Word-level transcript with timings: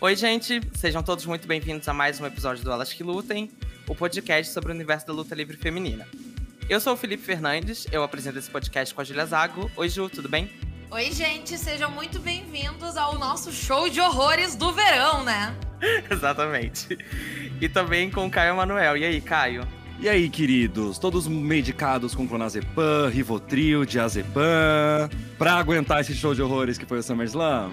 Oi, 0.00 0.14
gente, 0.14 0.60
sejam 0.76 1.02
todos 1.02 1.26
muito 1.26 1.48
bem-vindos 1.48 1.88
a 1.88 1.92
mais 1.92 2.20
um 2.20 2.26
episódio 2.26 2.62
do 2.62 2.70
Elas 2.70 2.92
que 2.92 3.02
Lutem, 3.02 3.50
o 3.88 3.96
podcast 3.96 4.52
sobre 4.52 4.70
o 4.70 4.74
universo 4.74 5.04
da 5.04 5.12
luta 5.12 5.34
livre 5.34 5.56
feminina. 5.56 6.06
Eu 6.68 6.78
sou 6.78 6.92
o 6.92 6.96
Felipe 6.96 7.24
Fernandes, 7.24 7.84
eu 7.90 8.04
apresento 8.04 8.38
esse 8.38 8.48
podcast 8.48 8.94
com 8.94 9.00
a 9.00 9.04
Julia 9.04 9.26
Zago. 9.26 9.68
Oi, 9.74 9.88
Ju, 9.88 10.08
tudo 10.08 10.28
bem? 10.28 10.52
Oi, 10.88 11.10
gente, 11.10 11.58
sejam 11.58 11.90
muito 11.90 12.20
bem-vindos 12.20 12.96
ao 12.96 13.18
nosso 13.18 13.50
show 13.50 13.88
de 13.88 14.00
horrores 14.00 14.54
do 14.54 14.72
verão, 14.72 15.24
né? 15.24 15.52
Exatamente. 16.08 16.96
E 17.60 17.68
também 17.68 18.08
com 18.08 18.24
o 18.24 18.30
Caio 18.30 18.54
Manuel. 18.54 18.96
E 18.96 19.04
aí, 19.04 19.20
Caio? 19.20 19.66
E 19.98 20.08
aí, 20.08 20.30
queridos, 20.30 20.96
todos 21.00 21.26
medicados 21.26 22.14
com 22.14 22.28
clonazepam, 22.28 23.08
rivotril, 23.08 23.84
diazepam, 23.84 25.10
pra 25.36 25.54
aguentar 25.54 26.02
esse 26.02 26.14
show 26.14 26.36
de 26.36 26.40
horrores 26.40 26.78
que 26.78 26.86
foi 26.86 27.00
o 27.00 27.02
SummerSlam? 27.02 27.72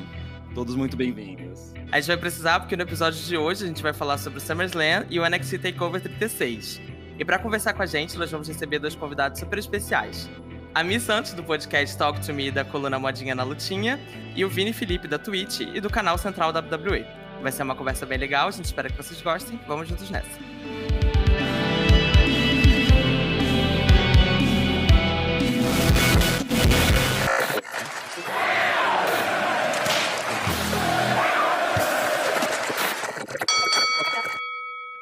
Todos 0.55 0.73
muito 0.75 0.97
bem-vindos. 0.97 1.44
A 1.91 1.99
gente 1.99 2.07
vai 2.07 2.17
precisar, 2.17 2.59
porque 2.59 2.75
no 2.75 2.83
episódio 2.83 3.23
de 3.23 3.37
hoje 3.37 3.63
a 3.63 3.67
gente 3.67 3.81
vai 3.81 3.93
falar 3.93 4.17
sobre 4.17 4.39
o 4.39 4.41
SummerSlam 4.41 5.05
e 5.09 5.19
o 5.19 5.29
NXT 5.29 5.59
TakeOver 5.59 6.01
36. 6.01 6.81
E 7.17 7.23
para 7.23 7.39
conversar 7.39 7.73
com 7.73 7.81
a 7.81 7.85
gente, 7.85 8.17
nós 8.17 8.29
vamos 8.29 8.47
receber 8.47 8.79
dois 8.79 8.95
convidados 8.95 9.39
super 9.39 9.57
especiais. 9.57 10.29
A 10.73 10.83
Miss 10.83 11.03
Santos, 11.03 11.33
do 11.33 11.41
podcast 11.41 11.97
Talk 11.97 12.19
to 12.19 12.33
Me 12.33 12.51
da 12.51 12.65
coluna 12.65 12.99
Modinha 12.99 13.33
na 13.33 13.43
Lutinha, 13.43 13.99
e 14.35 14.43
o 14.43 14.49
Vini 14.49 14.73
Felipe, 14.73 15.07
da 15.07 15.17
Twitch 15.17 15.61
e 15.61 15.79
do 15.79 15.89
canal 15.89 16.17
central 16.17 16.51
WWE. 16.51 17.05
Vai 17.41 17.51
ser 17.51 17.63
uma 17.63 17.75
conversa 17.75 18.05
bem 18.05 18.17
legal, 18.17 18.49
a 18.49 18.51
gente 18.51 18.65
espera 18.65 18.89
que 18.89 18.97
vocês 18.97 19.21
gostem. 19.21 19.57
Vamos 19.65 19.87
juntos 19.87 20.09
nessa. 20.09 21.24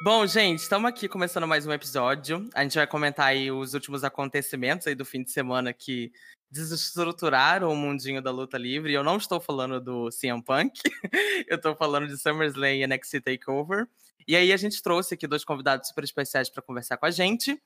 Bom, 0.04 0.26
gente, 0.26 0.58
estamos 0.58 0.86
aqui 0.86 1.08
começando 1.08 1.48
mais 1.48 1.66
um 1.66 1.72
episódio. 1.72 2.46
A 2.54 2.62
gente 2.62 2.76
vai 2.76 2.86
comentar 2.86 3.28
aí 3.28 3.50
os 3.50 3.72
últimos 3.72 4.04
acontecimentos 4.04 4.86
aí 4.86 4.94
do 4.94 5.02
fim 5.02 5.22
de 5.22 5.30
semana 5.30 5.72
que 5.72 6.12
desestruturaram 6.50 7.72
o 7.72 7.74
mundinho 7.74 8.20
da 8.20 8.30
luta 8.30 8.58
livre. 8.58 8.92
Eu 8.92 9.02
não 9.02 9.16
estou 9.16 9.40
falando 9.40 9.80
do 9.80 10.10
CM 10.10 10.42
Punk, 10.44 10.78
eu 11.48 11.56
estou 11.56 11.74
falando 11.74 12.06
de 12.06 12.18
SummerSlam 12.18 12.74
e 12.74 12.86
NXT 12.86 13.22
TakeOver. 13.22 13.88
E 14.28 14.36
aí 14.36 14.52
a 14.52 14.58
gente 14.58 14.82
trouxe 14.82 15.14
aqui 15.14 15.26
dois 15.26 15.42
convidados 15.42 15.88
super 15.88 16.04
especiais 16.04 16.50
para 16.50 16.62
conversar 16.62 16.98
com 16.98 17.06
a 17.06 17.10
gente. 17.10 17.58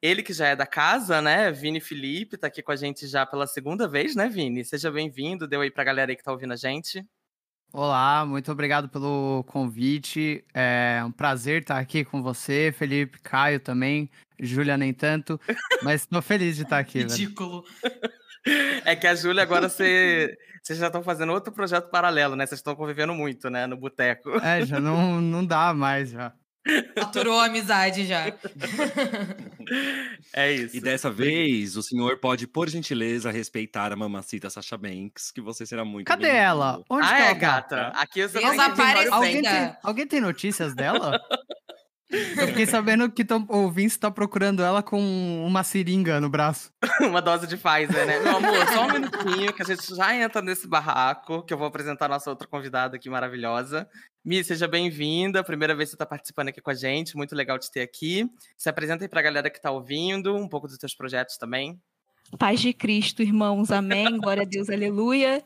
Ele 0.00 0.22
que 0.22 0.32
já 0.32 0.46
é 0.46 0.56
da 0.56 0.66
casa, 0.66 1.20
né? 1.20 1.52
Vini 1.52 1.78
Felipe, 1.78 2.36
está 2.36 2.46
aqui 2.46 2.62
com 2.62 2.72
a 2.72 2.76
gente 2.76 3.06
já 3.06 3.26
pela 3.26 3.46
segunda 3.46 3.86
vez, 3.86 4.16
né, 4.16 4.30
Vini? 4.30 4.64
Seja 4.64 4.90
bem-vindo, 4.90 5.46
deu 5.46 5.60
aí 5.60 5.70
para 5.70 5.82
a 5.82 5.84
galera 5.84 6.10
aí 6.10 6.16
que 6.16 6.22
está 6.22 6.32
ouvindo 6.32 6.54
a 6.54 6.56
gente. 6.56 7.06
Olá, 7.74 8.26
muito 8.26 8.52
obrigado 8.52 8.86
pelo 8.86 9.42
convite. 9.48 10.44
É 10.52 11.02
um 11.06 11.10
prazer 11.10 11.62
estar 11.62 11.78
aqui 11.78 12.04
com 12.04 12.22
você, 12.22 12.70
Felipe, 12.76 13.18
Caio 13.20 13.58
também, 13.58 14.10
Júlia 14.38 14.76
nem 14.76 14.92
tanto, 14.92 15.40
mas 15.82 16.02
estou 16.02 16.20
feliz 16.20 16.56
de 16.56 16.64
estar 16.64 16.78
aqui. 16.78 16.98
Ridículo. 16.98 17.64
É 18.84 18.96
que 18.96 19.06
a 19.06 19.14
Júlia 19.14 19.40
agora 19.44 19.68
você, 19.68 20.36
vocês 20.60 20.76
já 20.76 20.88
estão 20.88 21.00
fazendo 21.00 21.32
outro 21.32 21.52
projeto 21.52 21.90
paralelo, 21.90 22.34
né? 22.34 22.44
Vocês 22.44 22.58
estão 22.58 22.74
convivendo 22.74 23.14
muito, 23.14 23.48
né, 23.48 23.68
no 23.68 23.76
boteco. 23.76 24.30
É, 24.44 24.66
já 24.66 24.80
não, 24.80 25.20
não 25.20 25.46
dá 25.46 25.72
mais 25.72 26.10
já. 26.10 26.32
Aturou 26.96 27.38
a 27.38 27.46
amizade 27.46 28.06
já. 28.06 28.32
É 30.34 30.50
isso. 30.52 30.76
E 30.76 30.80
dessa 30.80 31.10
vez, 31.10 31.76
o 31.76 31.82
senhor 31.82 32.18
pode, 32.18 32.46
por 32.46 32.68
gentileza, 32.68 33.30
respeitar 33.30 33.92
a 33.92 33.96
mamacita 33.96 34.50
Sasha 34.50 34.76
Banks, 34.76 35.30
que 35.30 35.40
você 35.40 35.64
será 35.64 35.84
muito 35.84 36.06
Cadê 36.06 36.22
bem-vindo. 36.22 36.42
ela? 36.44 36.84
Onde 36.90 37.06
ah, 37.06 37.08
que 37.08 37.14
é, 37.14 37.20
ela 37.20 37.34
tá? 37.34 37.38
gata. 37.40 37.88
Aqui 37.94 38.28
você 38.28 38.40
Desaparecida. 38.40 39.14
Alguém 39.14 39.42
tem, 39.42 39.76
alguém 39.82 40.06
tem 40.06 40.20
notícias 40.20 40.74
dela? 40.74 41.20
Eu 42.12 42.48
fiquei 42.48 42.66
sabendo 42.66 43.10
que 43.10 43.24
tão, 43.24 43.46
o 43.48 43.70
Vince 43.70 43.98
tá 43.98 44.10
procurando 44.10 44.62
ela 44.62 44.82
com 44.82 45.00
uma 45.46 45.64
seringa 45.64 46.20
no 46.20 46.28
braço. 46.28 46.70
uma 47.00 47.22
dose 47.22 47.46
de 47.46 47.56
Pfizer, 47.56 48.06
né? 48.06 48.20
Meu 48.20 48.36
amor, 48.36 48.68
só 48.68 48.86
um 48.86 48.92
minutinho 48.92 49.52
que 49.52 49.62
a 49.62 49.64
gente 49.64 49.94
já 49.94 50.14
entra 50.14 50.42
nesse 50.42 50.68
barraco, 50.68 51.42
que 51.42 51.54
eu 51.54 51.58
vou 51.58 51.66
apresentar 51.66 52.06
a 52.06 52.10
nossa 52.10 52.28
outra 52.28 52.46
convidada 52.46 52.96
aqui 52.96 53.08
maravilhosa. 53.08 53.88
Mi, 54.24 54.44
seja 54.44 54.68
bem-vinda. 54.68 55.42
Primeira 55.42 55.74
vez 55.74 55.88
que 55.88 55.92
você 55.92 55.96
está 55.96 56.06
participando 56.06 56.48
aqui 56.48 56.60
com 56.60 56.70
a 56.70 56.74
gente. 56.74 57.16
Muito 57.16 57.34
legal 57.34 57.58
te 57.58 57.70
ter 57.70 57.80
aqui. 57.80 58.28
Se 58.56 58.68
apresenta 58.68 59.04
aí 59.04 59.08
para 59.08 59.20
a 59.20 59.24
galera 59.24 59.50
que 59.50 59.56
está 59.56 59.70
ouvindo, 59.70 60.36
um 60.36 60.48
pouco 60.48 60.68
dos 60.68 60.76
teus 60.76 60.94
projetos 60.94 61.38
também. 61.38 61.80
Paz 62.38 62.60
de 62.60 62.72
Cristo, 62.72 63.22
irmãos. 63.22 63.70
Amém. 63.70 64.18
Glória 64.18 64.42
a 64.42 64.46
Deus, 64.46 64.68
aleluia. 64.68 65.42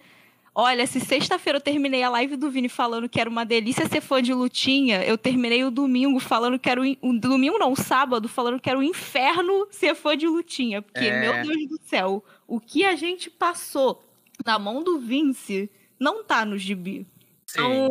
Olha, 0.58 0.86
se 0.86 1.00
sexta-feira 1.00 1.58
eu 1.58 1.60
terminei 1.60 2.02
a 2.02 2.08
live 2.08 2.34
do 2.34 2.50
Vini 2.50 2.66
falando 2.66 3.10
que 3.10 3.20
era 3.20 3.28
uma 3.28 3.44
delícia 3.44 3.86
ser 3.86 4.00
fã 4.00 4.22
de 4.22 4.32
lutinha, 4.32 5.04
eu 5.04 5.18
terminei 5.18 5.62
o 5.64 5.70
domingo 5.70 6.18
falando 6.18 6.58
que 6.58 6.70
era 6.70 6.80
o, 6.80 6.96
o 7.02 7.12
domingo 7.20 7.58
não, 7.58 7.72
o 7.72 7.76
sábado 7.76 8.26
falando 8.26 8.58
que 8.58 8.70
era 8.70 8.78
o 8.78 8.82
inferno 8.82 9.68
ser 9.70 9.94
fã 9.94 10.16
de 10.16 10.26
lutinha, 10.26 10.80
porque 10.80 11.04
É. 11.04 11.20
meu 11.20 11.42
Deus 11.42 11.68
do 11.68 11.78
céu, 11.84 12.24
o 12.48 12.58
que 12.58 12.86
a 12.86 12.96
gente 12.96 13.28
passou 13.28 14.02
na 14.46 14.58
mão 14.58 14.82
do 14.82 14.98
Vince 14.98 15.70
não 16.00 16.24
tá 16.24 16.42
no 16.46 16.56
gibi. 16.56 17.06
Então, 17.50 17.90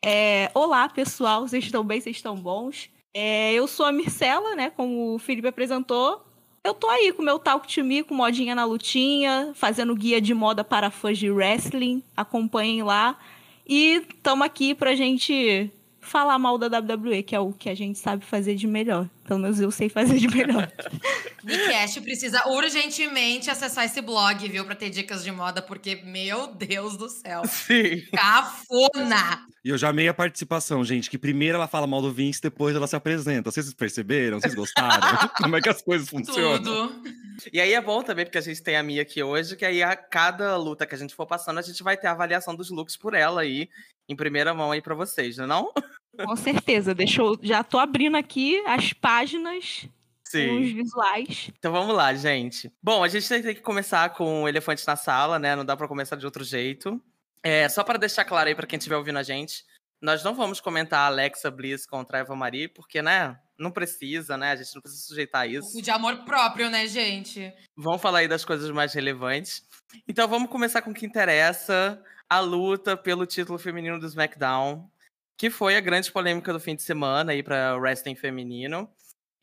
é, 0.00 0.48
olá, 0.54 0.88
pessoal, 0.88 1.46
vocês 1.48 1.64
estão 1.64 1.82
bem? 1.82 2.00
Vocês 2.00 2.14
estão 2.14 2.36
bons? 2.36 2.88
É, 3.12 3.52
eu 3.52 3.66
sou 3.66 3.84
a 3.84 3.90
Mircela, 3.90 4.54
né? 4.54 4.70
Como 4.70 5.16
o 5.16 5.18
Felipe 5.18 5.48
apresentou. 5.48 6.24
Eu 6.62 6.74
tô 6.74 6.88
aí 6.90 7.10
com 7.12 7.22
meu 7.22 7.38
Talk 7.38 7.66
to 7.66 7.82
Me, 7.82 8.02
com 8.02 8.14
modinha 8.14 8.54
na 8.54 8.66
lutinha, 8.66 9.52
fazendo 9.54 9.94
guia 9.94 10.20
de 10.20 10.34
moda 10.34 10.62
para 10.62 10.90
fãs 10.90 11.16
de 11.16 11.30
wrestling. 11.30 12.02
Acompanhem 12.14 12.82
lá. 12.82 13.18
E 13.66 14.02
estamos 14.10 14.44
aqui 14.44 14.74
pra 14.74 14.94
gente 14.94 15.70
falar 16.00 16.38
mal 16.38 16.58
da 16.58 16.78
WWE, 16.78 17.22
que 17.22 17.34
é 17.34 17.40
o 17.40 17.52
que 17.52 17.68
a 17.68 17.74
gente 17.74 17.98
sabe 17.98 18.24
fazer 18.24 18.54
de 18.54 18.66
melhor. 18.66 19.08
Pelo 19.24 19.40
menos 19.40 19.60
eu 19.60 19.70
sei 19.70 19.88
fazer 19.88 20.18
de 20.18 20.28
melhor. 20.28 20.70
Nickcast 21.44 22.00
precisa 22.00 22.48
urgentemente 22.48 23.50
acessar 23.50 23.84
esse 23.84 24.00
blog, 24.00 24.46
viu? 24.48 24.64
Pra 24.64 24.74
ter 24.74 24.90
dicas 24.90 25.22
de 25.22 25.30
moda, 25.30 25.62
porque, 25.62 25.96
meu 26.04 26.48
Deus 26.48 26.96
do 26.96 27.08
céu. 27.08 27.42
Sim. 27.46 28.02
Cafona! 28.12 29.46
E 29.64 29.68
eu 29.68 29.78
já 29.78 29.90
amei 29.90 30.08
a 30.08 30.14
participação, 30.14 30.84
gente, 30.84 31.10
que 31.10 31.18
primeiro 31.18 31.56
ela 31.56 31.68
fala 31.68 31.86
mal 31.86 32.00
do 32.00 32.12
Vince, 32.12 32.40
depois 32.40 32.74
ela 32.74 32.86
se 32.86 32.96
apresenta. 32.96 33.50
Vocês 33.50 33.72
perceberam? 33.74 34.40
Vocês 34.40 34.54
gostaram? 34.54 35.30
Como 35.36 35.56
é 35.56 35.60
que 35.60 35.68
as 35.68 35.82
coisas 35.82 36.08
funcionam? 36.08 36.58
Tudo. 36.62 37.02
E 37.52 37.60
aí 37.60 37.72
é 37.72 37.80
bom 37.80 38.02
também, 38.02 38.24
porque 38.24 38.38
a 38.38 38.42
gente 38.42 38.62
tem 38.62 38.76
a 38.76 38.82
Mia 38.82 39.02
aqui 39.02 39.22
hoje, 39.22 39.56
que 39.56 39.64
aí 39.64 39.82
a 39.82 39.96
cada 39.96 40.56
luta 40.56 40.86
que 40.86 40.94
a 40.94 40.98
gente 40.98 41.14
for 41.14 41.26
passando, 41.26 41.58
a 41.58 41.62
gente 41.62 41.82
vai 41.82 41.96
ter 41.96 42.06
a 42.06 42.12
avaliação 42.12 42.54
dos 42.54 42.70
looks 42.70 42.96
por 42.96 43.14
ela 43.14 43.42
aí, 43.42 43.68
em 44.08 44.16
primeira 44.16 44.52
mão 44.52 44.72
aí 44.72 44.82
pra 44.82 44.94
vocês, 44.94 45.36
não 45.36 45.44
é 45.44 45.48
não? 45.48 45.72
Com 46.26 46.36
certeza. 46.36 46.94
Deixa 46.94 47.22
eu, 47.22 47.38
já 47.42 47.62
tô 47.62 47.78
abrindo 47.78 48.16
aqui 48.16 48.62
as 48.66 48.92
páginas, 48.92 49.88
os 50.26 50.72
visuais. 50.72 51.50
Então 51.58 51.72
vamos 51.72 51.94
lá, 51.94 52.12
gente. 52.14 52.72
Bom, 52.82 53.02
a 53.02 53.08
gente 53.08 53.28
tem 53.28 53.42
que 53.42 53.60
começar 53.60 54.10
com 54.10 54.42
o 54.42 54.48
elefante 54.48 54.86
na 54.86 54.96
sala, 54.96 55.38
né? 55.38 55.56
Não 55.56 55.64
dá 55.64 55.76
pra 55.76 55.88
começar 55.88 56.16
de 56.16 56.24
outro 56.24 56.44
jeito. 56.44 57.00
É, 57.42 57.68
só 57.68 57.82
para 57.82 57.98
deixar 57.98 58.24
claro 58.24 58.48
aí 58.48 58.54
pra 58.54 58.66
quem 58.66 58.76
estiver 58.76 58.96
ouvindo 58.96 59.18
a 59.18 59.22
gente, 59.22 59.64
nós 60.00 60.22
não 60.22 60.34
vamos 60.34 60.60
comentar 60.60 61.00
a 61.00 61.06
Alexa 61.06 61.50
Bliss 61.50 61.86
contra 61.86 62.18
Eva 62.18 62.36
Marie, 62.36 62.68
porque, 62.68 63.02
né? 63.02 63.38
Não 63.60 63.70
precisa, 63.70 64.38
né? 64.38 64.52
A 64.52 64.56
gente 64.56 64.74
não 64.74 64.80
precisa 64.80 65.02
sujeitar 65.02 65.46
isso. 65.46 65.78
O 65.78 65.82
de 65.82 65.90
amor 65.90 66.24
próprio, 66.24 66.70
né, 66.70 66.86
gente? 66.86 67.52
Vamos 67.76 68.00
falar 68.00 68.20
aí 68.20 68.28
das 68.28 68.42
coisas 68.42 68.70
mais 68.70 68.94
relevantes. 68.94 69.62
Então 70.08 70.26
vamos 70.26 70.50
começar 70.50 70.80
com 70.80 70.92
o 70.92 70.94
que 70.94 71.04
interessa, 71.04 72.02
a 72.28 72.40
luta 72.40 72.96
pelo 72.96 73.26
título 73.26 73.58
feminino 73.58 74.00
do 74.00 74.06
SmackDown, 74.06 74.88
que 75.36 75.50
foi 75.50 75.76
a 75.76 75.80
grande 75.80 76.10
polêmica 76.10 76.52
do 76.52 76.60
fim 76.60 76.74
de 76.74 76.82
semana 76.82 77.32
aí 77.32 77.42
para 77.42 77.76
o 77.76 77.80
wrestling 77.80 78.16
feminino. 78.16 78.88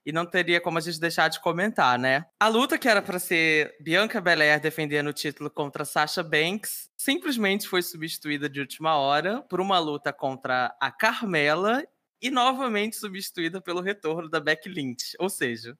E 0.04 0.12
não 0.12 0.26
teria 0.26 0.62
como 0.62 0.78
a 0.78 0.82
gente 0.82 1.02
deixar 1.02 1.28
de 1.28 1.40
comentar, 1.42 2.00
né? 2.00 2.26
A 2.40 2.48
luta 2.48 2.78
que 2.78 2.88
era 2.88 3.02
para 3.02 3.20
ser 3.20 3.76
Bianca 3.82 4.22
Belair 4.22 4.60
defendendo 4.60 5.08
o 5.08 5.14
título 5.14 5.52
contra 5.52 5.84
Sasha 5.84 6.24
Banks 6.24 6.90
simplesmente 6.98 7.68
foi 7.68 7.82
substituída 7.82 8.50
de 8.50 8.62
última 8.62 8.96
hora 8.96 9.42
por 9.44 9.60
uma 9.60 9.78
luta 9.80 10.14
contra 10.14 10.74
a 10.80 10.90
Carmela 10.90 11.84
e 12.22 12.30
novamente 12.30 12.96
substituída 12.96 13.62
pelo 13.62 13.82
retorno 13.82 14.30
da 14.30 14.40
Becky 14.40 14.70
Lynch. 14.70 15.16
Ou 15.20 15.30
seja, 15.30 15.78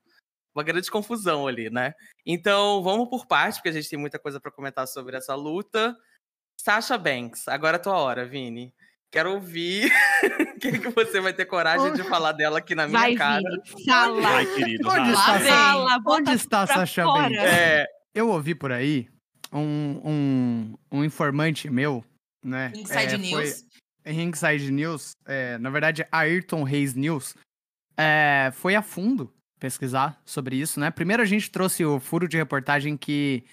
uma 0.56 0.64
grande 0.64 0.90
confusão 0.90 1.48
ali, 1.48 1.70
né? 1.70 1.94
Então, 2.26 2.82
vamos 2.82 3.10
por 3.10 3.26
partes, 3.26 3.58
porque 3.58 3.70
a 3.70 3.74
gente 3.74 3.90
tem 3.90 4.00
muita 4.00 4.18
coisa 4.18 4.40
para 4.40 4.52
comentar 4.52 4.88
sobre 4.88 5.16
essa 5.16 5.36
luta. 5.36 5.96
Sasha 6.60 6.98
Banks, 6.98 7.48
agora 7.48 7.78
é 7.78 7.80
a 7.80 7.82
tua 7.82 7.98
hora, 7.98 8.26
Vini. 8.26 8.74
Quero 9.12 9.34
ouvir 9.34 9.90
o 10.56 10.60
que, 10.60 10.80
que 10.80 10.90
você 10.90 11.22
vai 11.22 11.32
ter 11.32 11.46
coragem 11.46 11.94
de 11.94 12.04
falar 12.04 12.34
dela 12.34 12.58
aqui 12.58 12.76
na 12.76 12.88
minha 12.88 13.00
Vai, 13.00 13.16
cara. 13.16 13.42
Vini, 13.42 13.86
fala. 13.86 14.22
Vai, 14.22 14.46
querido. 14.46 14.90
Onde 14.90 15.12
vai. 15.12 15.12
está. 15.12 15.40
Fala, 15.40 16.00
Onde 16.06 16.32
está 16.32 16.68
Sasha 16.68 17.04
fora. 17.04 17.30
Banks? 17.30 17.38
É, 17.38 17.86
Eu 18.14 18.30
ouvi 18.30 18.54
por 18.54 18.72
aí 18.72 19.08
um, 19.54 20.02
um, 20.04 20.74
um 20.92 21.04
informante 21.04 21.70
meu, 21.70 22.04
né? 22.44 22.72
Inside 22.76 23.16
é, 23.16 23.18
News. 23.18 23.62
Foi, 23.62 23.68
Ringside 24.08 24.72
News, 24.72 25.12
é, 25.26 25.58
na 25.58 25.70
verdade, 25.70 26.06
Ayrton 26.12 26.64
Reis 26.64 26.94
News, 26.94 27.36
é, 27.98 28.52
foi 28.54 28.76
a 28.76 28.82
fundo 28.82 29.34
pesquisar 29.60 30.22
sobre 30.26 30.56
isso, 30.56 30.80
né? 30.80 30.92
Primeiro 30.92 31.22
a 31.22 31.26
gente 31.26 31.50
trouxe 31.50 31.84
o 31.84 32.00
furo 32.00 32.28
de 32.28 32.38
reportagem 32.38 32.96
que, 32.96 33.44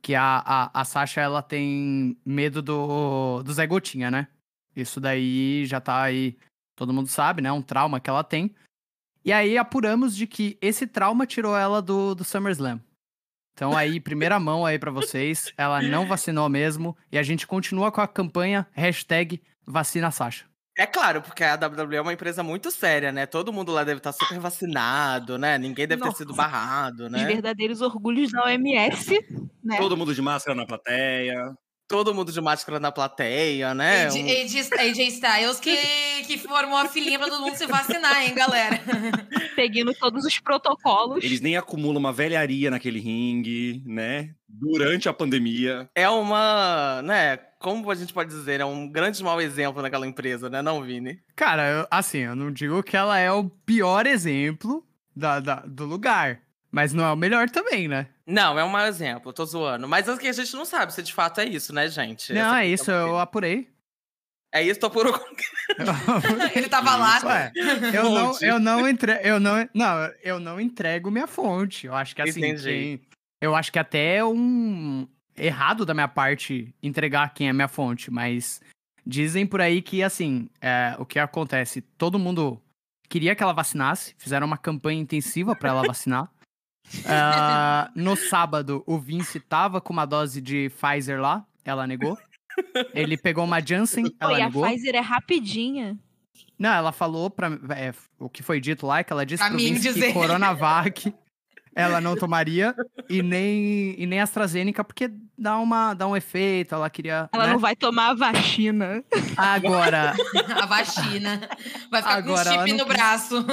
que 0.00 0.14
a, 0.14 0.42
a, 0.44 0.80
a 0.80 0.84
Sasha 0.84 1.20
ela 1.20 1.42
tem 1.42 2.16
medo 2.24 2.62
do, 2.62 3.42
do 3.42 3.52
Zé 3.52 3.66
Gotinha, 3.66 4.10
né? 4.10 4.28
Isso 4.74 5.00
daí 5.00 5.66
já 5.66 5.80
tá 5.80 6.02
aí, 6.02 6.38
todo 6.76 6.92
mundo 6.92 7.08
sabe, 7.08 7.42
né? 7.42 7.50
Um 7.50 7.62
trauma 7.62 8.00
que 8.00 8.08
ela 8.08 8.22
tem. 8.22 8.54
E 9.24 9.32
aí 9.32 9.58
apuramos 9.58 10.16
de 10.16 10.26
que 10.26 10.56
esse 10.60 10.86
trauma 10.86 11.26
tirou 11.26 11.56
ela 11.56 11.82
do, 11.82 12.14
do 12.14 12.24
SummerSlam. 12.24 12.80
Então 13.52 13.76
aí, 13.76 13.98
primeira 14.00 14.38
mão 14.38 14.64
aí 14.64 14.78
pra 14.78 14.90
vocês, 14.90 15.52
ela 15.56 15.82
não 15.82 16.06
vacinou 16.06 16.48
mesmo 16.48 16.96
e 17.10 17.18
a 17.18 17.22
gente 17.22 17.46
continua 17.46 17.90
com 17.90 18.00
a 18.00 18.08
campanha 18.08 18.66
hashtag 18.72 19.42
vacina 19.70 20.10
Sasha. 20.10 20.44
É 20.78 20.86
claro, 20.86 21.20
porque 21.20 21.44
a 21.44 21.56
WWE 21.56 21.96
é 21.96 22.00
uma 22.00 22.12
empresa 22.12 22.42
muito 22.42 22.70
séria, 22.70 23.12
né? 23.12 23.26
Todo 23.26 23.52
mundo 23.52 23.72
lá 23.72 23.84
deve 23.84 23.98
estar 23.98 24.12
super 24.12 24.38
vacinado, 24.38 25.36
né? 25.36 25.58
Ninguém 25.58 25.86
deve 25.86 26.02
ter 26.02 26.12
sido 26.14 26.28
Nossa. 26.28 26.42
barrado, 26.42 27.04
Os 27.04 27.10
né? 27.10 27.24
verdadeiros 27.26 27.80
orgulhos 27.82 28.30
da 28.32 28.44
OMS, 28.44 29.18
né? 29.62 29.76
Todo 29.76 29.96
mundo 29.96 30.14
de 30.14 30.22
máscara 30.22 30.56
na 30.56 30.64
plateia. 30.64 31.54
Todo 31.90 32.14
mundo 32.14 32.30
de 32.30 32.40
máscara 32.40 32.78
na 32.78 32.92
plateia, 32.92 33.74
né? 33.74 34.06
AJ, 34.06 34.14
Um- 34.22 34.26
AJ 34.28 34.72
AJ 34.78 34.98
Styles 35.08 35.58
que, 35.58 35.76
que 36.24 36.38
formou 36.38 36.76
a 36.78 36.86
filinha 36.88 37.18
pra 37.18 37.28
todo 37.28 37.42
mundo 37.42 37.56
se 37.56 37.66
vacinar, 37.66 38.22
hein, 38.22 38.32
galera? 38.32 38.80
Seguindo 39.56 39.92
todos 39.94 40.24
os 40.24 40.38
protocolos. 40.38 41.24
Eles 41.24 41.40
nem 41.40 41.56
acumulam 41.56 41.98
uma 41.98 42.12
velharia 42.12 42.70
naquele 42.70 43.00
ringue, 43.00 43.82
né? 43.84 44.30
Durante 44.48 45.08
a 45.08 45.12
pandemia. 45.12 45.90
É 45.92 46.08
uma, 46.08 47.02
né? 47.02 47.36
Como 47.58 47.90
a 47.90 47.94
gente 47.96 48.12
pode 48.14 48.30
dizer, 48.30 48.60
é 48.60 48.64
um 48.64 48.88
grande 48.88 49.20
mau 49.24 49.40
exemplo 49.40 49.82
naquela 49.82 50.06
empresa, 50.06 50.48
né, 50.48 50.62
não, 50.62 50.82
Vini? 50.82 51.18
Cara, 51.34 51.68
eu- 51.68 51.86
assim, 51.90 52.18
eu 52.18 52.36
não 52.36 52.52
digo 52.52 52.82
que 52.84 52.96
ela 52.96 53.18
é 53.18 53.30
o 53.32 53.50
pior 53.50 54.06
exemplo 54.06 54.86
da, 55.14 55.40
da- 55.40 55.64
do 55.66 55.84
lugar, 55.86 56.40
mas 56.70 56.92
não 56.92 57.04
é 57.04 57.12
o 57.12 57.16
melhor 57.16 57.48
também, 57.50 57.88
né? 57.88 58.06
Não, 58.26 58.58
é 58.58 58.64
um 58.64 58.68
mau 58.68 58.86
exemplo, 58.86 59.32
tô 59.32 59.44
zoando. 59.44 59.88
Mas 59.88 60.08
é 60.08 60.16
que 60.16 60.28
a 60.28 60.32
gente 60.32 60.54
não 60.54 60.64
sabe 60.64 60.92
se 60.92 61.02
de 61.02 61.12
fato 61.12 61.40
é 61.40 61.44
isso, 61.44 61.72
né, 61.72 61.88
gente? 61.88 62.32
não, 62.32 62.40
Essa 62.40 62.62
é 62.62 62.66
isso, 62.68 62.84
que- 62.84 62.90
eu 62.90 63.18
apurei. 63.18 63.68
É 64.52 64.62
isso, 64.62 64.80
tô 64.80 64.90
por. 64.90 65.06
Ele 66.56 66.68
tava 66.68 66.96
lá. 66.96 67.16
Isso 67.18 67.28
é. 67.28 67.52
Eu 67.96 68.10
não, 68.10 68.38
eu 68.40 68.58
não 68.58 68.88
entre... 68.88 69.20
eu 69.22 69.38
não, 69.38 69.68
não, 69.72 70.12
eu 70.24 70.40
não 70.40 70.60
entrego 70.60 71.10
minha 71.10 71.28
fonte. 71.28 71.86
Eu 71.86 71.94
acho 71.94 72.16
que 72.16 72.22
assim, 72.22 72.56
quem- 72.56 73.00
eu 73.40 73.54
acho 73.54 73.70
que 73.70 73.78
até 73.78 74.16
é 74.16 74.24
um 74.24 75.06
errado 75.36 75.86
da 75.86 75.94
minha 75.94 76.08
parte 76.08 76.74
entregar 76.82 77.32
quem 77.32 77.48
é 77.48 77.52
minha 77.52 77.68
fonte, 77.68 78.10
mas 78.10 78.60
dizem 79.06 79.46
por 79.46 79.60
aí 79.60 79.80
que 79.80 80.02
assim, 80.02 80.48
é, 80.60 80.96
o 80.98 81.06
que 81.06 81.18
acontece, 81.20 81.80
todo 81.80 82.18
mundo 82.18 82.60
queria 83.08 83.34
que 83.36 83.42
ela 83.42 83.52
vacinasse, 83.52 84.14
fizeram 84.18 84.46
uma 84.48 84.58
campanha 84.58 85.00
intensiva 85.00 85.54
para 85.54 85.70
ela 85.70 85.82
vacinar. 85.86 86.28
Ah, 87.06 87.90
no 87.94 88.16
sábado, 88.16 88.82
o 88.86 88.98
Vince 88.98 89.38
tava 89.40 89.80
com 89.80 89.92
uma 89.92 90.04
dose 90.06 90.40
de 90.40 90.70
Pfizer 90.70 91.20
lá, 91.20 91.44
ela 91.64 91.86
negou. 91.86 92.18
Ele 92.92 93.16
pegou 93.16 93.44
uma 93.44 93.60
Janssen, 93.64 94.14
ela 94.20 94.32
Oi, 94.32 94.40
a 94.42 94.46
negou. 94.46 94.64
Pfizer 94.64 94.94
é 94.94 95.00
rapidinha. 95.00 95.96
Não, 96.58 96.70
ela 96.72 96.92
falou 96.92 97.30
pra. 97.30 97.48
é, 97.76 97.94
o 98.18 98.28
que 98.28 98.42
foi 98.42 98.60
dito 98.60 98.86
lá, 98.86 98.98
é 98.98 99.04
que 99.04 99.12
ela 99.12 99.24
disse 99.24 99.42
Pra 99.42 99.48
pro 99.48 99.56
mim 99.56 99.72
Vince 99.74 99.82
dizer. 99.88 100.08
que 100.08 100.12
Coronavac 100.12 101.14
ela 101.74 102.00
não 102.00 102.16
tomaria 102.16 102.74
e 103.08 103.22
nem, 103.22 103.94
e 104.00 104.06
nem 104.06 104.20
AstraZeneca, 104.20 104.82
porque 104.82 105.10
dá, 105.38 105.56
uma, 105.58 105.94
dá 105.94 106.06
um 106.06 106.16
efeito, 106.16 106.74
ela 106.74 106.90
queria. 106.90 107.28
Ela 107.32 107.46
né? 107.46 107.52
não 107.52 107.58
vai 107.58 107.74
tomar 107.76 108.10
a 108.10 108.14
vacina. 108.14 109.02
Agora, 109.36 110.14
A 110.60 110.66
vacina. 110.66 111.48
Vai 111.90 112.02
ficar 112.02 112.14
Agora, 112.16 112.44
com 112.44 112.50
ela 112.56 112.66
chip 112.66 112.72
no 112.76 112.84
quis- 112.86 112.94
braço. 112.96 113.46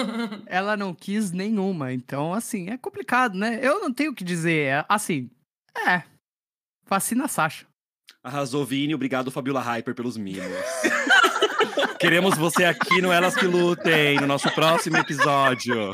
ela 0.48 0.76
não 0.78 0.94
quis 0.94 1.32
nenhuma. 1.32 1.94
Então, 1.94 2.34
assim, 2.34 2.70
é 2.70 2.78
complicado, 2.78 3.36
né? 3.38 3.60
Eu 3.62 3.80
não 3.80 3.94
tenho 3.94 4.12
o 4.12 4.16
que 4.16 4.24
dizer. 4.24 4.66
é, 4.68 4.86
Assim, 4.90 5.30
é. 5.88 6.04
Vacina 6.88 7.28
Sasha. 7.28 7.66
Arrasou, 8.24 8.66
Vini. 8.66 8.94
Obrigado, 8.96 9.32
Fabiola 9.32 9.62
Hyper, 9.62 9.94
pelos 9.96 10.18
mimos. 10.18 10.42
Queremos 12.00 12.38
você 12.38 12.64
aqui 12.64 13.02
no 13.02 13.12
Elas 13.12 13.36
Que 13.36 13.46
Lutem, 13.46 14.20
no 14.20 14.28
nosso 14.28 14.50
próximo 14.52 14.98
episódio. 14.98 15.92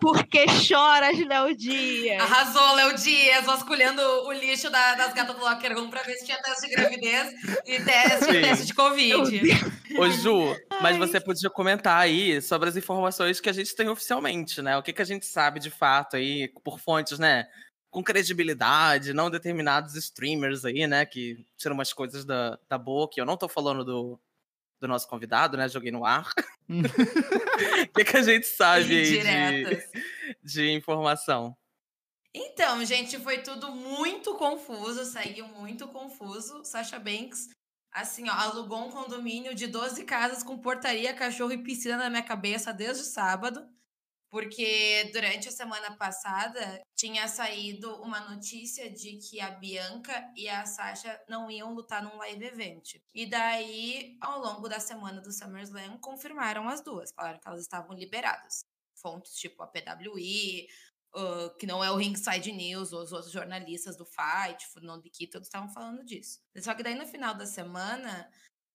Porque 0.00 0.48
choras, 0.48 1.18
Léo 1.18 1.54
Dias. 1.54 2.20
Arrasou, 2.22 2.74
Léo 2.74 2.94
Dias, 2.96 3.44
vasculhando 3.44 4.00
o 4.26 4.32
lixo 4.32 4.70
da- 4.70 4.94
das 4.94 5.12
gatas 5.12 5.36
do 5.36 5.42
Locker 5.42 5.76
Room 5.76 5.90
pra 5.90 6.02
ver 6.02 6.14
se 6.14 6.24
tinha 6.24 6.40
teste 6.42 6.68
de 6.68 6.74
gravidez 6.74 7.32
e 7.66 7.80
teste, 7.80 8.24
Sim. 8.24 8.40
teste 8.40 8.66
de 8.66 8.74
Covid. 8.74 9.50
Ô, 9.98 10.08
Ju, 10.10 10.56
mas 10.80 10.96
você 10.96 11.20
podia 11.20 11.50
comentar 11.50 11.98
aí 12.00 12.40
sobre 12.40 12.68
as 12.68 12.76
informações 12.76 13.40
que 13.40 13.48
a 13.48 13.52
gente 13.52 13.74
tem 13.74 13.88
oficialmente, 13.88 14.62
né? 14.62 14.76
O 14.78 14.82
que, 14.82 14.92
que 14.92 15.02
a 15.02 15.06
gente 15.06 15.26
sabe 15.26 15.60
de 15.60 15.70
fato 15.70 16.16
aí, 16.16 16.48
por 16.64 16.78
fontes, 16.80 17.18
né? 17.18 17.46
Com 17.90 18.02
credibilidade, 18.02 19.12
não 19.12 19.28
determinados 19.30 19.94
streamers 19.96 20.64
aí, 20.64 20.86
né? 20.86 21.04
Que 21.04 21.44
tiram 21.58 21.74
umas 21.74 21.92
coisas 21.92 22.24
da, 22.24 22.58
da 22.68 22.78
boca. 22.78 23.14
Eu 23.18 23.26
não 23.26 23.36
tô 23.36 23.48
falando 23.48 23.84
do, 23.84 24.18
do 24.80 24.88
nosso 24.88 25.06
convidado, 25.06 25.56
né? 25.56 25.68
Joguei 25.68 25.92
no 25.92 26.04
ar. 26.04 26.32
O 26.68 26.72
que, 27.94 28.04
que 28.04 28.16
a 28.16 28.22
gente 28.22 28.46
sabe 28.46 28.96
aí 28.96 29.04
de, 29.04 29.10
Diretas. 29.10 29.90
de 30.42 30.70
informação? 30.70 31.56
Então, 32.32 32.84
gente, 32.84 33.18
foi 33.18 33.38
tudo 33.38 33.72
muito 33.72 34.34
confuso, 34.36 35.04
saiu 35.04 35.46
muito 35.48 35.86
confuso. 35.88 36.64
Sasha 36.64 36.98
Banks, 36.98 37.48
assim, 37.92 38.28
ó, 38.28 38.32
alugou 38.32 38.86
um 38.86 38.90
condomínio 38.90 39.54
de 39.54 39.66
12 39.66 40.04
casas 40.04 40.42
com 40.42 40.56
portaria, 40.56 41.12
cachorro 41.12 41.52
e 41.52 41.62
piscina 41.62 41.96
na 41.96 42.08
minha 42.08 42.22
cabeça 42.22 42.72
desde 42.72 43.02
o 43.02 43.06
sábado. 43.06 43.68
Porque 44.30 45.10
durante 45.12 45.48
a 45.48 45.52
semana 45.52 45.96
passada 45.96 46.80
tinha 46.94 47.26
saído 47.26 48.00
uma 48.00 48.20
notícia 48.20 48.88
de 48.88 49.18
que 49.18 49.40
a 49.40 49.50
Bianca 49.50 50.32
e 50.36 50.48
a 50.48 50.64
Sasha 50.64 51.20
não 51.28 51.50
iam 51.50 51.74
lutar 51.74 52.02
num 52.02 52.16
live 52.16 52.44
event. 52.44 52.94
E 53.12 53.26
daí, 53.26 54.16
ao 54.20 54.40
longo 54.40 54.68
da 54.68 54.78
semana 54.78 55.20
do 55.20 55.32
SummerSlam, 55.32 55.98
confirmaram 55.98 56.68
as 56.68 56.80
duas. 56.80 57.10
Falaram 57.12 57.40
que 57.40 57.48
elas 57.48 57.62
estavam 57.62 57.96
liberadas. 57.96 58.64
Fontes 58.94 59.34
tipo 59.34 59.62
a 59.62 59.66
PWI, 59.66 60.68
uh, 61.16 61.56
que 61.58 61.66
não 61.66 61.82
é 61.82 61.90
o 61.90 61.96
Ringside 61.96 62.52
News, 62.52 62.92
os 62.92 63.12
outros 63.12 63.32
jornalistas 63.32 63.96
do 63.96 64.04
Fight, 64.04 64.66
Fernando 64.72 65.10
Key, 65.10 65.26
todos 65.26 65.48
estavam 65.48 65.68
falando 65.68 66.04
disso. 66.04 66.40
Só 66.58 66.74
que 66.74 66.82
daí 66.82 66.94
no 66.94 67.06
final 67.06 67.34
da 67.34 67.46
semana 67.46 68.30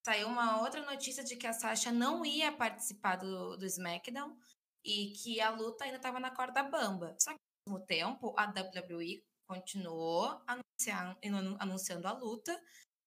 saiu 0.06 0.28
uma 0.28 0.62
outra 0.62 0.81
notícia 0.86 1.24
de 1.24 1.36
que 1.36 1.48
a 1.48 1.54
Sasha 1.54 1.92
não 1.92 2.25
ia 2.25 2.52
participar 2.52 3.16
do, 3.16 3.57
do 3.57 3.66
SmackDown 3.66 4.36
e 4.85 5.11
que 5.13 5.41
a 5.41 5.49
luta 5.49 5.83
ainda 5.83 5.97
estava 5.97 6.19
na 6.19 6.29
corda 6.29 6.61
bamba. 6.61 7.15
Só 7.19 7.31
que 7.31 7.37
ao 7.67 7.73
mesmo 7.73 7.85
tempo 7.87 8.35
a 8.37 8.45
WWE 8.45 9.23
continuou 9.47 10.41
anunciando, 10.47 11.17
anunciando 11.59 12.07
a 12.07 12.11
luta, 12.11 12.59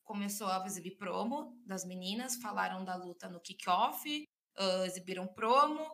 começou 0.05 0.49
a 0.49 0.65
exibir 0.67 0.97
promo 0.97 1.57
das 1.65 1.85
meninas, 1.85 2.37
falaram 2.37 2.85
da 2.85 2.97
luta 2.97 3.29
no 3.29 3.41
kickoff, 3.41 4.25
uh, 4.59 4.85
exibiram 4.85 5.27
promo, 5.27 5.91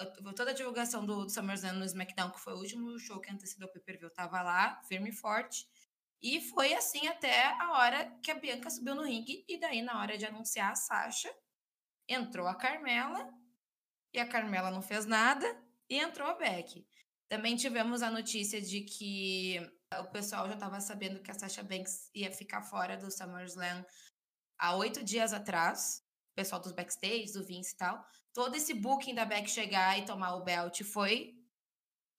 uh, 0.00 0.34
toda 0.34 0.50
a 0.50 0.54
divulgação 0.54 1.06
do, 1.06 1.24
do 1.24 1.30
SummerSlam 1.30 1.74
no 1.74 1.84
SmackDown, 1.84 2.30
que 2.30 2.40
foi 2.40 2.54
o 2.54 2.58
último 2.58 2.98
show 2.98 3.20
que 3.20 3.30
antecedeu 3.30 3.68
o 3.68 3.72
pay-per-view, 3.72 4.10
tava 4.10 4.42
lá, 4.42 4.82
firme 4.84 5.10
e 5.10 5.12
forte. 5.12 5.66
E 6.22 6.40
foi 6.40 6.74
assim 6.74 7.06
até 7.06 7.46
a 7.60 7.72
hora 7.72 8.18
que 8.22 8.30
a 8.30 8.34
Bianca 8.34 8.68
subiu 8.68 8.94
no 8.94 9.04
ringue, 9.04 9.44
e 9.48 9.58
daí 9.58 9.82
na 9.82 10.00
hora 10.00 10.18
de 10.18 10.26
anunciar 10.26 10.72
a 10.72 10.76
Sasha, 10.76 11.32
entrou 12.08 12.46
a 12.46 12.54
Carmela, 12.54 13.32
e 14.12 14.18
a 14.18 14.26
Carmela 14.26 14.70
não 14.70 14.82
fez 14.82 15.06
nada, 15.06 15.46
e 15.88 15.98
entrou 15.98 16.28
a 16.28 16.34
Becky. 16.34 16.86
Também 17.28 17.56
tivemos 17.56 18.02
a 18.02 18.10
notícia 18.10 18.60
de 18.60 18.80
que 18.82 19.60
o 19.98 20.10
pessoal 20.10 20.48
já 20.48 20.54
estava 20.54 20.80
sabendo 20.80 21.20
que 21.20 21.30
a 21.30 21.34
Sasha 21.34 21.62
Banks 21.62 22.10
ia 22.14 22.30
ficar 22.32 22.62
fora 22.62 22.96
do 22.96 23.10
SummerSlam 23.10 23.84
há 24.58 24.76
oito 24.76 25.02
dias 25.02 25.32
atrás. 25.32 26.02
O 26.32 26.34
pessoal 26.36 26.60
dos 26.60 26.72
backstage, 26.72 27.32
do 27.32 27.44
Vince 27.44 27.74
e 27.74 27.76
tal. 27.76 28.04
Todo 28.32 28.54
esse 28.54 28.74
booking 28.74 29.14
da 29.14 29.24
Beck 29.24 29.50
chegar 29.50 29.98
e 29.98 30.04
tomar 30.04 30.36
o 30.36 30.44
belt 30.44 30.82
foi. 30.84 31.34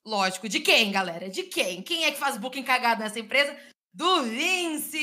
Lógico, 0.05 0.49
de 0.49 0.59
quem, 0.59 0.91
galera? 0.91 1.29
De 1.29 1.43
quem? 1.43 1.81
Quem 1.81 2.05
é 2.05 2.11
que 2.11 2.17
faz 2.17 2.37
booking 2.37 2.63
cagado 2.63 3.01
nessa 3.01 3.19
empresa? 3.19 3.57
Do 3.93 4.23
Vince! 4.23 4.97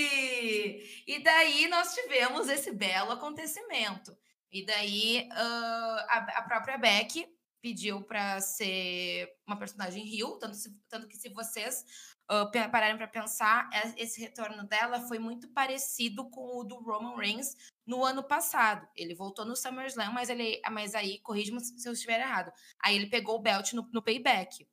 E 1.07 1.23
daí 1.23 1.69
nós 1.69 1.95
tivemos 1.95 2.49
esse 2.49 2.73
belo 2.73 3.13
acontecimento. 3.13 4.17
E 4.51 4.65
daí 4.65 5.29
uh, 5.31 5.99
a, 6.09 6.27
a, 6.39 6.43
própria 6.43 6.79
Beck 6.79 7.27
pediu 7.61 8.03
para 8.03 8.41
ser 8.41 9.29
uma 9.47 9.59
personagem 9.59 10.05
Rio, 10.05 10.39
tanto, 10.39 10.57
tanto 10.89 11.09
que 11.09 11.17
se 11.17 11.29
vocês 11.29 11.85
uh, 12.31 12.51
pararem 12.71 12.97
para 12.97 13.09
pensar, 13.09 13.69
esse 13.97 14.21
retorno 14.21 14.65
dela 14.65 15.01
foi 15.07 15.19
muito 15.19 15.49
parecido 15.49 16.31
com 16.31 16.59
o 16.59 16.65
do 16.65 16.77
Roman 16.77 17.17
Reigns 17.17 17.57
no 17.87 18.05
ano 18.05 18.23
passado. 18.23 18.89
Ele 18.97 19.15
voltou 19.15 19.45
no 19.45 19.57
SummerSlam, 19.57 20.13
mas, 20.13 20.31
ele, 20.31 20.61
mas 20.71 20.95
aí, 20.95 21.19
corrija-me 21.21 21.61
se 21.61 21.87
eu 21.89 21.93
estiver 21.93 22.21
errado, 22.21 22.53
aí 22.83 22.97
ele 22.97 23.09
pegou 23.09 23.37
o 23.37 23.43
belt 23.43 23.73
no, 23.73 23.89
no 23.93 24.03
payback. 24.03 24.67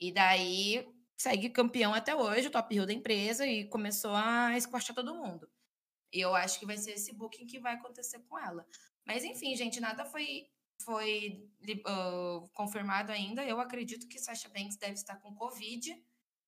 E 0.00 0.12
daí 0.12 0.86
segue 1.16 1.50
campeão 1.50 1.94
até 1.94 2.14
hoje, 2.14 2.48
o 2.48 2.50
top 2.50 2.74
heel 2.74 2.86
da 2.86 2.92
empresa, 2.92 3.46
e 3.46 3.68
começou 3.68 4.14
a 4.14 4.56
esquachar 4.56 4.94
todo 4.94 5.14
mundo. 5.14 5.48
E 6.12 6.20
eu 6.20 6.34
acho 6.34 6.60
que 6.60 6.66
vai 6.66 6.76
ser 6.76 6.92
esse 6.92 7.12
booking 7.12 7.46
que 7.46 7.58
vai 7.58 7.74
acontecer 7.74 8.20
com 8.28 8.38
ela. 8.38 8.66
Mas 9.06 9.24
enfim, 9.24 9.54
gente, 9.56 9.80
nada 9.80 10.04
foi, 10.04 10.46
foi 10.82 11.48
uh, 11.86 12.48
confirmado 12.52 13.12
ainda. 13.12 13.44
Eu 13.44 13.60
acredito 13.60 14.08
que 14.08 14.18
Sasha 14.18 14.48
Banks 14.48 14.76
deve 14.76 14.94
estar 14.94 15.16
com 15.16 15.34
Covid. 15.34 15.94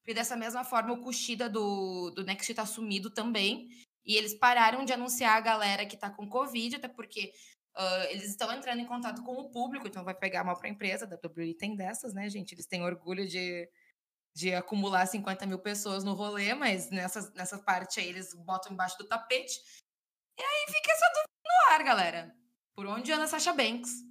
E 0.06 0.14
dessa 0.14 0.36
mesma 0.36 0.64
forma, 0.64 0.92
o 0.92 1.02
Kushida 1.02 1.48
do, 1.48 2.10
do 2.10 2.24
Next 2.24 2.50
está 2.50 2.64
sumido 2.64 3.10
também. 3.10 3.68
E 4.04 4.16
eles 4.16 4.34
pararam 4.34 4.84
de 4.84 4.92
anunciar 4.92 5.36
a 5.36 5.40
galera 5.40 5.84
que 5.84 5.96
tá 5.96 6.08
com 6.08 6.28
Covid, 6.28 6.76
até 6.76 6.86
porque 6.86 7.32
uh, 7.76 8.04
eles 8.10 8.30
estão 8.30 8.52
entrando 8.52 8.80
em 8.80 8.86
contato 8.86 9.22
com 9.24 9.32
o 9.32 9.50
público, 9.50 9.88
então 9.88 10.04
vai 10.04 10.14
pegar 10.14 10.44
mal 10.44 10.56
pra 10.56 10.68
empresa. 10.68 11.04
A 11.04 11.26
WWE 11.26 11.54
tem 11.54 11.74
dessas, 11.74 12.14
né, 12.14 12.28
gente? 12.30 12.52
Eles 12.52 12.66
têm 12.66 12.84
orgulho 12.84 13.26
de, 13.26 13.68
de 14.32 14.54
acumular 14.54 15.06
50 15.06 15.44
mil 15.46 15.58
pessoas 15.58 16.04
no 16.04 16.14
rolê, 16.14 16.54
mas 16.54 16.88
nessa, 16.88 17.32
nessa 17.32 17.58
parte 17.58 17.98
aí 17.98 18.08
eles 18.08 18.32
botam 18.32 18.72
embaixo 18.72 18.96
do 18.96 19.08
tapete. 19.08 19.60
E 20.38 20.42
aí 20.42 20.66
fica 20.72 20.92
essa 20.92 21.06
dúvida 21.06 21.30
no 21.44 21.74
ar, 21.74 21.82
galera. 21.82 22.45
Por 22.76 22.86
onde 22.86 23.10
anda 23.10 23.26
Sasha 23.26 23.54
Banks? 23.54 24.04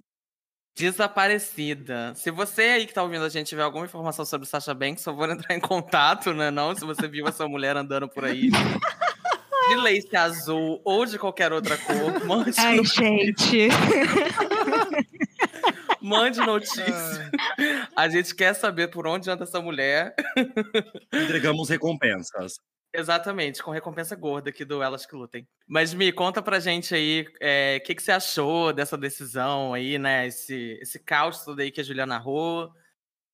Desaparecida. 0.76 2.12
Se 2.16 2.32
você 2.32 2.62
aí 2.62 2.86
que 2.86 2.92
tá 2.92 3.00
ouvindo 3.00 3.24
a 3.24 3.28
gente 3.28 3.46
tiver 3.46 3.62
alguma 3.62 3.84
informação 3.84 4.24
sobre 4.24 4.46
Sasha 4.46 4.74
Banks, 4.74 5.04
só 5.04 5.12
vou 5.12 5.24
entrar 5.30 5.54
em 5.54 5.60
contato, 5.60 6.34
né? 6.34 6.50
Não, 6.50 6.74
se 6.74 6.84
você 6.84 7.06
viu 7.06 7.28
essa 7.28 7.46
mulher 7.46 7.76
andando 7.76 8.08
por 8.08 8.24
aí. 8.24 8.50
De 8.50 9.76
lace 9.76 10.16
azul 10.16 10.80
ou 10.84 11.06
de 11.06 11.16
qualquer 11.16 11.52
outra 11.52 11.78
cor, 11.78 12.24
mande 12.26 12.58
Ai, 12.58 12.76
notícia. 12.76 13.04
gente. 13.04 13.68
Mande 16.00 16.38
notícia. 16.38 17.30
A 17.96 18.08
gente 18.08 18.32
quer 18.32 18.54
saber 18.54 18.88
por 18.88 19.08
onde 19.08 19.28
anda 19.28 19.42
essa 19.42 19.60
mulher. 19.60 20.14
Entregamos 21.12 21.68
recompensas. 21.68 22.60
Exatamente, 22.96 23.62
com 23.62 23.70
recompensa 23.70 24.16
gorda 24.16 24.48
aqui 24.48 24.64
do 24.64 24.82
Elas 24.82 25.04
que 25.04 25.14
Lutem. 25.14 25.46
Mas 25.68 25.92
me 25.92 26.10
conta 26.10 26.40
pra 26.40 26.58
gente 26.58 26.94
aí 26.94 27.26
o 27.28 27.84
que, 27.84 27.94
que 27.94 28.02
você 28.02 28.12
achou 28.12 28.72
dessa 28.72 28.96
decisão 28.96 29.74
aí, 29.74 29.98
né? 29.98 30.26
Esse, 30.26 30.78
esse 30.80 30.98
caos 30.98 31.44
todo 31.44 31.60
aí 31.60 31.70
que 31.70 31.80
a 31.80 31.84
Juliana 31.84 32.14
narrou. 32.14 32.72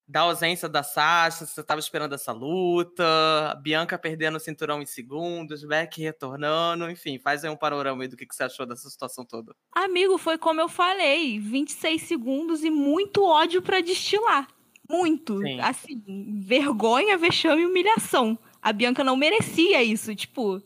Da 0.08 0.22
ausência 0.22 0.68
da 0.68 0.82
Sasha, 0.82 1.46
você 1.46 1.62
tava 1.62 1.78
esperando 1.78 2.14
essa 2.14 2.32
luta, 2.32 3.04
a 3.50 3.54
Bianca 3.54 3.96
perdendo 3.96 4.36
o 4.36 4.40
cinturão 4.40 4.82
em 4.82 4.84
segundos, 4.84 5.64
Beck 5.64 6.02
retornando, 6.02 6.90
enfim, 6.90 7.20
faz 7.20 7.44
aí 7.44 7.50
um 7.50 7.56
panorama 7.56 8.02
aí 8.02 8.08
do 8.08 8.16
que, 8.16 8.26
que 8.26 8.34
você 8.34 8.42
achou 8.42 8.66
dessa 8.66 8.90
situação 8.90 9.24
toda. 9.24 9.54
Amigo, 9.70 10.18
foi 10.18 10.36
como 10.36 10.60
eu 10.60 10.68
falei, 10.68 11.38
26 11.38 12.02
segundos 12.02 12.64
e 12.64 12.68
muito 12.68 13.24
ódio 13.24 13.62
pra 13.62 13.80
destilar. 13.80 14.48
Muito. 14.90 15.38
Sim. 15.38 15.60
Assim, 15.60 16.02
vergonha, 16.44 17.16
vexame 17.16 17.62
e 17.62 17.66
humilhação. 17.66 18.36
A 18.62 18.72
Bianca 18.72 19.02
não 19.02 19.16
merecia 19.16 19.82
isso, 19.82 20.14
tipo, 20.14 20.60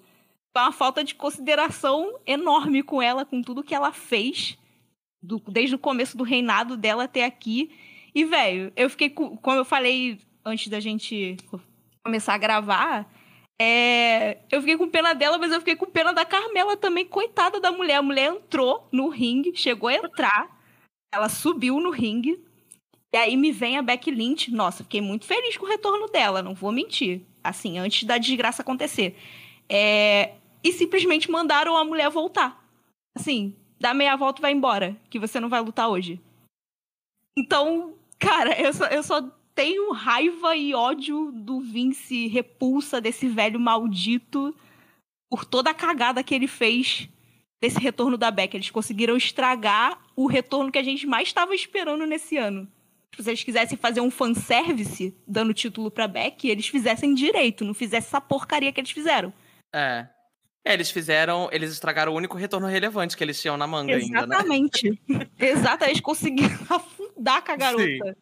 foi 0.53 0.63
uma 0.63 0.73
falta 0.73 1.03
de 1.03 1.15
consideração 1.15 2.19
enorme 2.27 2.83
com 2.83 3.01
ela, 3.01 3.25
com 3.25 3.41
tudo 3.43 3.63
que 3.65 3.75
ela 3.75 3.93
fez, 3.93 4.59
do- 5.23 5.43
desde 5.49 5.75
o 5.75 5.79
começo 5.79 6.17
do 6.17 6.23
reinado 6.25 6.77
dela 6.77 7.05
até 7.05 7.25
aqui. 7.25 7.71
E, 8.15 8.25
velho, 8.25 8.73
eu 8.77 8.89
fiquei, 8.91 9.11
com- 9.11 9.37
como 9.37 9.57
eu 9.59 9.65
falei 9.65 10.19
antes 10.45 10.69
da 10.69 10.79
gente 10.79 11.37
começar 12.05 12.35
a 12.35 12.39
gravar, 12.39 13.11
é, 13.61 14.39
eu 14.51 14.61
fiquei 14.61 14.77
com 14.77 14.89
pena 14.89 15.15
dela, 15.15 15.39
mas 15.39 15.51
eu 15.51 15.59
fiquei 15.61 15.75
com 15.77 15.87
pena 15.87 16.13
da 16.13 16.25
Carmela 16.25 16.77
também, 16.77 17.07
coitada 17.07 17.59
da 17.59 17.73
mulher. 17.73 17.97
A 17.97 18.03
mulher 18.03 18.31
entrou 18.31 18.87
no 18.93 19.09
ringue, 19.09 19.57
chegou 19.57 19.89
a 19.89 19.95
entrar, 19.95 20.49
ela 21.13 21.29
subiu 21.29 21.81
no 21.81 21.91
ringue, 21.91 22.39
e 23.13 23.17
aí 23.17 23.37
me 23.37 23.51
vem 23.53 23.79
a 23.79 23.83
Becky 23.83 24.11
Lynch. 24.11 24.51
Nossa, 24.51 24.85
fiquei 24.85 25.01
muito 25.01 25.25
feliz 25.25 25.57
com 25.57 25.65
o 25.65 25.69
retorno 25.69 26.07
dela, 26.09 26.43
não 26.43 26.55
vou 26.55 26.71
mentir. 26.71 27.23
Assim, 27.49 27.79
antes 27.79 28.05
da 28.05 28.19
desgraça 28.19 28.63
acontecer. 28.63 29.17
É, 29.69 30.35
E 30.63 30.73
simplesmente 30.73 31.31
mandaram 31.31 31.77
a 31.77 31.85
mulher 31.85 32.11
voltar. 32.11 32.65
Assim, 33.15 33.55
dá 33.79 33.95
meia 33.95 34.17
volta 34.17 34.41
e 34.41 34.43
vai 34.43 34.53
embora, 34.53 34.97
que 35.09 35.19
você 35.19 35.39
não 35.39 35.49
vai 35.49 35.61
lutar 35.61 35.89
hoje. 35.89 36.21
Então, 37.39 37.95
cara, 38.19 38.61
eu 38.61 38.73
só, 38.73 38.87
eu 38.87 39.03
só 39.03 39.23
tenho 39.55 39.93
raiva 39.93 40.57
e 40.57 40.75
ódio 40.75 41.31
do 41.33 41.61
Vince, 41.61 42.27
repulsa 42.27 43.01
desse 43.01 43.29
velho 43.29 43.61
maldito 43.61 44.55
por 45.31 45.45
toda 45.45 45.71
a 45.71 45.75
cagada 45.75 46.23
que 46.23 46.35
ele 46.35 46.47
fez 46.47 47.09
desse 47.61 47.79
retorno 47.79 48.17
da 48.17 48.31
Beck. 48.31 48.55
Eles 48.55 48.71
conseguiram 48.71 49.17
estragar 49.17 49.99
o 50.15 50.27
retorno 50.27 50.71
que 50.71 50.79
a 50.79 50.83
gente 50.83 51.07
mais 51.07 51.29
estava 51.29 51.55
esperando 51.55 52.07
nesse 52.07 52.37
ano. 52.37 52.69
Se 53.19 53.31
eles 53.31 53.43
quisessem 53.43 53.79
fazer 53.79 54.01
um 54.01 54.11
fanservice 54.11 55.17
dando 55.27 55.55
título 55.55 55.91
pra 55.91 56.07
Beck, 56.07 56.49
eles 56.49 56.69
fizessem 56.69 57.15
direito, 57.15 57.65
não 57.65 57.75
fizessem 57.75 58.09
essa 58.09 58.21
porcaria 58.21 58.73
que 58.73 58.81
eles 58.81 58.91
fizeram. 58.91 59.33
É. 59.75 60.07
É, 60.65 60.75
eles 60.75 60.91
fizeram, 60.91 61.49
eles 61.53 61.71
estragaram 61.71 62.13
o 62.13 62.17
único 62.17 62.37
retorno 62.37 62.67
relevante 62.67 63.17
que 63.17 63.23
eles 63.23 63.41
tinham 63.41 63.57
na 63.57 63.69
manga 63.69 63.95
ainda, 63.95 64.27
né? 64.27 64.35
Exatamente. 64.35 65.03
Exatamente, 65.39 65.91
eles 65.93 66.01
conseguiram 66.01 66.59
afundar 66.69 67.45
com 67.45 67.53
a 67.53 67.57
garota. 67.57 68.17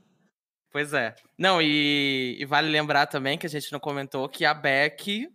Pois 0.70 0.92
é. 0.92 1.14
Não, 1.38 1.62
e, 1.62 2.36
e 2.38 2.44
vale 2.44 2.68
lembrar 2.68 3.06
também 3.06 3.38
que 3.38 3.46
a 3.46 3.48
gente 3.48 3.72
não 3.72 3.80
comentou 3.80 4.28
que 4.28 4.44
a 4.44 4.52
Beck, 4.52 5.26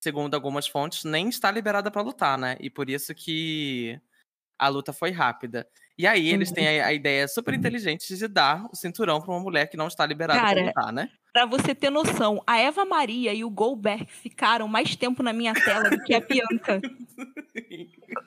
segundo 0.00 0.34
algumas 0.34 0.66
fontes, 0.66 1.04
nem 1.04 1.28
está 1.28 1.50
liberada 1.52 1.88
pra 1.90 2.02
lutar, 2.02 2.36
né? 2.36 2.56
E 2.58 2.68
por 2.68 2.90
isso 2.90 3.14
que 3.14 4.00
a 4.58 4.68
luta 4.68 4.92
foi 4.92 5.12
rápida. 5.12 5.68
E 5.98 6.06
aí 6.06 6.28
eles 6.28 6.52
têm 6.52 6.80
a, 6.80 6.86
a 6.88 6.92
ideia 6.92 7.26
super 7.26 7.54
inteligente 7.54 8.14
de 8.14 8.28
dar 8.28 8.66
o 8.70 8.76
cinturão 8.76 9.20
pra 9.20 9.30
uma 9.32 9.40
mulher 9.40 9.66
que 9.68 9.76
não 9.76 9.88
está 9.88 10.04
liberada 10.04 10.38
pra 10.40 10.62
lutar, 10.62 10.92
né? 10.92 11.10
Pra 11.32 11.46
você 11.46 11.74
ter 11.74 11.90
noção, 11.90 12.42
a 12.46 12.58
Eva 12.58 12.84
Maria 12.84 13.32
e 13.32 13.44
o 13.44 13.50
Goldberg 13.50 14.06
ficaram 14.06 14.68
mais 14.68 14.94
tempo 14.96 15.22
na 15.22 15.32
minha 15.32 15.54
tela 15.54 15.88
do 15.90 16.02
que 16.02 16.14
a 16.14 16.20
Bianca. 16.20 16.80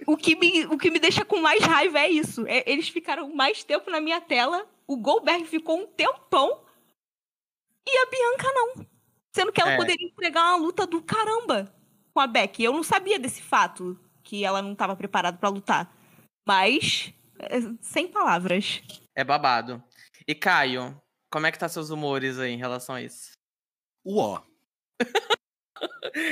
O 0.05 0.17
que 0.17 0.35
me, 0.35 0.65
o 0.65 0.77
que 0.77 0.89
me 0.89 0.99
deixa 0.99 1.23
com 1.23 1.39
mais 1.39 1.63
raiva 1.63 1.99
é 1.99 2.09
isso. 2.09 2.45
É, 2.47 2.63
eles 2.69 2.89
ficaram 2.89 3.33
mais 3.33 3.63
tempo 3.63 3.89
na 3.91 4.01
minha 4.01 4.19
tela, 4.19 4.65
o 4.87 4.97
Goldberg 4.97 5.45
ficou 5.45 5.79
um 5.79 5.85
tempão 5.87 6.61
e 7.87 7.91
a 7.97 8.05
Bianca 8.09 8.51
não. 8.53 8.85
Sendo 9.31 9.51
que 9.51 9.61
ela 9.61 9.73
É. 9.73 9.77
poderia 9.77 10.07
entregar 10.07 10.49
uma 10.49 10.57
luta 10.57 10.87
do 10.87 11.01
caramba 11.01 11.71
com 12.11 12.19
a 12.19 12.25
Beck. 12.27 12.61
Eu 12.61 12.73
não 12.73 12.81
sabia 12.83 13.19
desse 13.19 13.41
fato, 13.41 13.97
que 14.23 14.43
ela 14.43 14.61
não 14.61 14.73
estava 14.73 14.95
preparada 14.95 15.37
pra 15.37 15.49
lutar. 15.49 15.95
Mas, 16.47 17.13
sem 17.81 18.07
palavras. 18.07 18.81
É 19.15 19.23
babado. 19.23 19.83
E 20.27 20.35
Caio, 20.35 20.99
como 21.31 21.45
é 21.45 21.51
que 21.51 21.59
tá 21.59 21.67
seus 21.67 21.89
humores 21.89 22.39
aí 22.39 22.51
em 22.51 22.57
relação 22.57 22.95
a 22.95 23.01
isso? 23.01 23.31
Uó. 24.05 24.41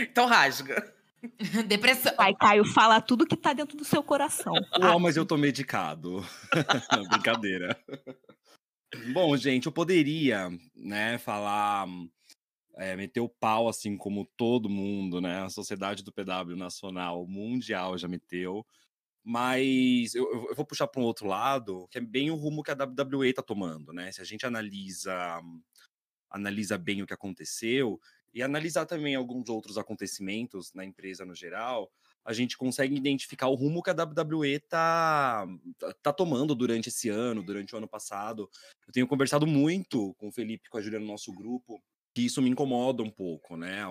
Então 0.09 0.25
rasga. 0.25 0.93
Depressão. 1.67 2.13
Vai, 2.15 2.33
Caio, 2.35 2.65
fala 2.65 3.01
tudo 3.01 3.25
que 3.25 3.37
tá 3.37 3.53
dentro 3.53 3.77
do 3.77 3.85
seu 3.85 4.03
coração. 4.03 4.53
Uó, 4.79 4.99
mas 4.99 5.17
eu 5.17 5.25
tô 5.25 5.37
medicado. 5.37 6.23
Brincadeira. 7.09 7.79
Bom, 9.13 9.35
gente, 9.35 9.65
eu 9.65 9.71
poderia, 9.71 10.49
né, 10.75 11.17
falar, 11.17 11.87
é, 12.75 12.95
meter 12.95 13.19
o 13.19 13.29
pau 13.29 13.67
assim 13.67 13.97
como 13.97 14.29
todo 14.37 14.69
mundo, 14.69 15.19
né? 15.19 15.43
A 15.43 15.49
sociedade 15.49 16.03
do 16.03 16.11
PW 16.11 16.55
nacional, 16.55 17.25
mundial 17.27 17.97
já 17.97 18.07
meteu. 18.07 18.65
Mas 19.29 20.15
eu, 20.15 20.23
eu- 20.49 20.55
vou 20.55 20.65
puxar 20.65 20.87
para 20.87 21.01
um 21.01 21.05
outro 21.05 21.27
lado, 21.27 21.85
que 21.91 21.97
é 21.97 22.01
bem 22.01 22.31
o 22.31 22.35
rumo 22.35 22.63
que 22.63 22.71
a 22.71 22.75
WWE 22.75 23.33
tá 23.33 23.41
tomando, 23.41 23.91
né? 23.91 24.09
Se 24.11 24.21
a 24.21 24.23
gente 24.23 24.45
analisa, 24.45 25.41
analisa 26.29 26.77
bem 26.77 27.01
o 27.01 27.07
que 27.07 27.13
aconteceu 27.13 27.99
e 28.33 28.41
analisar 28.43 28.85
também 28.85 29.15
alguns 29.15 29.49
outros 29.49 29.77
acontecimentos 29.77 30.73
na 30.73 30.85
empresa 30.85 31.25
no 31.25 31.33
geral, 31.35 31.91
a 32.23 32.33
gente 32.33 32.57
consegue 32.57 32.95
identificar 32.95 33.47
o 33.47 33.55
rumo 33.55 33.81
que 33.81 33.89
a 33.89 33.93
WWE 33.93 34.59
tá, 34.59 35.45
tá- 35.77 35.93
tá 36.03 36.13
tomando 36.13 36.53
durante 36.53 36.89
esse 36.89 37.09
ano, 37.09 37.41
durante 37.43 37.73
o 37.73 37.77
ano 37.77 37.87
passado. 37.87 38.49
Eu 38.85 38.93
tenho 38.93 39.07
conversado 39.07 39.47
muito 39.47 40.13
com 40.15 40.27
o 40.27 40.31
Felipe 40.31 40.69
com 40.69 40.77
a 40.77 40.81
Juliana 40.81 41.05
no 41.05 41.11
nosso 41.11 41.33
grupo, 41.33 41.81
que 42.17 42.25
isso 42.25 42.41
me 42.41 42.49
incomoda 42.49 43.03
um 43.03 43.11
pouco, 43.11 43.55
né? 43.55 43.83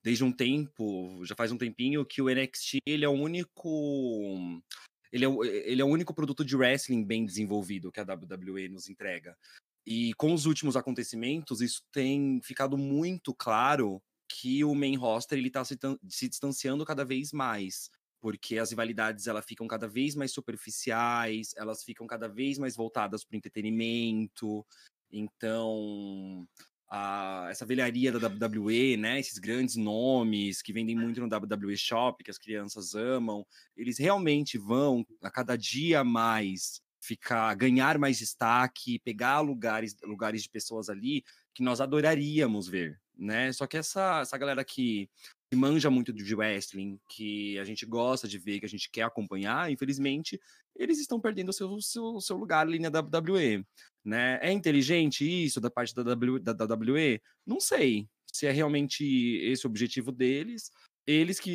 Desde 0.00 0.22
um 0.22 0.30
tempo, 0.30 1.24
já 1.24 1.34
faz 1.34 1.50
um 1.50 1.58
tempinho, 1.58 2.06
que 2.06 2.22
o 2.22 2.30
NXT 2.30 2.78
ele 2.86 3.04
é 3.04 3.08
o 3.08 3.12
único. 3.12 4.62
Ele 5.10 5.24
é, 5.24 5.28
o- 5.28 5.44
ele 5.44 5.82
é 5.82 5.84
o 5.84 5.88
único 5.88 6.14
produto 6.14 6.44
de 6.44 6.54
wrestling 6.54 7.04
bem 7.04 7.26
desenvolvido 7.26 7.90
que 7.90 7.98
a 7.98 8.04
WWE 8.04 8.68
nos 8.68 8.88
entrega. 8.88 9.36
E 9.84 10.14
com 10.14 10.32
os 10.32 10.46
últimos 10.46 10.76
acontecimentos, 10.76 11.60
isso 11.60 11.82
tem 11.90 12.40
ficado 12.44 12.78
muito 12.78 13.34
claro 13.34 14.00
que 14.30 14.62
o 14.62 14.72
main 14.72 14.94
roster 14.94 15.36
ele 15.36 15.50
tá 15.50 15.64
se, 15.64 15.76
se 16.08 16.28
distanciando 16.28 16.84
cada 16.84 17.04
vez 17.04 17.32
mais, 17.32 17.90
porque 18.20 18.56
as 18.58 18.70
rivalidades 18.70 19.26
elas 19.26 19.44
ficam 19.44 19.66
cada 19.66 19.88
vez 19.88 20.14
mais 20.14 20.30
superficiais, 20.30 21.54
elas 21.56 21.82
ficam 21.82 22.06
cada 22.06 22.28
vez 22.28 22.56
mais 22.56 22.76
voltadas 22.76 23.24
para 23.24 23.34
o 23.34 23.38
entretenimento. 23.38 24.64
Então, 25.10 26.46
a- 26.88 27.46
essa 27.50 27.66
velharia 27.66 28.10
da 28.12 28.18
WWE, 28.18 28.96
né, 28.96 29.18
esses 29.20 29.38
grandes 29.38 29.76
nomes 29.76 30.62
que 30.62 30.72
vendem 30.72 30.96
muito 30.96 31.20
no 31.20 31.28
WWE 31.28 31.76
Shop, 31.76 32.22
que 32.24 32.30
as 32.30 32.38
crianças 32.38 32.94
amam, 32.94 33.46
eles 33.76 33.98
realmente 33.98 34.56
vão 34.58 35.04
a 35.22 35.30
cada 35.30 35.56
dia 35.56 36.02
mais 36.04 36.80
ficar 37.00 37.54
ganhar 37.54 37.98
mais 37.98 38.18
destaque, 38.18 38.98
pegar 39.00 39.40
lugares 39.40 39.96
lugares 40.02 40.42
de 40.42 40.50
pessoas 40.50 40.88
ali 40.88 41.22
que 41.54 41.62
nós 41.62 41.80
adoraríamos 41.80 42.68
ver, 42.68 43.00
né? 43.16 43.52
Só 43.52 43.66
que 43.66 43.76
essa 43.76 44.20
essa 44.20 44.36
galera 44.38 44.64
que, 44.64 45.08
que 45.50 45.56
manja 45.56 45.90
muito 45.90 46.12
de 46.12 46.34
wrestling, 46.34 46.98
que 47.08 47.58
a 47.58 47.64
gente 47.64 47.86
gosta 47.86 48.26
de 48.28 48.38
ver, 48.38 48.60
que 48.60 48.66
a 48.66 48.68
gente 48.68 48.90
quer 48.90 49.02
acompanhar, 49.02 49.70
infelizmente, 49.70 50.40
eles 50.76 50.98
estão 50.98 51.20
perdendo 51.20 51.48
o 51.50 51.52
seu, 51.52 51.80
seu, 51.80 52.20
seu 52.20 52.36
lugar 52.36 52.66
ali 52.66 52.78
na 52.78 52.88
WWE, 52.90 53.64
né? 54.08 54.38
É 54.40 54.50
inteligente 54.50 55.22
isso 55.22 55.60
da 55.60 55.70
parte 55.70 55.94
da, 55.94 56.02
w, 56.02 56.38
da, 56.40 56.54
da 56.54 56.64
WWE? 56.64 57.20
Não 57.46 57.60
sei 57.60 58.08
se 58.26 58.46
é 58.46 58.50
realmente 58.50 59.04
esse 59.42 59.66
o 59.66 59.70
objetivo 59.70 60.10
deles. 60.10 60.70
eles 61.06 61.38
que 61.38 61.52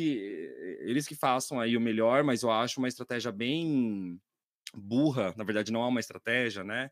eles 0.82 1.06
que 1.06 1.16
façam 1.16 1.58
aí 1.58 1.76
o 1.76 1.80
melhor, 1.80 2.22
mas 2.22 2.42
eu 2.42 2.50
acho 2.50 2.78
uma 2.80 2.88
estratégia 2.88 3.32
bem 3.32 4.20
burra, 4.74 5.34
na 5.36 5.44
verdade 5.44 5.72
não 5.72 5.82
é 5.82 5.86
uma 5.86 6.00
estratégia, 6.00 6.62
né? 6.64 6.90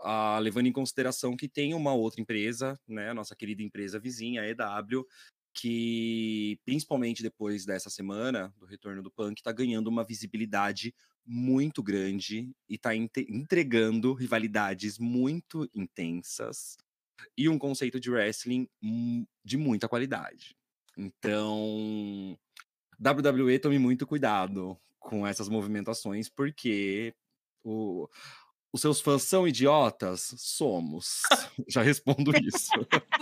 Ah, 0.00 0.38
levando 0.38 0.66
em 0.66 0.72
consideração 0.72 1.36
que 1.36 1.48
tem 1.48 1.74
uma 1.74 1.94
outra 1.94 2.20
empresa, 2.20 2.78
né, 2.86 3.14
nossa 3.14 3.34
querida 3.34 3.62
empresa 3.62 3.98
vizinha, 3.98 4.42
a 4.42 4.48
EW, 4.48 5.06
que 5.58 6.58
principalmente 6.66 7.22
depois 7.22 7.64
dessa 7.64 7.88
semana 7.88 8.52
do 8.58 8.66
retorno 8.66 9.02
do 9.02 9.10
Punk 9.10 9.38
está 9.38 9.50
ganhando 9.50 9.88
uma 9.88 10.04
visibilidade 10.04 10.94
muito 11.24 11.82
grande 11.82 12.52
e 12.68 12.74
está 12.74 12.94
entregando 12.94 14.12
rivalidades 14.12 14.98
muito 14.98 15.68
intensas 15.74 16.76
e 17.36 17.48
um 17.48 17.58
conceito 17.58 17.98
de 17.98 18.10
wrestling 18.10 18.68
de 19.42 19.56
muita 19.56 19.88
qualidade. 19.88 20.54
Então, 20.96 22.38
WWE 23.00 23.58
tome 23.58 23.78
muito 23.78 24.06
cuidado 24.06 24.78
com 25.00 25.26
essas 25.26 25.48
movimentações, 25.48 26.28
porque 26.28 27.14
o, 27.64 28.08
os 28.76 28.80
seus 28.80 29.00
fãs 29.00 29.22
são 29.22 29.48
idiotas? 29.48 30.34
Somos. 30.36 31.22
Já 31.68 31.82
respondo 31.82 32.30
isso. 32.42 32.70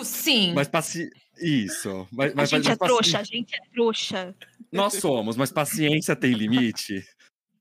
Sim. 0.02 0.52
Mas 0.52 0.68
paci... 0.68 1.08
Isso. 1.40 2.06
Mas, 2.12 2.36
a 2.36 2.44
gente 2.44 2.68
mas, 2.68 2.74
é 2.74 2.76
trouxa, 2.76 3.18
a 3.18 3.24
gente 3.24 3.54
é 3.54 3.58
trouxa. 3.72 4.34
Nós 4.70 4.94
somos, 4.94 5.36
mas 5.36 5.50
paciência 5.50 6.14
tem 6.14 6.32
limite? 6.32 7.04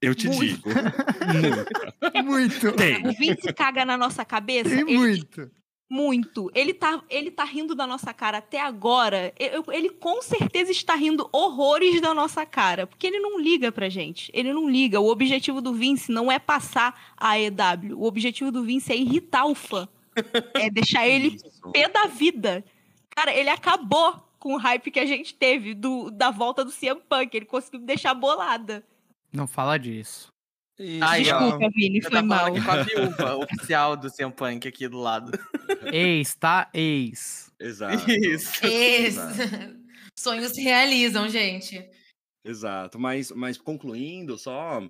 Eu 0.00 0.14
te 0.14 0.28
muito. 0.28 0.42
digo. 0.42 0.68
muito. 2.24 2.72
Tem. 2.72 3.06
O 3.06 3.12
Vince 3.12 3.52
caga 3.52 3.84
na 3.84 3.96
nossa 3.96 4.24
cabeça. 4.24 4.68
Tem 4.68 4.80
ele... 4.80 4.96
muito. 4.96 5.50
Muito. 5.94 6.50
Ele 6.56 6.74
tá, 6.74 7.00
ele 7.08 7.30
tá 7.30 7.44
rindo 7.44 7.72
da 7.72 7.86
nossa 7.86 8.12
cara 8.12 8.38
até 8.38 8.60
agora. 8.60 9.32
Ele, 9.38 9.62
ele, 9.68 9.90
com 9.90 10.20
certeza 10.20 10.72
está 10.72 10.96
rindo 10.96 11.28
horrores 11.30 12.00
da 12.00 12.12
nossa 12.12 12.44
cara. 12.44 12.84
Porque 12.84 13.06
ele 13.06 13.20
não 13.20 13.38
liga 13.38 13.70
pra 13.70 13.88
gente. 13.88 14.28
Ele 14.34 14.52
não 14.52 14.68
liga. 14.68 14.98
O 14.98 15.08
objetivo 15.08 15.60
do 15.60 15.72
Vince 15.72 16.10
não 16.10 16.32
é 16.32 16.40
passar 16.40 17.14
a 17.16 17.38
EW. 17.38 17.96
O 17.96 18.06
objetivo 18.06 18.50
do 18.50 18.64
Vince 18.64 18.92
é 18.92 18.96
irritar 18.96 19.46
o 19.46 19.54
fã. 19.54 19.88
É 20.54 20.68
deixar 20.68 21.06
ele 21.06 21.38
pé 21.72 21.88
da 21.88 22.06
vida. 22.06 22.64
Cara, 23.10 23.32
ele 23.32 23.50
acabou 23.50 24.20
com 24.40 24.54
o 24.54 24.58
hype 24.58 24.90
que 24.90 24.98
a 24.98 25.06
gente 25.06 25.32
teve 25.32 25.74
do, 25.74 26.10
da 26.10 26.32
volta 26.32 26.64
do 26.64 26.72
CM 26.72 27.00
Punk. 27.08 27.36
Ele 27.36 27.46
conseguiu 27.46 27.78
me 27.78 27.86
deixar 27.86 28.14
bolada. 28.14 28.84
Não 29.32 29.46
fala 29.46 29.78
disso. 29.78 30.33
Ai, 31.00 31.22
Desculpa, 31.22 31.66
ó, 31.66 31.70
Vini, 31.70 32.02
foi 32.02 32.10
tá 32.10 32.22
mal. 32.22 32.50
com 32.50 32.70
a 32.70 32.82
viúva 32.82 33.36
oficial 33.38 33.96
do 33.96 34.10
CM 34.10 34.32
Punk 34.32 34.66
aqui 34.66 34.88
do 34.88 34.98
lado. 34.98 35.30
Ex, 35.92 36.34
tá? 36.34 36.68
Ex. 36.74 37.52
Exato. 37.60 38.10
Isso. 38.10 38.66
Ex. 38.66 39.16
Sonhos 40.18 40.52
se 40.52 40.62
realizam, 40.62 41.28
gente. 41.28 41.88
Exato. 42.44 42.98
Mas, 42.98 43.30
mas 43.30 43.56
concluindo, 43.56 44.36
só. 44.36 44.80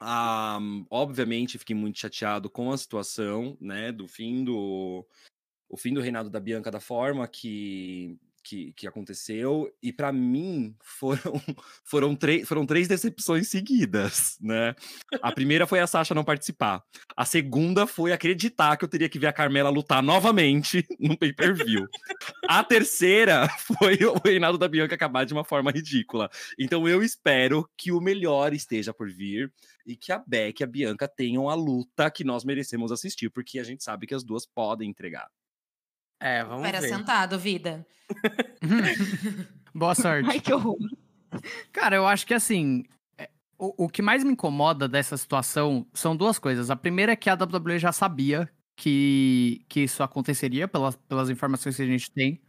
Um, 0.00 0.86
obviamente, 0.90 1.58
fiquei 1.58 1.74
muito 1.74 1.98
chateado 1.98 2.50
com 2.50 2.70
a 2.70 2.78
situação, 2.78 3.56
né? 3.60 3.90
Do 3.90 4.06
fim 4.06 4.44
do. 4.44 5.06
O 5.70 5.76
fim 5.76 5.92
do 5.92 6.00
reinado 6.00 6.30
da 6.30 6.40
Bianca 6.40 6.70
da 6.70 6.80
forma 6.80 7.26
que 7.26 8.18
que, 8.48 8.72
que 8.72 8.86
aconteceu, 8.86 9.70
e 9.82 9.92
para 9.92 10.10
mim 10.10 10.74
foram, 10.80 11.20
foram, 11.84 12.18
foram 12.46 12.64
três 12.64 12.88
decepções 12.88 13.48
seguidas, 13.48 14.38
né? 14.40 14.74
A 15.20 15.30
primeira 15.30 15.66
foi 15.66 15.80
a 15.80 15.86
Sasha 15.86 16.14
não 16.14 16.24
participar. 16.24 16.82
A 17.14 17.26
segunda 17.26 17.86
foi 17.86 18.10
acreditar 18.10 18.76
que 18.78 18.84
eu 18.84 18.88
teria 18.88 19.08
que 19.08 19.18
ver 19.18 19.26
a 19.26 19.32
Carmela 19.32 19.68
lutar 19.68 20.02
novamente 20.02 20.86
no 20.98 21.16
pay-per-view. 21.16 21.86
A 22.48 22.64
terceira 22.64 23.46
foi 23.60 23.96
o 23.96 24.14
reinado 24.24 24.56
da 24.56 24.66
Bianca 24.66 24.94
acabar 24.94 25.24
de 25.24 25.34
uma 25.34 25.44
forma 25.44 25.70
ridícula. 25.70 26.30
Então 26.58 26.88
eu 26.88 27.02
espero 27.02 27.68
que 27.76 27.92
o 27.92 28.00
melhor 28.00 28.54
esteja 28.54 28.94
por 28.94 29.10
vir 29.10 29.52
e 29.86 29.94
que 29.94 30.10
a 30.10 30.18
Beck 30.18 30.60
e 30.60 30.64
a 30.64 30.66
Bianca 30.66 31.06
tenham 31.06 31.50
a 31.50 31.54
luta 31.54 32.10
que 32.10 32.24
nós 32.24 32.44
merecemos 32.44 32.90
assistir, 32.90 33.28
porque 33.28 33.58
a 33.58 33.64
gente 33.64 33.84
sabe 33.84 34.06
que 34.06 34.14
as 34.14 34.24
duas 34.24 34.46
podem 34.46 34.88
entregar. 34.88 35.28
É, 36.20 36.42
vamos 36.42 36.64
Espera 36.64 36.80
ver. 36.80 36.88
sentado, 36.88 37.38
vida. 37.38 37.86
Boa 39.74 39.94
sorte. 39.94 40.28
Ai, 40.28 40.40
que 40.40 40.52
horror. 40.52 40.76
Cara, 41.72 41.96
eu 41.96 42.06
acho 42.06 42.26
que 42.26 42.34
assim, 42.34 42.84
é, 43.16 43.30
o, 43.58 43.84
o 43.84 43.88
que 43.88 44.02
mais 44.02 44.24
me 44.24 44.32
incomoda 44.32 44.88
dessa 44.88 45.16
situação 45.16 45.86
são 45.94 46.16
duas 46.16 46.38
coisas. 46.38 46.70
A 46.70 46.76
primeira 46.76 47.12
é 47.12 47.16
que 47.16 47.30
a 47.30 47.34
WWE 47.34 47.78
já 47.78 47.92
sabia 47.92 48.50
que, 48.76 49.64
que 49.68 49.80
isso 49.80 50.02
aconteceria, 50.02 50.66
pelas, 50.66 50.96
pelas 50.96 51.30
informações 51.30 51.76
que 51.76 51.82
a 51.82 51.86
gente 51.86 52.10
tem. 52.10 52.40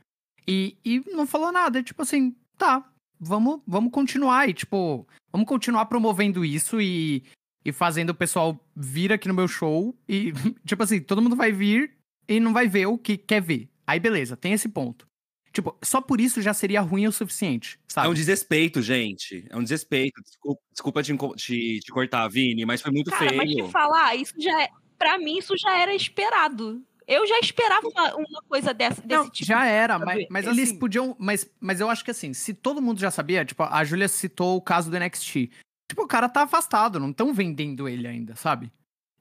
E, 0.47 0.77
e 0.83 1.03
não 1.11 1.27
falou 1.27 1.51
nada. 1.51 1.83
Tipo 1.83 2.01
assim, 2.01 2.35
tá, 2.57 2.83
vamos, 3.19 3.61
vamos 3.67 3.91
continuar. 3.91 4.49
E, 4.49 4.53
tipo, 4.53 5.07
vamos 5.31 5.47
continuar 5.47 5.85
promovendo 5.85 6.43
isso 6.43 6.81
e, 6.81 7.23
e 7.63 7.71
fazendo 7.71 8.11
o 8.11 8.15
pessoal 8.15 8.59
vir 8.75 9.13
aqui 9.13 9.27
no 9.27 9.33
meu 9.33 9.47
show. 9.47 9.95
E, 10.07 10.31
tipo 10.65 10.81
assim, 10.81 10.99
todo 11.01 11.21
mundo 11.21 11.35
vai 11.35 11.51
vir 11.51 11.98
e 12.29 12.39
não 12.39 12.53
vai 12.53 12.67
ver 12.67 12.85
o 12.85 12.97
que 12.97 13.17
quer 13.17 13.41
ver. 13.41 13.69
Aí 13.85 13.99
beleza, 13.99 14.37
tem 14.37 14.53
esse 14.53 14.69
ponto. 14.69 15.09
Tipo, 15.51 15.75
só 15.83 15.99
por 15.99 16.21
isso 16.21 16.43
já 16.43 16.53
seria 16.53 16.79
ruim 16.79 17.07
o 17.07 17.11
suficiente, 17.11 17.79
sabe? 17.87 18.07
É 18.07 18.09
um 18.11 18.13
desrespeito, 18.13 18.83
gente. 18.83 19.47
É 19.49 19.57
um 19.57 19.63
desrespeito. 19.63 20.21
Desculpa, 20.21 20.61
desculpa 20.71 21.03
te, 21.03 21.17
te, 21.35 21.79
te, 21.79 21.91
cortar, 21.91 22.27
Vini, 22.27 22.65
mas 22.65 22.81
foi 22.83 22.91
muito 22.91 23.09
Cara, 23.09 23.29
feio. 23.29 23.37
Mas 23.37 23.49
te 23.49 23.71
falar, 23.71 24.15
isso 24.15 24.35
já 24.37 24.61
é, 24.61 24.69
pra 24.95 25.17
mim, 25.17 25.39
isso 25.39 25.57
já 25.57 25.75
era 25.75 25.93
esperado. 25.95 26.83
Eu 27.07 27.25
já 27.25 27.39
esperava 27.39 27.87
uma, 27.87 28.15
uma 28.15 28.41
coisa 28.47 28.71
dessa, 28.71 29.01
desse 29.01 29.23
não, 29.23 29.27
tipo. 29.27 29.47
Já 29.47 29.65
era, 29.65 29.97
mas, 29.97 30.27
mas 30.29 30.45
eles 30.45 30.69
assim, 30.69 30.77
podiam. 30.77 31.15
Mas, 31.17 31.49
mas 31.59 31.81
eu 31.81 31.89
acho 31.89 32.05
que 32.05 32.11
assim, 32.11 32.31
se 32.31 32.53
todo 32.53 32.79
mundo 32.79 32.99
já 32.99 33.09
sabia, 33.09 33.43
tipo, 33.43 33.63
a 33.63 33.83
Julia 33.83 34.07
citou 34.07 34.55
o 34.55 34.61
caso 34.61 34.91
do 34.91 34.99
NXT. 34.99 35.49
Tipo, 35.89 36.03
o 36.03 36.07
cara 36.07 36.29
tá 36.29 36.43
afastado, 36.43 36.99
não 36.99 37.09
estão 37.09 37.33
vendendo 37.33 37.89
ele 37.89 38.07
ainda, 38.07 38.35
sabe? 38.35 38.71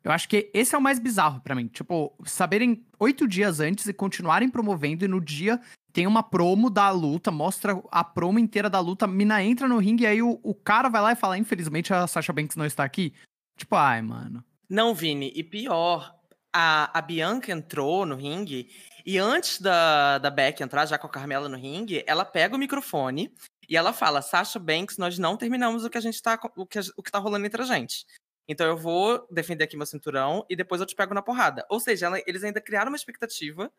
Eu 0.02 0.12
acho 0.12 0.28
que 0.28 0.50
esse 0.54 0.74
é 0.74 0.78
o 0.78 0.82
mais 0.82 0.98
bizarro 0.98 1.40
para 1.40 1.54
mim. 1.54 1.66
Tipo, 1.66 2.14
saberem 2.24 2.84
oito 2.98 3.26
dias 3.26 3.60
antes 3.60 3.86
e 3.86 3.92
continuarem 3.92 4.48
promovendo, 4.48 5.04
e 5.04 5.08
no 5.08 5.20
dia 5.20 5.60
tem 5.92 6.06
uma 6.06 6.22
promo 6.22 6.70
da 6.70 6.90
luta, 6.90 7.30
mostra 7.30 7.82
a 7.90 8.04
promo 8.04 8.38
inteira 8.38 8.70
da 8.70 8.80
luta, 8.80 9.06
mina 9.06 9.42
entra 9.42 9.66
no 9.66 9.78
ringue 9.78 10.04
e 10.04 10.06
aí 10.06 10.22
o, 10.22 10.38
o 10.42 10.54
cara 10.54 10.88
vai 10.88 11.02
lá 11.02 11.12
e 11.12 11.16
fala: 11.16 11.38
infelizmente 11.38 11.92
a 11.92 12.06
Sasha 12.06 12.32
Banks 12.32 12.56
não 12.56 12.64
está 12.64 12.84
aqui. 12.84 13.12
Tipo, 13.56 13.74
ai, 13.74 14.00
mano. 14.02 14.44
Não, 14.68 14.94
Vini, 14.94 15.32
e 15.34 15.42
pior, 15.42 16.14
a, 16.52 16.96
a 16.96 17.02
Bianca 17.02 17.50
entrou 17.50 18.06
no 18.06 18.14
ringue 18.16 18.70
e 19.04 19.18
antes 19.18 19.60
da, 19.60 20.18
da 20.18 20.30
Beck 20.30 20.62
entrar, 20.62 20.84
já 20.86 20.98
com 20.98 21.06
a 21.06 21.10
Carmela 21.10 21.48
no 21.48 21.56
ringue, 21.56 22.04
ela 22.06 22.24
pega 22.24 22.54
o 22.54 22.58
microfone 22.58 23.32
e 23.68 23.76
ela 23.76 23.92
fala: 23.92 24.22
Sasha 24.22 24.58
Banks, 24.58 24.98
nós 24.98 25.18
não 25.18 25.36
terminamos 25.36 25.84
o 25.84 25.90
que 25.90 25.98
a 25.98 26.00
gente 26.00 26.20
tá. 26.22 26.38
O 26.56 26.66
que, 26.66 26.78
o 26.96 27.02
que 27.02 27.10
tá 27.10 27.18
rolando 27.18 27.46
entre 27.46 27.62
a 27.62 27.64
gente. 27.64 28.04
Então 28.48 28.66
eu 28.66 28.76
vou 28.76 29.26
defender 29.30 29.64
aqui 29.64 29.76
meu 29.76 29.84
cinturão 29.84 30.44
e 30.48 30.56
depois 30.56 30.80
eu 30.80 30.86
te 30.86 30.96
pego 30.96 31.12
na 31.12 31.20
porrada. 31.20 31.66
Ou 31.68 31.78
seja, 31.78 32.06
ela, 32.06 32.22
eles 32.26 32.42
ainda 32.42 32.60
criaram 32.60 32.90
uma 32.90 32.96
expectativa 32.96 33.70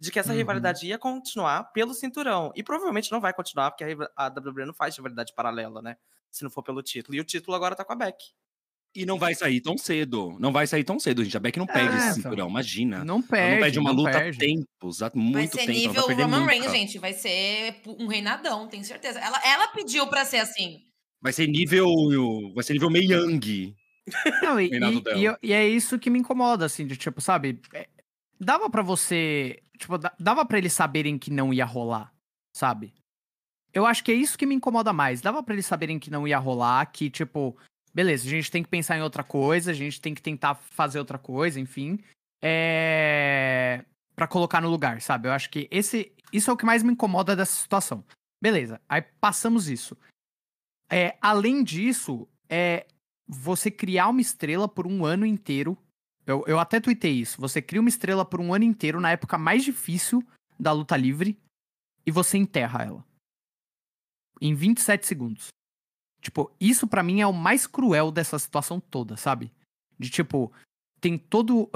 de 0.00 0.10
que 0.10 0.18
essa 0.18 0.32
uhum. 0.32 0.38
rivalidade 0.38 0.86
ia 0.86 0.98
continuar 0.98 1.64
pelo 1.72 1.92
cinturão. 1.92 2.50
E 2.56 2.62
provavelmente 2.62 3.12
não 3.12 3.20
vai 3.20 3.34
continuar, 3.34 3.70
porque 3.70 3.84
a, 3.84 4.26
a 4.26 4.28
WWE 4.28 4.64
não 4.66 4.74
faz 4.74 4.96
rivalidade 4.96 5.34
paralela, 5.34 5.82
né? 5.82 5.96
Se 6.30 6.42
não 6.42 6.50
for 6.50 6.62
pelo 6.62 6.82
título. 6.82 7.14
E 7.14 7.20
o 7.20 7.24
título 7.24 7.54
agora 7.54 7.76
tá 7.76 7.84
com 7.84 7.92
a 7.92 7.96
Beck. 7.96 8.16
E 8.94 9.04
não 9.04 9.18
vai 9.18 9.34
sair 9.34 9.60
tão 9.60 9.76
cedo. 9.76 10.36
Não 10.38 10.52
vai 10.52 10.66
sair 10.66 10.84
tão 10.84 11.00
cedo, 11.00 11.22
gente. 11.22 11.36
A 11.36 11.40
Beck 11.40 11.58
não 11.58 11.66
perde 11.66 11.94
é, 11.94 11.98
esse 11.98 12.14
cinturão, 12.14 12.48
imagina. 12.48 13.04
Não 13.04 13.20
perde. 13.20 13.54
não 13.54 13.60
perde 13.60 13.78
uma 13.80 13.92
não 13.92 14.04
luta 14.04 14.18
há 14.18 14.30
tempos, 14.30 15.02
há 15.02 15.10
muito 15.14 15.34
vai 15.34 15.46
ser 15.48 15.72
tempo. 15.72 15.72
nível 15.72 16.06
vai 16.06 16.14
Roman. 16.14 16.46
Reigns, 16.46 16.70
gente. 16.70 16.98
Vai 16.98 17.12
ser 17.12 17.82
um 17.86 18.06
reinadão, 18.06 18.68
tenho 18.68 18.84
certeza. 18.84 19.18
Ela, 19.18 19.40
ela 19.44 19.68
pediu 19.68 20.06
pra 20.06 20.24
ser 20.24 20.38
assim. 20.38 20.80
Vai 21.20 21.32
ser 21.32 21.48
nível. 21.48 21.88
Vai 22.54 22.62
ser 22.62 22.74
nível 22.74 22.88
Mei 22.88 23.02
Young. 23.02 23.74
Não, 24.42 24.60
e, 24.60 24.70
e, 24.72 25.26
e, 25.26 25.38
e, 25.42 25.52
é 25.52 25.66
isso 25.66 25.98
que 25.98 26.10
me 26.10 26.18
incomoda, 26.18 26.66
assim, 26.66 26.86
de 26.86 26.96
tipo, 26.96 27.20
sabe? 27.20 27.60
É, 27.72 27.88
dava 28.38 28.68
para 28.68 28.82
você. 28.82 29.62
Tipo, 29.78 29.98
dava 30.18 30.44
para 30.44 30.58
eles 30.58 30.72
saberem 30.72 31.18
que 31.18 31.30
não 31.30 31.52
ia 31.52 31.64
rolar, 31.64 32.12
sabe? 32.56 32.94
Eu 33.72 33.84
acho 33.84 34.04
que 34.04 34.12
é 34.12 34.14
isso 34.14 34.38
que 34.38 34.46
me 34.46 34.54
incomoda 34.54 34.92
mais. 34.92 35.20
Dava 35.20 35.42
para 35.42 35.54
eles 35.54 35.66
saberem 35.66 35.98
que 35.98 36.10
não 36.10 36.28
ia 36.28 36.38
rolar, 36.38 36.86
que, 36.86 37.10
tipo, 37.10 37.56
beleza, 37.92 38.26
a 38.26 38.30
gente 38.30 38.50
tem 38.50 38.62
que 38.62 38.68
pensar 38.68 38.96
em 38.96 39.02
outra 39.02 39.24
coisa, 39.24 39.72
a 39.72 39.74
gente 39.74 40.00
tem 40.00 40.14
que 40.14 40.22
tentar 40.22 40.54
fazer 40.54 40.98
outra 40.98 41.18
coisa, 41.18 41.58
enfim. 41.58 41.98
É. 42.40 43.84
Pra 44.14 44.28
colocar 44.28 44.60
no 44.60 44.70
lugar, 44.70 45.00
sabe? 45.00 45.28
Eu 45.28 45.32
acho 45.32 45.50
que 45.50 45.66
esse. 45.70 46.12
Isso 46.32 46.50
é 46.50 46.52
o 46.52 46.56
que 46.56 46.64
mais 46.64 46.82
me 46.82 46.92
incomoda 46.92 47.34
dessa 47.34 47.54
situação. 47.54 48.04
Beleza, 48.40 48.80
aí 48.88 49.02
passamos 49.02 49.68
isso. 49.68 49.96
É, 50.90 51.16
além 51.20 51.64
disso, 51.64 52.28
é, 52.48 52.86
você 53.26 53.70
criar 53.70 54.08
uma 54.08 54.20
estrela 54.20 54.68
por 54.68 54.86
um 54.86 55.04
ano 55.04 55.24
inteiro. 55.24 55.76
Eu, 56.26 56.44
eu 56.46 56.58
até 56.58 56.80
tuitei 56.80 57.12
isso. 57.12 57.40
Você 57.40 57.60
cria 57.60 57.80
uma 57.80 57.88
estrela 57.88 58.24
por 58.24 58.40
um 58.40 58.52
ano 58.54 58.64
inteiro 58.64 59.00
na 59.00 59.10
época 59.10 59.38
mais 59.38 59.64
difícil 59.64 60.22
da 60.58 60.72
luta 60.72 60.96
livre 60.96 61.38
e 62.06 62.10
você 62.10 62.38
enterra 62.38 62.82
ela. 62.84 63.04
Em 64.40 64.54
27 64.54 65.06
segundos. 65.06 65.48
Tipo, 66.20 66.50
isso 66.58 66.86
para 66.86 67.02
mim 67.02 67.20
é 67.20 67.26
o 67.26 67.32
mais 67.32 67.66
cruel 67.66 68.10
dessa 68.10 68.38
situação 68.38 68.80
toda, 68.80 69.16
sabe? 69.16 69.52
De 69.98 70.08
tipo, 70.08 70.52
tem 71.00 71.18
todo. 71.18 71.70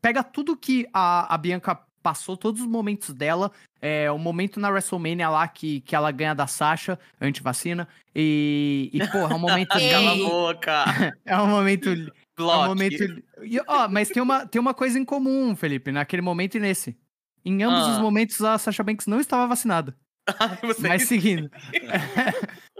Pega 0.00 0.22
tudo 0.22 0.56
que 0.56 0.86
a, 0.92 1.34
a 1.34 1.38
Bianca 1.38 1.82
passou 2.02 2.36
todos 2.36 2.60
os 2.60 2.66
momentos 2.66 3.14
dela. 3.14 3.50
É, 3.80 4.10
o 4.10 4.18
momento 4.18 4.58
na 4.60 4.68
WrestleMania 4.70 5.28
lá 5.28 5.46
que, 5.48 5.80
que 5.80 5.94
ela 5.96 6.10
ganha 6.10 6.34
da 6.34 6.46
Sasha, 6.46 6.98
anti-vacina. 7.20 7.88
E, 8.14 8.90
e, 8.92 9.06
pô, 9.08 9.18
é 9.18 9.34
um 9.34 9.38
momento. 9.38 9.68
Cala 9.90 10.12
a 10.12 10.16
boca. 10.16 10.84
é 11.24 11.36
um 11.38 11.46
momento. 11.46 11.88
É 11.88 11.92
um 11.92 12.06
Block. 12.36 12.68
momento. 12.68 13.22
E, 13.42 13.60
ó, 13.66 13.88
mas 13.88 14.08
tem 14.08 14.22
uma, 14.22 14.46
tem 14.46 14.60
uma 14.60 14.74
coisa 14.74 14.98
em 14.98 15.04
comum, 15.04 15.54
Felipe, 15.54 15.92
naquele 15.92 16.22
momento 16.22 16.56
e 16.56 16.60
nesse. 16.60 16.96
Em 17.44 17.62
ambos 17.62 17.80
Ah. 17.80 17.92
os 17.92 17.98
momentos, 17.98 18.40
a 18.42 18.58
Sasha 18.58 18.82
Banks 18.82 19.06
não 19.06 19.20
estava 19.20 19.46
vacinada. 19.46 19.96
Ai, 20.38 20.58
Mas 20.78 21.08
seguindo. 21.08 21.50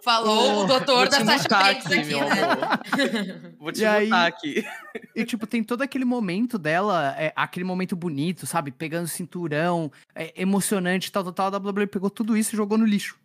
Falou 0.02 0.64
o 0.64 0.66
doutor 0.66 1.08
da 1.08 1.24
Sasha 1.24 1.48
Banks 1.48 1.86
aqui, 1.86 2.14
né? 2.14 2.20
amor. 2.20 3.54
Vou 3.58 3.72
te 3.72 3.80
E 3.82 3.84
aí- 3.86 4.10
aqui. 4.12 4.64
E, 5.14 5.24
tipo, 5.24 5.46
tem 5.46 5.62
todo 5.62 5.82
aquele 5.82 6.04
momento 6.04 6.58
dela, 6.58 7.14
é, 7.18 7.32
aquele 7.36 7.64
momento 7.64 7.94
bonito, 7.94 8.46
sabe? 8.46 8.70
Pegando 8.70 9.06
cinturão, 9.08 9.90
é, 10.14 10.32
emocionante, 10.40 11.12
tal, 11.12 11.24
tal, 11.24 11.32
tal. 11.32 11.46
A 11.54 11.70
WWE 11.70 11.86
pegou 11.86 12.08
tudo 12.10 12.36
isso 12.36 12.54
e 12.54 12.56
jogou 12.56 12.78
no 12.78 12.84
lixo. 12.86 13.18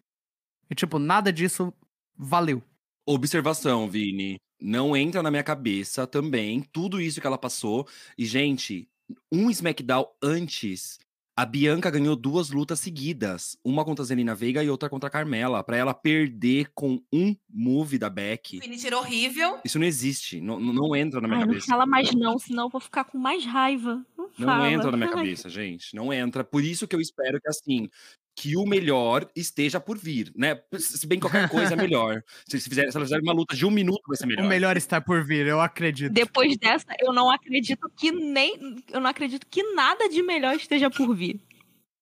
E, 0.69 0.75
tipo, 0.75 0.99
nada 0.99 1.31
disso 1.31 1.73
valeu. 2.17 2.61
Observação, 3.05 3.87
Vini. 3.89 4.37
Não 4.59 4.95
entra 4.97 5.21
na 5.21 5.29
minha 5.29 5.43
cabeça 5.43 6.07
também 6.07 6.61
tudo 6.71 6.99
isso 6.99 7.21
que 7.21 7.27
ela 7.27 7.37
passou. 7.37 7.87
E, 8.17 8.25
gente, 8.25 8.87
um 9.31 9.49
SmackDown 9.49 10.07
antes, 10.23 10.97
a 11.37 11.45
Bianca 11.45 11.91
ganhou 11.91 12.15
duas 12.15 12.49
lutas 12.49 12.79
seguidas. 12.79 13.57
Uma 13.63 13.83
contra 13.83 14.03
a 14.03 14.05
Zelina 14.05 14.33
Veiga 14.33 14.63
e 14.63 14.69
outra 14.69 14.89
contra 14.89 15.07
a 15.07 15.11
Carmela. 15.11 15.61
Pra 15.63 15.75
ela 15.75 15.93
perder 15.93 16.69
com 16.73 17.01
um 17.11 17.35
move 17.49 17.97
da 17.97 18.09
Beck. 18.09 18.59
Finisher 18.61 18.93
horrível. 18.93 19.59
Isso 19.65 19.77
não 19.77 19.85
existe. 19.85 20.39
Não, 20.39 20.59
não- 20.59 20.73
não 20.73 20.95
entra 20.95 21.19
na 21.19 21.27
minha 21.27 21.39
Ai, 21.41 21.45
não 21.45 21.53
cabeça. 21.53 21.67
fala 21.67 21.85
mais 21.85 22.13
não, 22.13 22.39
senão 22.39 22.63
eu 22.65 22.69
vou 22.69 22.79
ficar 22.79 23.03
com 23.03 23.17
mais 23.17 23.45
raiva. 23.45 24.05
Não, 24.17 24.29
Não 24.37 24.65
entra 24.65 24.91
na 24.91 24.97
minha 24.97 25.09
Ai, 25.09 25.15
cabeça, 25.15 25.49
gente. 25.49 25.93
Não 25.95 26.13
entra. 26.13 26.43
Por 26.43 26.63
isso 26.63 26.87
que 26.87 26.95
eu 26.95 27.01
espero 27.01 27.39
que, 27.41 27.49
assim, 27.49 27.89
que 28.35 28.57
o 28.57 28.65
melhor 28.65 29.29
esteja 29.35 29.79
por 29.79 29.97
vir, 29.97 30.31
né? 30.35 30.59
Se 30.77 31.07
bem 31.07 31.17
que 31.17 31.23
qualquer 31.27 31.49
coisa 31.49 31.73
é 31.73 31.77
melhor. 31.77 32.21
Se, 32.49 32.59
se, 32.59 32.69
fizer, 32.69 32.91
se 32.91 32.99
fizer 32.99 33.19
uma 33.21 33.33
luta 33.33 33.55
de 33.55 33.65
um 33.65 33.71
minuto, 33.71 34.01
vai 34.07 34.17
ser 34.17 34.25
melhor. 34.25 34.45
O 34.45 34.49
melhor 34.49 34.75
está 34.75 34.99
por 34.99 35.23
vir, 35.23 35.47
eu 35.47 35.61
acredito. 35.61 36.11
Depois 36.11 36.57
dessa, 36.57 36.85
eu 36.99 37.13
não 37.13 37.31
acredito 37.31 37.89
que 37.97 38.11
nem. 38.11 38.83
Eu 38.91 38.99
não 38.99 39.09
acredito 39.09 39.47
que 39.47 39.63
nada 39.73 40.09
de 40.09 40.21
melhor 40.21 40.55
esteja 40.55 40.89
por 40.89 41.15
vir. 41.15 41.39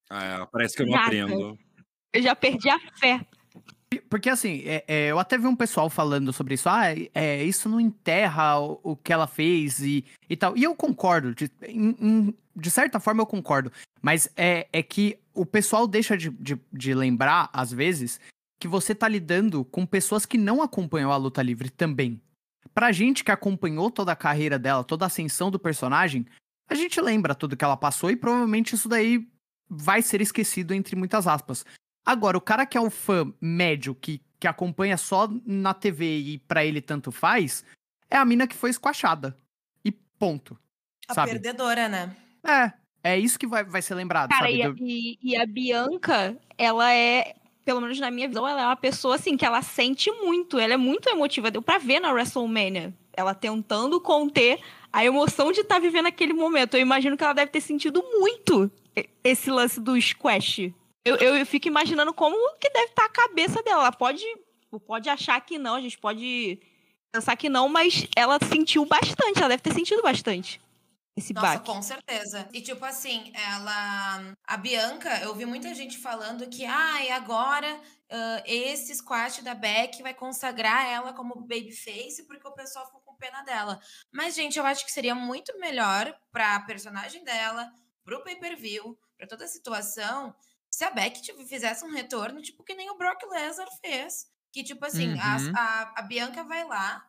Ah, 0.09 0.47
parece 0.51 0.75
que 0.75 0.81
eu 0.81 0.87
não 0.87 0.93
Nada. 0.93 1.05
aprendo. 1.05 1.57
Eu 2.11 2.21
já 2.21 2.35
perdi 2.35 2.69
a 2.69 2.79
fé. 2.99 3.25
Porque 4.01 4.29
assim, 4.29 4.61
é- 4.65 4.83
é, 4.87 5.07
eu 5.11 5.19
até 5.19 5.37
vi 5.37 5.47
um 5.47 5.55
pessoal 5.55 5.89
falando 5.89 6.31
sobre 6.33 6.55
isso. 6.55 6.69
Ah, 6.69 6.83
é, 7.13 7.43
isso 7.43 7.67
não 7.69 7.79
enterra 7.79 8.59
o, 8.59 8.79
o 8.83 8.95
que 8.95 9.11
ela 9.13 9.27
fez 9.27 9.79
e, 9.79 10.05
e 10.29 10.35
tal. 10.35 10.55
E 10.57 10.63
eu 10.63 10.75
concordo. 10.75 11.33
De, 11.35 11.49
em- 11.67 12.33
de 12.55 12.69
certa 12.69 12.99
forma, 12.99 13.21
eu 13.21 13.25
concordo. 13.25 13.71
Mas 14.01 14.29
é, 14.35 14.67
é 14.71 14.83
que 14.83 15.17
o 15.33 15.45
pessoal 15.45 15.87
deixa 15.87 16.15
de, 16.17 16.29
de, 16.29 16.59
de 16.71 16.93
lembrar, 16.93 17.49
às 17.51 17.71
vezes, 17.71 18.19
que 18.59 18.67
você 18.67 18.93
tá 18.93 19.07
lidando 19.07 19.65
com 19.65 19.85
pessoas 19.85 20.25
que 20.25 20.37
não 20.37 20.61
acompanham 20.61 21.11
a 21.11 21.17
luta 21.17 21.41
livre 21.41 21.69
também. 21.69 22.21
Pra 22.73 22.91
gente 22.91 23.23
que 23.23 23.31
acompanhou 23.31 23.91
toda 23.91 24.11
a 24.11 24.15
carreira 24.15 24.57
dela, 24.59 24.83
toda 24.83 25.05
a 25.05 25.07
ascensão 25.07 25.51
do 25.51 25.59
personagem, 25.59 26.25
a 26.69 26.75
gente 26.75 26.99
lembra 27.01 27.35
tudo 27.35 27.57
que 27.57 27.63
ela 27.65 27.75
passou 27.77 28.09
e 28.09 28.15
provavelmente 28.15 28.75
isso 28.75 28.87
daí 28.87 29.27
vai 29.69 30.01
ser 30.01 30.21
esquecido 30.21 30.73
entre 30.73 30.95
muitas 30.95 31.27
aspas. 31.27 31.65
Agora, 32.05 32.37
o 32.37 32.41
cara 32.41 32.65
que 32.65 32.77
é 32.77 32.81
o 32.81 32.89
fã 32.89 33.33
médio, 33.39 33.95
que, 33.95 34.21
que 34.39 34.47
acompanha 34.47 34.97
só 34.97 35.29
na 35.45 35.73
TV 35.73 36.05
e 36.19 36.37
pra 36.39 36.65
ele 36.65 36.81
tanto 36.81 37.11
faz, 37.11 37.63
é 38.09 38.17
a 38.17 38.25
mina 38.25 38.45
que 38.47 38.55
foi 38.55 38.69
esquachada. 38.69 39.35
E 39.85 39.91
ponto. 39.91 40.57
A 41.07 41.13
Sabe? 41.13 41.31
perdedora, 41.31 41.87
né? 41.87 42.15
É, 42.43 42.73
é 43.11 43.19
isso 43.19 43.39
que 43.39 43.47
vai, 43.47 43.63
vai 43.63 43.81
ser 43.81 43.95
lembrado, 43.95 44.29
Cara, 44.29 44.45
sabe? 44.47 44.57
e 44.57 44.63
a, 44.63 44.73
e- 44.79 45.17
e 45.21 45.35
a 45.37 45.45
Bianca, 45.45 46.37
ela 46.57 46.91
é, 46.93 47.35
pelo 47.63 47.79
menos 47.79 47.97
na 47.99 48.11
minha 48.11 48.27
visão, 48.27 48.45
ela 48.47 48.61
é 48.61 48.65
uma 48.65 48.75
pessoa 48.75 49.15
assim 49.15 49.37
que 49.37 49.45
ela 49.45 49.61
sente 49.61 50.11
muito, 50.11 50.59
ela 50.59 50.73
é 50.73 50.77
muito 50.77 51.07
emotiva. 51.09 51.49
Deu 51.51 51.61
pra 51.61 51.77
ver 51.77 51.99
na 52.01 52.11
WrestleMania. 52.11 52.93
Ela 53.15 53.33
tentando 53.33 54.01
conter 54.01 54.59
a 54.91 55.05
emoção 55.05 55.51
de 55.51 55.61
estar 55.61 55.79
vivendo 55.79 56.07
aquele 56.07 56.33
momento. 56.33 56.75
Eu 56.75 56.81
imagino 56.81 57.15
que 57.15 57.23
ela 57.23 57.33
deve 57.33 57.51
ter 57.51 57.61
sentido 57.61 58.03
muito 58.19 58.69
esse 59.23 59.49
lance 59.49 59.79
do 59.79 59.99
squash. 60.01 60.73
Eu, 61.05 61.15
eu 61.17 61.45
fico 61.45 61.67
imaginando 61.67 62.13
como 62.13 62.35
que 62.57 62.69
deve 62.69 62.87
estar 62.87 63.05
a 63.05 63.09
cabeça 63.09 63.61
dela. 63.61 63.81
Ela 63.83 63.91
pode, 63.91 64.23
pode 64.85 65.09
achar 65.09 65.39
que 65.41 65.57
não, 65.57 65.75
a 65.75 65.81
gente 65.81 65.97
pode 65.97 66.59
pensar 67.11 67.35
que 67.35 67.49
não, 67.49 67.67
mas 67.67 68.07
ela 68.15 68.39
sentiu 68.39 68.85
bastante, 68.85 69.39
ela 69.39 69.49
deve 69.49 69.61
ter 69.61 69.73
sentido 69.73 70.01
bastante 70.01 70.61
esse 71.15 71.33
Nossa, 71.33 71.59
baque. 71.59 71.65
com 71.65 71.81
certeza. 71.81 72.49
E 72.51 72.61
tipo 72.61 72.83
assim, 72.83 73.31
ela. 73.35 74.35
A 74.45 74.57
Bianca, 74.57 75.19
eu 75.21 75.35
vi 75.35 75.45
muita 75.45 75.73
gente 75.75 75.97
falando 75.97 76.49
que, 76.49 76.65
ai, 76.65 77.11
agora 77.11 77.79
ah, 78.09 78.43
esse 78.45 78.93
squash 78.95 79.41
da 79.41 79.53
Beck 79.53 80.01
vai 80.01 80.13
consagrar 80.13 80.85
ela 80.85 81.13
como 81.13 81.41
babyface, 81.41 82.25
porque 82.27 82.47
o 82.47 82.53
pessoal 82.53 82.85
ficou 82.85 83.01
com 83.01 83.15
pena 83.15 83.41
dela. 83.41 83.79
Mas, 84.11 84.35
gente, 84.35 84.57
eu 84.57 84.65
acho 84.65 84.85
que 84.85 84.91
seria 84.91 85.15
muito 85.15 85.57
melhor 85.59 86.15
pra 86.31 86.59
personagem 86.61 87.23
dela, 87.23 87.71
pro 88.03 88.23
pay-per-view, 88.23 88.97
pra 89.17 89.27
toda 89.27 89.45
a 89.45 89.47
situação, 89.47 90.35
se 90.75 90.83
a 90.83 90.89
Beck 90.91 91.21
tipo, 91.21 91.45
fizesse 91.45 91.85
um 91.85 91.91
retorno, 91.91 92.41
tipo, 92.41 92.63
que 92.63 92.73
nem 92.73 92.89
o 92.89 92.97
Brock 92.97 93.21
Lesnar 93.29 93.67
fez. 93.79 94.25
Que, 94.51 94.63
tipo 94.63 94.85
assim, 94.85 95.17
as- 95.19 95.43
Uhum. 95.47 95.53
a, 95.55 95.93
a 95.97 96.01
Bianca 96.03 96.43
vai 96.43 96.63
lá, 96.63 97.03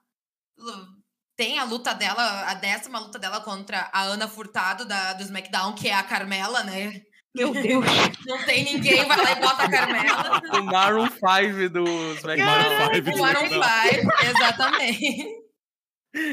tem 1.37 1.59
a 1.59 1.65
luta 1.65 1.95
dela, 1.95 2.49
a 2.49 2.55
décima 2.55 2.99
luta 2.99 3.19
dela 3.19 3.41
contra 3.41 3.91
a 3.93 4.03
Ana 4.03 4.29
Furtado 4.29 4.85
da, 4.85 5.15
do 5.15 5.23
SmackDown, 5.23 5.75
que 5.75 5.89
é 5.89 5.95
a 5.95 6.03
Carmela, 6.03 6.63
né? 6.63 7.03
Meu 7.35 7.53
Deus. 7.53 7.85
Não 8.27 8.45
tem 8.45 8.65
ninguém, 8.65 9.05
vai 9.07 9.17
lá 9.17 9.33
e 9.33 9.41
bota 9.41 9.65
a 9.65 9.71
Carmela. 9.71 10.41
O 10.61 10.63
Maroon 10.63 11.09
5 11.09 11.69
do 11.71 11.85
SmackDown. 12.15 12.89
O 12.89 12.97
SmackDown. 12.97 13.49
Five, 13.49 14.09
exatamente. 14.31 15.45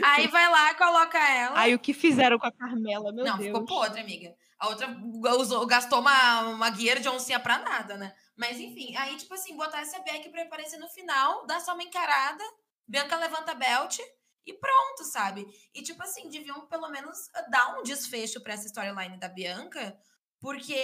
Aí 0.04 0.28
vai 0.28 0.48
lá, 0.50 0.76
coloca 0.76 1.17
ela. 1.17 1.60
Aí 1.60 1.74
o 1.74 1.80
que 1.80 1.94
fizeram 1.94 2.38
com 2.38 2.46
a 2.46 2.52
Carmela, 2.52 3.12
meu 3.12 3.26
não, 3.26 3.38
Deus. 3.38 3.48
ficou 3.48 3.65
podre, 3.65 4.00
amiga. 4.02 4.32
A 4.62 4.67
outra 4.69 4.95
usou, 5.39 5.65
gastou 5.65 6.00
uma, 6.00 6.41
uma 6.41 6.69
guia 6.69 7.00
de 7.00 7.10
oncinha 7.10 7.39
pra 7.39 7.58
nada, 7.58 7.97
né? 7.97 8.13
Mas 8.38 8.60
enfim, 8.60 8.95
aí, 8.95 9.17
tipo 9.17 9.34
assim, 9.34 9.58
botar 9.58 9.82
essa 9.82 10.00
Beck 10.02 10.30
pra 10.30 10.43
aparecer 10.43 10.78
no 10.78 10.88
final, 10.88 11.47
dar 11.47 11.60
só 11.60 11.74
uma 11.74 11.82
encarada, 11.82 12.43
Bianca 12.88 13.15
levanta 13.15 13.54
a 13.54 13.56
belt 13.56 13.97
e 14.45 14.54
pronto, 14.54 15.04
sabe? 15.06 15.47
E, 15.74 15.82
tipo 15.82 16.04
assim, 16.04 16.30
deviam 16.30 16.67
pelo 16.67 16.89
menos 16.89 17.17
dar 17.50 17.80
um 17.80 17.82
desfecho 17.82 18.39
pra 18.39 18.54
essa 18.54 18.67
storyline 18.67 19.17
da 19.17 19.28
Bianca, 19.28 19.97
porque 20.42 20.76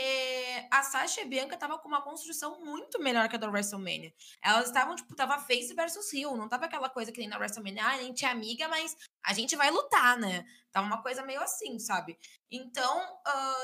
a 0.72 0.84
Sasha 0.84 1.22
e 1.22 1.24
a 1.24 1.28
Bianca 1.28 1.58
tava 1.58 1.80
com 1.80 1.88
uma 1.88 2.02
construção 2.04 2.64
muito 2.64 3.00
melhor 3.00 3.28
que 3.28 3.36
a 3.36 3.40
da 3.40 3.50
WrestleMania. 3.50 4.14
Elas 4.44 4.68
estavam, 4.68 4.96
tipo, 4.96 5.16
tava 5.16 5.40
face 5.40 5.74
versus 5.74 6.14
heel, 6.14 6.38
não 6.38 6.48
tava 6.48 6.66
aquela 6.66 6.90
coisa 6.90 7.12
que 7.12 7.20
nem 7.20 7.28
na 7.28 7.38
WrestleMania, 7.38 7.84
ah, 7.84 7.92
a 7.96 7.98
gente 8.04 8.24
é 8.24 8.30
amiga, 8.30 8.68
mas 8.68 8.96
a 9.26 9.34
gente 9.34 9.56
vai 9.56 9.72
lutar, 9.72 10.18
né? 10.18 10.46
Tava 10.72 10.86
uma 10.86 11.02
coisa 11.02 11.26
meio 11.26 11.42
assim, 11.42 11.80
sabe? 11.80 12.18
Então, 12.52 13.02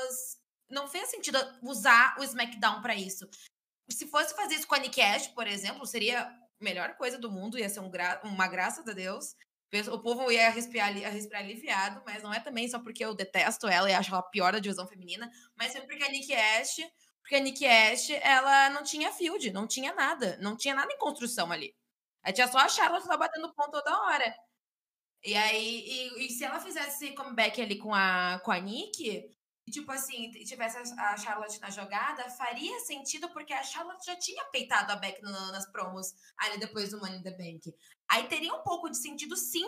s- 0.08 0.36
não 0.68 0.88
fez 0.88 1.08
sentido 1.10 1.38
usar 1.62 2.16
o 2.18 2.24
SmackDown 2.24 2.82
pra 2.82 2.96
isso. 2.96 3.28
Se 3.88 4.06
fosse 4.08 4.34
fazer 4.34 4.56
isso 4.56 4.66
com 4.66 4.74
a 4.74 4.78
Nick 4.78 5.00
Ash, 5.00 5.28
por 5.28 5.46
exemplo, 5.46 5.86
seria 5.86 6.22
a 6.22 6.38
melhor 6.60 6.96
coisa 6.96 7.18
do 7.18 7.30
mundo, 7.30 7.58
ia 7.58 7.68
ser 7.68 7.80
um 7.80 7.90
gra- 7.90 8.20
uma 8.24 8.48
graças 8.48 8.88
a 8.88 8.92
Deus. 8.92 9.36
O 9.88 9.98
povo 9.98 10.30
ia 10.30 10.50
respirar, 10.50 10.92
respirar 10.92 11.42
aliviado, 11.42 12.02
mas 12.06 12.22
não 12.22 12.32
é 12.32 12.40
também 12.40 12.68
só 12.68 12.78
porque 12.78 13.04
eu 13.04 13.14
detesto 13.14 13.66
ela 13.66 13.90
e 13.90 13.94
acho 13.94 14.12
ela 14.12 14.22
pior 14.22 14.52
da 14.52 14.58
divisão 14.58 14.86
feminina, 14.86 15.30
mas 15.56 15.72
foi 15.72 15.82
porque 15.82 16.04
a 16.04 16.08
Nick 16.08 16.32
Ash, 16.32 16.76
porque 17.20 17.36
a 17.36 17.40
Nick 17.40 17.66
Ash, 17.66 18.10
ela 18.10 18.70
não 18.70 18.82
tinha 18.82 19.12
field, 19.12 19.50
não 19.50 19.66
tinha 19.66 19.94
nada, 19.94 20.38
não 20.40 20.56
tinha 20.56 20.74
nada 20.74 20.92
em 20.92 20.98
construção 20.98 21.50
ali. 21.50 21.74
Aí 22.22 22.32
tinha 22.32 22.48
só 22.48 22.58
a 22.58 22.68
Charlotte 22.68 23.06
lá 23.06 23.16
batendo 23.16 23.52
ponto 23.54 23.70
toda 23.70 24.02
hora. 24.02 24.34
E 25.24 25.34
aí, 25.34 26.10
e, 26.16 26.26
e 26.26 26.30
se 26.30 26.44
ela 26.44 26.60
fizesse 26.60 27.06
esse 27.06 27.14
comeback 27.14 27.60
ali 27.60 27.78
com 27.78 27.94
a, 27.94 28.40
com 28.44 28.52
a 28.52 28.58
Nick, 28.60 29.26
tipo 29.70 29.90
assim, 29.90 30.30
tivesse 30.30 30.76
a 30.98 31.16
Charlotte 31.16 31.60
na 31.60 31.70
jogada, 31.70 32.28
faria 32.30 32.78
sentido 32.80 33.28
porque 33.30 33.52
a 33.52 33.62
Charlotte 33.62 34.04
já 34.04 34.16
tinha 34.16 34.44
peitado 34.46 34.92
a 34.92 34.96
Beck 34.96 35.22
nas 35.22 35.70
promos 35.70 36.14
ali 36.38 36.58
depois 36.58 36.90
do 36.90 37.00
Money 37.00 37.18
in 37.18 37.22
the 37.22 37.30
Bank. 37.30 37.74
Aí 38.10 38.28
teria 38.28 38.54
um 38.54 38.62
pouco 38.62 38.90
de 38.90 38.98
sentido, 38.98 39.36
sim, 39.36 39.64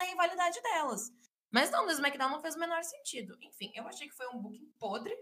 a 0.00 0.04
rivalidade 0.04 0.60
delas. 0.62 1.10
Mas 1.52 1.70
não, 1.70 1.84
no 1.84 1.92
SmackDown 1.92 2.30
não 2.30 2.40
fez 2.40 2.54
o 2.54 2.60
menor 2.60 2.82
sentido. 2.82 3.36
Enfim, 3.42 3.72
eu 3.74 3.86
achei 3.86 4.08
que 4.08 4.16
foi 4.16 4.28
um 4.28 4.40
booking 4.40 4.72
podre. 4.78 5.14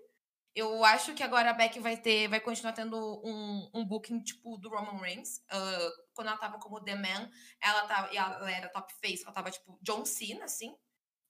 Eu 0.54 0.84
acho 0.84 1.14
que 1.14 1.22
agora 1.22 1.50
a 1.50 1.54
Beck 1.54 1.78
vai 1.78 1.96
ter, 1.96 2.28
vai 2.28 2.40
continuar 2.40 2.72
tendo 2.72 2.96
um, 3.24 3.70
um 3.74 3.86
booking 3.86 4.22
tipo 4.22 4.58
do 4.58 4.68
Roman 4.68 5.00
Reigns. 5.00 5.40
Ah, 5.50 5.90
quando 6.14 6.28
ela 6.28 6.36
tava 6.36 6.58
como 6.58 6.82
The 6.82 6.96
Man, 6.96 7.30
ela 7.60 7.86
tava, 7.86 8.14
ela 8.14 8.50
era 8.50 8.68
top 8.68 8.92
face, 8.94 9.22
ela 9.22 9.32
tava 9.32 9.50
tipo 9.50 9.78
John 9.82 10.04
Cena, 10.04 10.44
assim. 10.44 10.76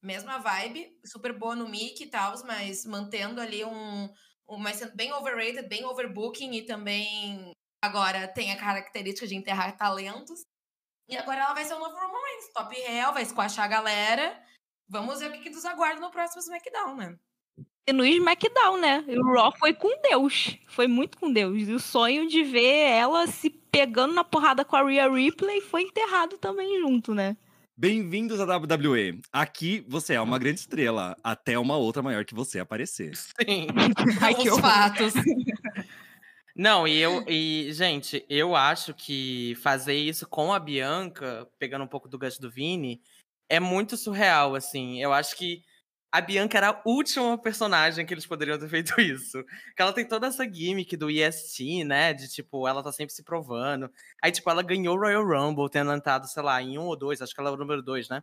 Mesma 0.03 0.39
vibe, 0.39 0.97
super 1.05 1.33
boa 1.33 1.57
no 1.57 1.69
mic 1.69 2.01
e 2.01 2.07
tal, 2.07 2.35
mas 2.45 2.85
mantendo 2.87 3.41
ali 3.41 3.65
um, 3.65 4.09
um. 4.49 4.59
Mas 4.59 4.77
sendo 4.77 4.95
bem 4.95 5.13
overrated, 5.13 5.69
bem 5.69 5.85
overbooking 5.85 6.53
e 6.53 6.63
também 6.63 7.53
agora 7.83 8.29
tem 8.29 8.53
a 8.53 8.59
característica 8.59 9.27
de 9.27 9.35
enterrar 9.35 9.77
talentos. 9.77 10.45
E 11.09 11.17
agora 11.17 11.41
ela 11.41 11.55
vai 11.55 11.65
ser 11.65 11.75
o 11.75 11.79
novo 11.79 11.97
Roman 11.97 12.19
top 12.55 12.77
heel, 12.77 13.13
vai 13.13 13.25
squashar 13.25 13.65
a 13.65 13.69
galera. 13.69 14.41
Vamos 14.89 15.21
ver 15.21 15.31
o 15.31 15.33
que, 15.33 15.41
que 15.41 15.51
nos 15.51 15.65
aguarda 15.65 16.01
no 16.01 16.11
próximo 16.11 16.41
SmackDown, 16.41 16.97
né? 16.97 17.19
E 17.87 17.93
no 17.93 18.05
SmackDown, 18.05 18.77
né? 18.77 19.05
O 19.09 19.33
Raw 19.33 19.51
foi 19.59 19.73
com 19.73 19.89
Deus. 20.03 20.59
Foi 20.69 20.87
muito 20.87 21.19
com 21.19 21.33
Deus. 21.33 21.67
E 21.67 21.73
o 21.73 21.81
sonho 21.81 22.29
de 22.29 22.43
ver 22.43 22.91
ela 22.91 23.27
se 23.27 23.49
pegando 23.49 24.15
na 24.15 24.23
porrada 24.23 24.65
com 24.65 24.77
a 24.77 24.83
Rhea 24.83 25.09
Ripley 25.11 25.61
foi 25.61 25.83
enterrado 25.83 26.37
também 26.37 26.81
junto, 26.81 27.15
né? 27.15 27.37
Bem-vindos 27.81 28.41
à 28.41 28.57
WWE. 28.57 29.21
Aqui 29.33 29.85
você 29.87 30.15
é 30.15 30.21
uma 30.21 30.37
grande 30.37 30.59
estrela, 30.59 31.17
até 31.23 31.57
uma 31.57 31.77
outra 31.77 32.03
maior 32.03 32.25
que 32.25 32.35
você 32.35 32.59
aparecer. 32.59 33.15
Sim. 33.15 33.69
Ai, 34.21 34.35
que 34.35 34.51
Os 34.51 34.59
fatos. 34.59 35.15
Não, 36.57 36.89
e 36.89 36.99
eu, 36.99 37.25
e, 37.29 37.73
gente, 37.73 38.27
eu 38.29 38.57
acho 38.57 38.93
que 38.93 39.55
fazer 39.63 39.95
isso 39.95 40.27
com 40.27 40.53
a 40.53 40.59
Bianca, 40.59 41.49
pegando 41.57 41.85
um 41.85 41.87
pouco 41.87 42.09
do 42.09 42.19
gancho 42.19 42.41
do 42.41 42.51
Vini, 42.51 43.01
é 43.49 43.61
muito 43.61 43.97
surreal, 43.97 44.57
assim. 44.57 45.01
Eu 45.01 45.13
acho 45.13 45.37
que 45.37 45.63
a 46.11 46.21
Bianca 46.21 46.57
era 46.57 46.71
a 46.71 46.83
última 46.85 47.37
personagem 47.37 48.07
que 48.07 48.15
eles 48.15 48.27
poderiam 48.27 48.59
ter 48.59 48.69
feito 48.69 48.99
isso. 49.01 49.45
Que 49.77 49.83
ela 49.83 49.93
tem 49.93 50.07
toda 50.07 50.27
essa 50.27 50.45
gimmick 50.45 50.97
do 50.97 51.11
EST, 51.11 51.85
né? 51.85 52.15
De 52.15 52.29
tipo, 52.29 52.67
ela 52.67 52.83
tá 52.83 52.91
sempre 52.93 53.15
se 53.15 53.23
provando. 53.23 53.91
Aí, 54.23 54.33
tipo, 54.33 54.49
ela 54.51 54.63
ganhou 54.63 54.97
o 54.97 55.01
Royal 55.01 55.25
Rumble, 55.25 55.69
tendo 55.71 55.93
entrado, 55.93 56.27
sei 56.27 56.43
lá, 56.43 56.61
em 56.63 56.79
um 56.79 56.87
ou 56.87 56.97
dois, 56.97 57.21
acho 57.21 57.35
que 57.35 57.41
ela 57.41 57.51
é 57.51 57.53
o 57.53 57.57
número 57.57 57.83
dois, 57.83 58.09
né? 58.09 58.23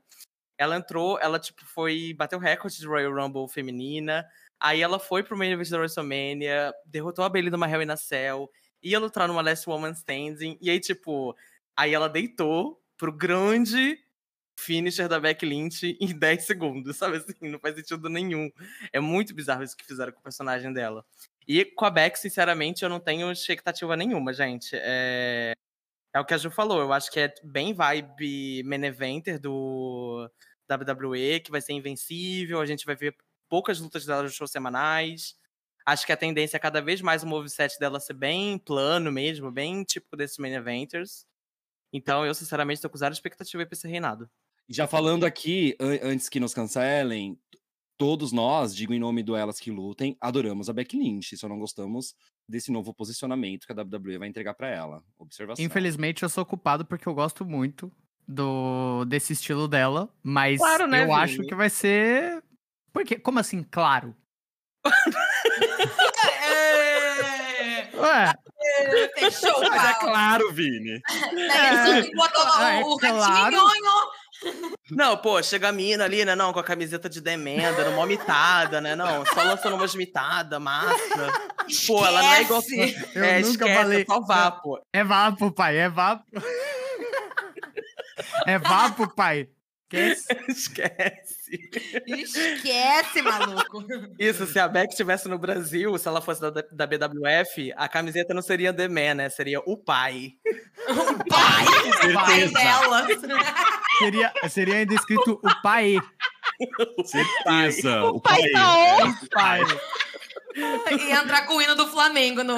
Ela 0.57 0.77
entrou, 0.77 1.19
ela, 1.19 1.39
tipo, 1.39 1.65
foi. 1.65 2.13
Bateu 2.17 2.39
recorde 2.39 2.77
de 2.79 2.87
Royal 2.87 3.13
Rumble 3.13 3.47
feminina. 3.49 4.25
Aí 4.59 4.81
ela 4.81 4.97
foi 4.99 5.21
pro 5.21 5.37
main 5.37 5.51
event 5.51 5.69
da 5.69 5.77
WrestleMania, 5.77 6.73
derrotou 6.85 7.23
a 7.25 7.29
Bailey 7.29 7.51
numa 7.51 7.69
Hell 7.69 7.81
in 7.81 7.91
a 7.91 7.97
Cell, 7.97 8.49
ia 8.81 8.99
lutar 8.99 9.27
numa 9.27 9.41
Last 9.41 9.69
Woman 9.69 9.91
Standing, 9.91 10.57
e 10.61 10.69
aí, 10.69 10.79
tipo, 10.79 11.35
aí 11.75 11.93
ela 11.93 12.07
deitou 12.07 12.81
pro 12.97 13.11
grande 13.11 13.99
finisher 14.55 15.07
da 15.07 15.19
Becky 15.19 15.45
Lynch 15.45 15.97
em 16.01 16.17
10 16.17 16.45
segundos, 16.45 16.97
sabe 16.97 17.17
assim? 17.17 17.33
Não 17.41 17.59
faz 17.59 17.75
sentido 17.75 18.09
nenhum. 18.09 18.51
É 18.91 18.99
muito 18.99 19.33
bizarro 19.33 19.63
isso 19.63 19.75
que 19.75 19.85
fizeram 19.85 20.11
com 20.11 20.19
o 20.19 20.23
personagem 20.23 20.71
dela. 20.73 21.05
E 21.47 21.63
com 21.63 21.85
a 21.85 21.91
Beck, 21.91 22.17
sinceramente, 22.17 22.83
eu 22.83 22.89
não 22.89 22.99
tenho 22.99 23.31
expectativa 23.31 23.95
nenhuma, 23.95 24.33
gente. 24.33 24.71
É, 24.73 25.53
é 26.13 26.19
o 26.19 26.25
que 26.25 26.33
a 26.33 26.37
Ju 26.37 26.49
falou, 26.49 26.81
eu 26.81 26.91
acho 26.93 27.11
que 27.11 27.19
é 27.19 27.33
bem 27.43 27.73
vibe 27.73 28.63
main 28.63 28.83
eventer 28.85 29.39
do 29.39 30.29
WWE, 30.69 31.39
que 31.41 31.51
vai 31.51 31.61
ser 31.61 31.73
invencível, 31.73 32.59
a 32.61 32.65
gente 32.65 32.85
vai 32.85 32.95
ver 32.95 33.15
poucas 33.49 33.79
lutas 33.79 34.05
dela 34.05 34.23
nos 34.23 34.33
shows 34.33 34.51
semanais. 34.51 35.35
Acho 35.85 36.05
que 36.05 36.11
a 36.11 36.17
tendência 36.17 36.57
é 36.57 36.59
cada 36.59 36.81
vez 36.81 37.01
mais 37.01 37.21
o 37.21 37.27
moveset 37.27 37.77
dela 37.79 37.99
ser 37.99 38.13
bem 38.13 38.57
plano 38.57 39.11
mesmo, 39.11 39.51
bem 39.51 39.83
típico 39.83 40.17
desses 40.17 40.37
main 40.39 40.53
eventers. 40.53 41.27
Então, 41.93 42.25
eu, 42.25 42.33
sinceramente, 42.33 42.81
tô 42.81 42.89
com 42.89 42.97
zero 42.97 43.13
expectativa 43.13 43.65
pra 43.65 43.73
esse 43.75 43.87
reinado. 43.87 44.29
Já 44.67 44.87
falando 44.87 45.25
aqui, 45.25 45.75
an- 45.79 45.99
antes 46.01 46.27
que 46.29 46.39
nos 46.39 46.53
cancelem, 46.53 47.37
todos 47.97 48.31
nós, 48.31 48.75
digo 48.75 48.93
em 48.93 48.99
nome 48.99 49.21
do 49.23 49.35
Elas 49.35 49.59
Que 49.59 49.69
Lutem, 49.71 50.17
adoramos 50.19 50.69
a 50.69 50.73
Becky 50.73 50.97
Lynch, 50.97 51.37
só 51.37 51.47
não 51.47 51.59
gostamos 51.59 52.15
desse 52.47 52.71
novo 52.71 52.93
posicionamento 52.93 53.65
que 53.65 53.71
a 53.71 53.75
WWE 53.75 54.17
vai 54.17 54.27
entregar 54.27 54.53
pra 54.53 54.67
ela. 54.69 55.03
Observação. 55.17 55.63
Infelizmente, 55.63 56.23
eu 56.23 56.29
sou 56.29 56.45
culpado 56.45 56.85
porque 56.85 57.07
eu 57.07 57.13
gosto 57.13 57.45
muito 57.45 57.91
do 58.27 59.05
desse 59.05 59.33
estilo 59.33 59.67
dela, 59.67 60.09
mas 60.23 60.57
Claro, 60.59 60.87
né, 60.87 61.03
eu 61.03 61.13
acho 61.13 61.41
que 61.43 61.53
vai 61.55 61.69
ser. 61.69 62.43
Porque, 62.91 63.19
como 63.19 63.37
assim, 63.39 63.61
claro? 63.63 64.15
É, 66.41 67.89
Ué, 67.97 68.33
é, 68.63 69.19
Fechou 69.19 69.57
o 69.57 69.69
Mas 69.69 69.83
é 69.89 69.93
claro, 69.99 70.51
Vini. 70.53 71.01
Ele 71.11 72.15
botou 72.15 72.41
Ah, 72.45 72.73
é 72.73 72.83
o 72.83 72.97
claro. 72.97 73.55
Não, 74.91 75.17
pô, 75.17 75.41
chega 75.41 75.69
a 75.69 75.71
mina 75.71 76.03
ali, 76.03 76.23
né? 76.23 76.35
Não, 76.35 76.53
com 76.53 76.59
a 76.59 76.63
camiseta 76.63 77.09
de 77.09 77.19
demenda, 77.19 77.89
numa 77.89 78.05
mitada, 78.05 78.79
né? 78.79 78.95
Não, 78.95 79.25
só 79.25 79.43
lançando 79.43 79.75
umas 79.75 79.95
mitadas, 79.95 80.61
massa. 80.61 81.33
Pô, 81.87 82.05
ela 82.05 82.21
não 82.21 82.33
é 82.33 82.41
igual. 82.43 82.61
Eu 83.15 83.23
é, 83.23 83.39
nunca 83.39 83.49
esquece, 83.65 83.73
falei- 83.75 84.01
é 84.01 84.05
só 84.05 84.21
vá, 84.21 84.51
pô. 84.51 84.79
é 84.93 85.03
vapo, 85.03 85.51
pai, 85.51 85.77
é 85.77 85.89
vapo. 85.89 86.23
é 88.45 88.59
vapo, 88.59 89.07
pai. 89.15 89.49
Esquece. 89.91 90.27
Esquece. 90.49 91.69
Esquece, 92.07 93.21
maluco. 93.21 93.83
Isso, 94.19 94.45
se 94.47 94.59
a 94.59 94.67
Beck 94.67 94.91
estivesse 94.91 95.27
no 95.27 95.37
Brasil, 95.37 95.97
se 95.97 96.07
ela 96.07 96.21
fosse 96.21 96.41
da, 96.41 96.49
da 96.49 96.87
BWF, 96.87 97.71
a 97.75 97.87
camiseta 97.87 98.33
não 98.33 98.41
seria 98.41 98.73
The 98.73 98.87
Man, 98.87 99.13
né? 99.15 99.29
Seria 99.29 99.59
o 99.59 99.77
pai. 99.77 100.33
O 100.89 101.23
pai, 101.29 101.65
o 102.09 102.13
pai 102.13 102.47
dela. 102.49 103.07
Seria, 103.99 104.33
seria 104.49 104.75
ainda 104.75 104.93
escrito 104.95 105.39
o 105.41 105.61
pai. 105.61 105.97
Certeza. 107.05 108.03
O 108.05 108.19
pai 108.19 108.49
tá 108.51 108.77
on. 108.77 109.13
pai. 109.31 109.61
E 110.55 111.11
entrar 111.11 111.45
com 111.45 111.55
o 111.55 111.61
hino 111.61 111.75
do 111.75 111.87
Flamengo 111.87 112.43
no. 112.43 112.55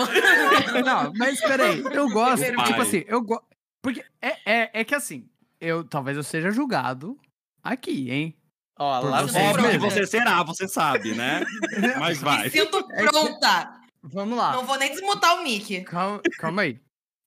Não, 0.86 1.12
mas 1.16 1.40
peraí, 1.42 1.84
eu 1.92 2.08
gosto, 2.12 2.44
O 2.44 2.56
pai. 2.56 2.66
tipo 2.68 2.82
assim, 2.82 3.04
eu 3.08 3.22
gosto. 3.22 3.46
Porque 3.82 4.04
é, 4.22 4.36
é, 4.46 4.70
é 4.74 4.84
que 4.84 4.94
assim, 4.96 5.28
eu 5.60 5.84
talvez 5.84 6.18
eu 6.18 6.24
seja 6.24 6.52
julgado 6.52 7.20
aqui, 7.64 8.10
hein? 8.12 8.38
Ó, 8.80 9.02
Por 9.02 9.10
lá 9.10 9.22
você. 9.24 9.40
Óbvio 9.40 9.72
que 9.72 9.78
você 9.80 10.06
será, 10.06 10.44
você 10.44 10.68
sabe, 10.68 11.16
né? 11.16 11.44
Mas 12.00 12.20
vai. 12.20 12.44
Me 12.44 12.50
sinto 12.52 12.88
pronta. 12.88 13.82
Vamos 14.04 14.38
lá. 14.38 14.54
Não 14.54 14.66
vou 14.66 14.78
nem 14.78 14.92
desmutar 14.92 15.36
o 15.36 15.44
mic. 15.44 15.84
Calma, 15.86 16.22
calma 16.38 16.62
aí. 16.62 16.80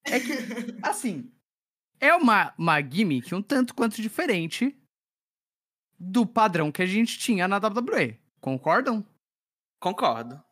É 0.05 0.21
que, 0.21 0.29
assim, 0.83 1.31
é 1.99 2.15
uma, 2.15 2.55
uma 2.57 2.81
gimmick 2.81 3.35
um 3.35 3.43
tanto 3.43 3.75
quanto 3.75 4.01
diferente 4.01 4.77
do 5.99 6.25
padrão 6.25 6.71
que 6.73 6.81
a 6.83 6.87
gente 6.87 7.19
tinha 7.19 7.47
na 7.49 7.59
WWE. 7.59 8.19
Concordam? 8.41 9.05
Concordo. 9.81 10.43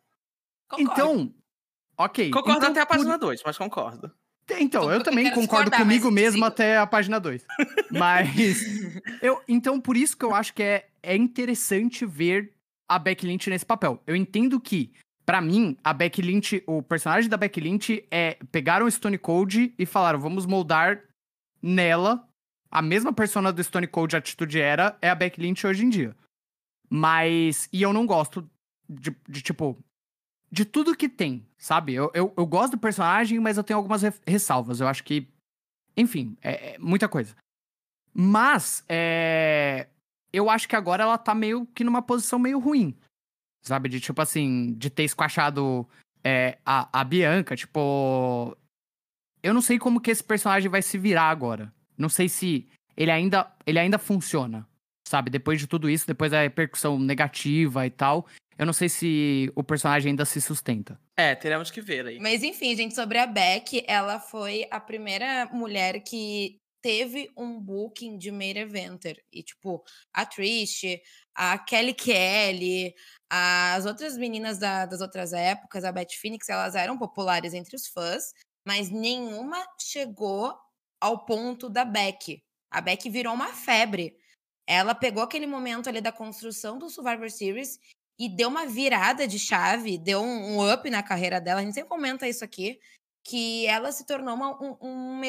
Concordo. 0.69 0.91
Então, 0.93 1.33
ok. 1.97 2.29
Concordo 2.29 2.59
então, 2.59 2.71
até 2.71 2.81
a 2.81 2.85
por- 2.85 2.97
página 2.97 3.17
2, 3.17 3.41
mas 3.43 3.57
concordo. 3.57 4.13
Então, 4.57 4.83
eu 4.83 4.99
eu 4.99 5.03
também 5.03 5.25
quero 5.25 5.35
concordo 5.35 5.71
comigo 5.71 6.09
mesmo 6.09 6.43
até 6.45 6.77
a 6.77 6.87
página 6.87 7.19
2. 7.19 7.45
Mas, 7.91 8.61
eu, 9.21 9.41
então, 9.47 9.79
por 9.79 9.97
isso 9.97 10.15
que 10.17 10.25
eu 10.25 10.33
acho 10.33 10.53
que 10.53 10.63
é, 10.63 10.87
é 11.01 11.15
interessante 11.15 12.05
ver 12.05 12.53
a 12.87 12.97
Becky 12.97 13.27
Lynch 13.27 13.49
nesse 13.49 13.65
papel. 13.65 14.01
Eu 14.07 14.15
entendo 14.15 14.59
que, 14.59 14.91
pra 15.25 15.41
mim, 15.41 15.77
a 15.83 15.93
Becky 15.93 16.21
Lynch, 16.21 16.63
o 16.65 16.81
personagem 16.81 17.29
da 17.29 17.37
Becky 17.37 17.59
Lynch 17.59 18.05
é 18.09 18.37
pegaram 18.51 18.85
o 18.85 18.91
Stone 18.91 19.17
Cold 19.17 19.73
e 19.77 19.85
falaram, 19.85 20.19
vamos 20.19 20.45
moldar 20.45 21.01
nela 21.61 22.27
a 22.71 22.81
mesma 22.81 23.11
persona 23.11 23.51
do 23.51 23.63
Stone 23.63 23.87
Cold 23.87 24.15
Atitude 24.15 24.59
era, 24.59 24.97
é 25.01 25.09
a 25.09 25.15
Becky 25.15 25.41
Lynch 25.41 25.65
hoje 25.65 25.83
em 25.83 25.89
dia. 25.89 26.15
Mas, 26.89 27.67
e 27.71 27.81
eu 27.81 27.91
não 27.93 28.05
gosto 28.05 28.49
de, 28.87 29.15
de, 29.27 29.41
tipo, 29.41 29.77
de 30.51 30.65
tudo 30.65 30.95
que 30.95 31.07
tem, 31.07 31.45
sabe? 31.57 31.93
Eu, 31.93 32.11
eu, 32.13 32.33
eu 32.35 32.45
gosto 32.45 32.71
do 32.71 32.79
personagem, 32.79 33.39
mas 33.39 33.57
eu 33.57 33.63
tenho 33.63 33.77
algumas 33.77 34.01
re- 34.01 34.13
ressalvas. 34.25 34.79
Eu 34.79 34.87
acho 34.87 35.03
que, 35.03 35.27
enfim, 35.95 36.35
é, 36.41 36.73
é 36.75 36.77
muita 36.79 37.07
coisa. 37.07 37.35
Mas, 38.13 38.83
é, 38.89 39.87
eu 40.33 40.49
acho 40.49 40.67
que 40.67 40.75
agora 40.75 41.03
ela 41.03 41.17
tá 41.17 41.35
meio 41.35 41.65
que 41.67 41.83
numa 41.83 42.01
posição 42.01 42.39
meio 42.39 42.59
ruim, 42.59 42.95
sabe? 43.61 43.89
De 43.89 43.99
tipo 43.99 44.21
assim, 44.21 44.73
de 44.73 44.89
ter 44.89 45.03
esquachado 45.03 45.87
é, 46.23 46.57
a, 46.65 47.01
a 47.01 47.03
Bianca, 47.03 47.55
tipo. 47.55 48.55
Eu 49.41 49.53
não 49.53 49.61
sei 49.61 49.79
como 49.79 50.01
que 50.01 50.11
esse 50.11 50.23
personagem 50.23 50.69
vai 50.69 50.81
se 50.81 50.97
virar 50.97 51.29
agora. 51.29 51.73
Não 51.97 52.09
sei 52.09 52.27
se 52.27 52.67
ele 52.97 53.11
ainda, 53.11 53.49
ele 53.65 53.79
ainda 53.79 53.97
funciona, 53.97 54.67
sabe? 55.07 55.29
Depois 55.29 55.59
de 55.59 55.67
tudo 55.67 55.89
isso, 55.89 56.05
depois 56.05 56.31
da 56.31 56.41
repercussão 56.41 56.99
negativa 56.99 57.85
e 57.85 57.89
tal, 57.89 58.25
eu 58.59 58.65
não 58.65 58.73
sei 58.73 58.89
se 58.89 59.49
o 59.55 59.63
personagem 59.63 60.09
ainda 60.09 60.25
se 60.25 60.41
sustenta. 60.41 60.99
É, 61.17 61.33
teremos 61.33 61.71
que 61.71 61.81
ver 61.81 62.05
aí. 62.05 62.19
Mas 62.19 62.43
enfim, 62.43 62.75
gente, 62.75 62.93
sobre 62.93 63.17
a 63.17 63.25
Beck, 63.25 63.83
ela 63.87 64.19
foi 64.19 64.67
a 64.69 64.81
primeira 64.81 65.45
mulher 65.53 66.01
que 66.03 66.57
teve 66.81 67.31
um 67.37 67.57
booking 67.59 68.17
de 68.17 68.31
main 68.31 68.57
eventer. 68.57 69.23
E, 69.31 69.41
tipo, 69.43 69.81
a 70.13 70.25
Trish, 70.25 70.99
a 71.33 71.57
Kelly 71.57 71.93
Kelly, 71.93 72.93
as 73.29 73.85
outras 73.85 74.17
meninas 74.17 74.57
da- 74.57 74.85
das 74.85 74.99
outras 74.99 75.31
épocas, 75.31 75.85
a 75.85 75.91
Beth 75.91 76.13
Phoenix, 76.19 76.49
elas 76.49 76.75
eram 76.75 76.97
populares 76.97 77.53
entre 77.53 77.75
os 77.77 77.87
fãs, 77.87 78.33
mas 78.67 78.89
nenhuma 78.89 79.65
chegou 79.79 80.53
ao 81.01 81.25
ponto 81.25 81.69
da 81.69 81.85
Beck. 81.85 82.41
A 82.69 82.81
Beck 82.81 83.09
virou 83.09 83.33
uma 83.33 83.53
febre. 83.53 84.15
Ela 84.67 84.93
pegou 84.93 85.23
aquele 85.23 85.47
momento 85.47 85.87
ali 85.89 86.01
da 86.01 86.11
construção 86.11 86.77
do 86.77 86.89
Survivor 86.89 87.29
Series 87.29 87.79
e 88.19 88.27
deu 88.27 88.49
uma 88.49 88.65
virada 88.65 89.25
de 89.25 89.39
chave, 89.39 89.97
deu 89.97 90.21
um, 90.21 90.71
up 90.71 90.89
na 90.89 91.01
carreira 91.01 91.39
dela. 91.39 91.61
A 91.61 91.63
gente 91.63 91.73
sempre 91.73 91.89
comenta 91.89 92.27
isso 92.27 92.43
aqui, 92.43 92.77
que 93.23 93.65
ela 93.65 93.93
se 93.93 94.05
tornou 94.05 94.35
uma, 94.35 94.61
um, 94.61 94.77
um 94.81 95.21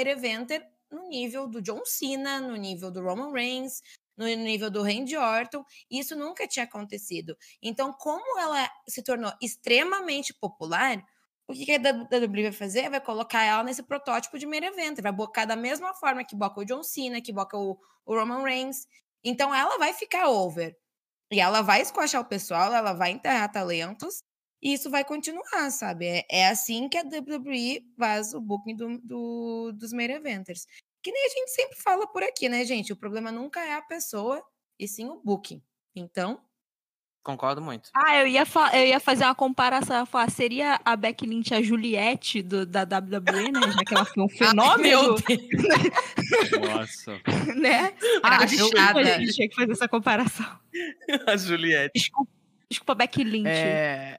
no 0.91 1.09
nível 1.09 1.47
do 1.47 1.63
John 1.63 1.85
Cena, 1.85 2.41
no 2.41 2.57
nível 2.57 2.91
do 2.91 3.01
Roman 3.01 3.33
Reigns, 3.33 3.81
no 4.17 4.27
nível 4.27 4.69
do 4.71 4.83
Randy 4.83 5.17
Orton. 5.17 5.65
Isso 5.89 6.17
nunca 6.17 6.49
tinha 6.49 6.65
acontecido. 6.65 7.37
Então, 7.63 7.93
como 7.93 8.41
ela 8.41 8.69
se 8.89 9.03
tornou 9.05 9.33
extremamente 9.41 10.35
popular, 10.35 11.01
o 11.47 11.53
que 11.53 11.65
que 11.65 11.73
a 11.73 11.79
WWE 11.79 12.43
vai 12.43 12.53
fazer? 12.53 12.91
Vai 12.91 13.01
colocar 13.01 13.45
ela 13.45 13.63
nesse 13.63 13.85
protótipo 13.85 14.37
de 14.37 14.47
main 14.47 14.65
eventer, 14.65 15.03
vai 15.03 15.13
bocar 15.13 15.47
da 15.47 15.55
mesma 15.55 15.95
forma 15.95 16.25
que 16.25 16.35
boca 16.35 16.61
o 16.61 16.65
John 16.65 16.83
Cena, 16.83 17.21
que 17.21 17.33
boca 17.33 17.57
o, 17.57 17.79
o 18.05 18.15
Roman 18.15 18.43
Reigns. 18.43 18.87
Então, 19.23 19.55
ela 19.55 19.79
vai 19.79 19.93
ficar 19.93 20.29
over. 20.29 20.77
E 21.31 21.41
ela 21.41 21.63
vai 21.63 21.81
escoachar 21.83 22.21
o 22.21 22.25
pessoal, 22.29 22.73
ela 22.75 22.93
vai 22.93 23.11
enterrar 23.13 23.51
talentos, 23.53 24.23
e 24.63 24.75
isso 24.75 24.91
vai 24.91 25.05
continuar, 25.05 25.71
sabe? 25.71 26.07
É, 26.07 26.27
é 26.31 26.49
assim 26.49 26.89
que 26.89 26.99
a 26.99 27.03
WWE 27.03 27.83
faz 27.99 28.35
o 28.35 28.41
booking 28.41 28.77
do, 28.77 28.99
do, 28.99 29.73
dos 29.73 29.93
main 29.93 30.11
eventers. 30.11 30.67
Que 31.03 31.13
nem 31.13 31.27
a 31.27 31.29
gente 31.29 31.51
sempre 31.51 31.77
fala 31.83 32.07
por 32.07 32.23
aqui, 32.23 32.49
né, 32.49 32.65
gente? 32.65 32.93
O 32.93 32.97
problema 32.97 33.33
nunca 33.33 33.61
é 33.65 33.75
a 33.75 33.83
pessoa, 33.83 34.45
e 34.79 34.87
sim 34.87 35.09
o 35.09 35.21
booking. 35.25 35.63
Então, 35.97 36.43
Concordo 37.23 37.61
muito. 37.61 37.91
Ah, 37.95 38.17
eu 38.17 38.27
ia, 38.27 38.47
fa- 38.47 38.71
eu 38.75 38.87
ia 38.87 38.99
fazer 38.99 39.25
uma 39.25 39.35
comparação. 39.35 39.95
Eu 39.97 40.01
ia 40.01 40.07
falar, 40.07 40.31
seria 40.31 40.81
a 40.85 40.97
Becky 40.97 41.27
Lynch 41.27 41.53
a 41.53 41.61
Juliette 41.61 42.41
do- 42.41 42.65
da 42.65 42.83
WWE, 42.83 43.53
né? 43.53 43.61
Já 43.73 43.79
que 43.85 43.95
ela 43.95 44.05
foi 44.07 44.23
um 44.23 44.27
meu 44.27 44.37
fenômeno. 44.39 45.17
Nossa. 46.67 47.13
né? 47.57 47.93
Ah, 48.23 48.45
desculpa, 48.45 48.75
Crachada. 48.77 49.05
gente, 49.05 49.33
tinha 49.35 49.49
que 49.49 49.55
fazer 49.55 49.73
essa 49.73 49.89
comparação. 49.89 50.47
A 51.27 51.37
Juliette. 51.37 51.93
Desculpa, 51.95 52.31
desculpa 52.71 52.95
Becky 52.95 53.25
Lynch. 53.25 53.49
É, 53.49 54.19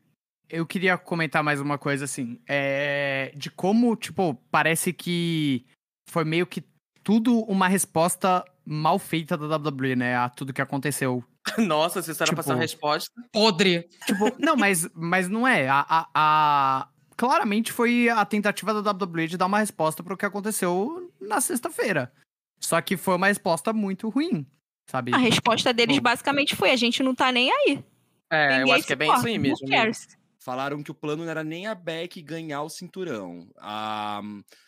eu 0.50 0.66
queria 0.66 0.98
comentar 0.98 1.44
mais 1.44 1.60
uma 1.60 1.78
coisa, 1.78 2.06
assim, 2.06 2.40
é, 2.48 3.32
de 3.36 3.50
como, 3.50 3.96
tipo, 3.96 4.36
parece 4.52 4.94
que 4.94 5.66
foi 6.10 6.24
meio 6.24 6.46
que 6.46 6.64
tudo 7.04 7.40
uma 7.46 7.68
resposta 7.68 8.46
mal 8.66 9.00
feita 9.00 9.36
da 9.38 9.56
WWE, 9.58 9.96
né? 9.96 10.16
A 10.18 10.30
tudo 10.30 10.54
que 10.54 10.62
aconteceu. 10.62 11.24
Nossa, 11.58 12.02
vocês 12.02 12.10
estavam 12.16 12.32
Tipo- 12.32 12.36
passando 12.38 12.60
resposta. 12.60 13.12
Podre. 13.32 13.88
Tipo, 14.06 14.32
não, 14.40 14.56
mas, 14.56 14.88
mas 14.94 15.28
não 15.28 15.48
é. 15.48 15.68
A, 15.68 15.86
a- 15.88 16.08
a- 16.14 16.88
Claramente 17.18 17.72
foi 17.72 18.10
a 18.10 18.26
tentativa 18.26 18.74
da 18.82 18.92
WWE 18.92 19.28
de 19.28 19.38
dar 19.38 19.46
uma 19.46 19.60
resposta 19.60 20.02
pro 20.04 20.18
que 20.18 20.26
aconteceu 20.26 21.12
na 21.20 21.40
sexta-feira. 21.40 22.12
Só 22.60 22.82
que 22.82 22.98
foi 22.98 23.16
uma 23.16 23.28
resposta 23.28 23.72
muito 23.74 24.10
ruim, 24.10 24.46
sabe? 24.90 25.14
A 25.14 25.18
resposta 25.18 25.72
deles 25.74 25.98
Bom. 25.98 26.04
basicamente 26.04 26.56
foi: 26.56 26.72
a 26.72 26.76
gente 26.76 27.04
não 27.04 27.14
tá 27.14 27.32
nem 27.32 27.52
aí. 27.52 27.84
É, 28.32 28.56
eu 28.56 28.60
Ninguém 28.60 28.74
acho 28.74 28.88
que 28.88 28.94
é 28.94 28.96
bem 28.96 29.08
importa, 29.08 29.20
isso 29.20 29.28
aí 29.28 29.38
who 29.38 29.42
mesmo. 29.42 30.08
Falaram 30.40 30.82
que 30.82 30.90
o 30.90 30.96
plano 30.96 31.24
não 31.24 31.30
era 31.30 31.44
nem 31.44 31.68
a 31.68 31.76
Beck 31.76 32.20
ganhar 32.24 32.64
o 32.64 32.70
cinturão. 32.70 33.48
Ah, 33.60 34.22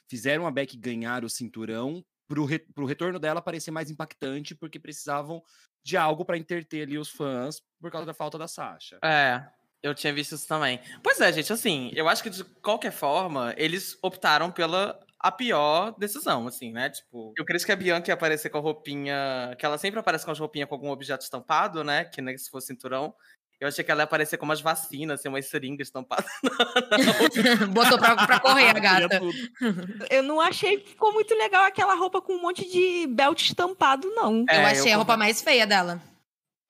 fizeram 0.07 0.45
a 0.45 0.51
Beck 0.51 0.77
ganhar 0.77 1.23
o 1.23 1.29
cinturão 1.29 2.03
pro, 2.27 2.45
re- 2.45 2.59
pro 2.73 2.85
retorno 2.85 3.19
dela 3.19 3.41
parecer 3.41 3.71
mais 3.71 3.89
impactante, 3.89 4.55
porque 4.55 4.79
precisavam 4.79 5.41
de 5.83 5.97
algo 5.97 6.23
pra 6.25 6.37
interter 6.37 6.83
ali 6.83 6.97
os 6.97 7.09
fãs 7.09 7.61
por 7.81 7.91
causa 7.91 8.05
da 8.05 8.13
falta 8.13 8.37
da 8.37 8.47
Sasha. 8.47 8.97
É, 9.03 9.45
eu 9.81 9.93
tinha 9.93 10.13
visto 10.13 10.33
isso 10.35 10.47
também. 10.47 10.79
Pois 11.03 11.19
é, 11.19 11.31
gente, 11.33 11.51
assim, 11.51 11.91
eu 11.93 12.07
acho 12.07 12.23
que 12.23 12.29
de 12.29 12.43
qualquer 12.61 12.91
forma, 12.91 13.53
eles 13.57 13.97
optaram 14.01 14.51
pela 14.51 14.99
a 15.19 15.31
pior 15.31 15.95
decisão, 15.97 16.47
assim, 16.47 16.73
né? 16.73 16.89
Tipo, 16.89 17.33
eu 17.37 17.45
creio 17.45 17.65
que 17.65 17.71
a 17.71 17.75
Bianca 17.77 18.09
ia 18.09 18.13
aparecer 18.13 18.49
com 18.49 18.57
a 18.57 18.61
roupinha, 18.61 19.55
que 19.57 19.65
ela 19.65 19.77
sempre 19.77 19.97
aparece 19.97 20.25
com 20.25 20.31
as 20.31 20.39
roupinhas 20.39 20.67
com 20.67 20.75
algum 20.75 20.89
objeto 20.89 21.21
estampado, 21.21 21.81
né? 21.81 22.03
Que 22.03 22.21
nem 22.21 22.37
se 22.37 22.49
fosse 22.49 22.67
cinturão. 22.67 23.15
Eu 23.59 23.67
achei 23.69 23.83
que 23.83 23.89
ela 23.91 24.01
ia 24.01 24.03
aparecer 24.03 24.37
com 24.37 24.45
umas 24.45 24.59
vacinas, 24.59 25.19
assim, 25.19 25.29
umas 25.29 25.45
seringas 25.45 25.87
estampadas. 25.87 26.29
Botou 27.71 27.97
pra, 27.97 28.15
pra 28.27 28.39
correr 28.39 28.69
a 28.69 28.73
Queria 28.73 29.07
gata. 29.07 29.21
Eu 30.09 30.23
não 30.23 30.41
achei 30.41 30.77
que 30.79 30.89
ficou 30.89 31.13
muito 31.13 31.33
legal 31.35 31.63
aquela 31.63 31.95
roupa 31.95 32.21
com 32.21 32.33
um 32.33 32.41
monte 32.41 32.69
de 32.69 33.07
belt 33.07 33.41
estampado, 33.41 34.09
não. 34.15 34.39
Eu 34.39 34.45
É, 34.49 34.65
achei 34.65 34.91
a 34.91 34.95
eu 34.95 34.97
roupa 34.97 35.15
mais 35.15 35.41
feia 35.41 35.65
dela. 35.65 36.01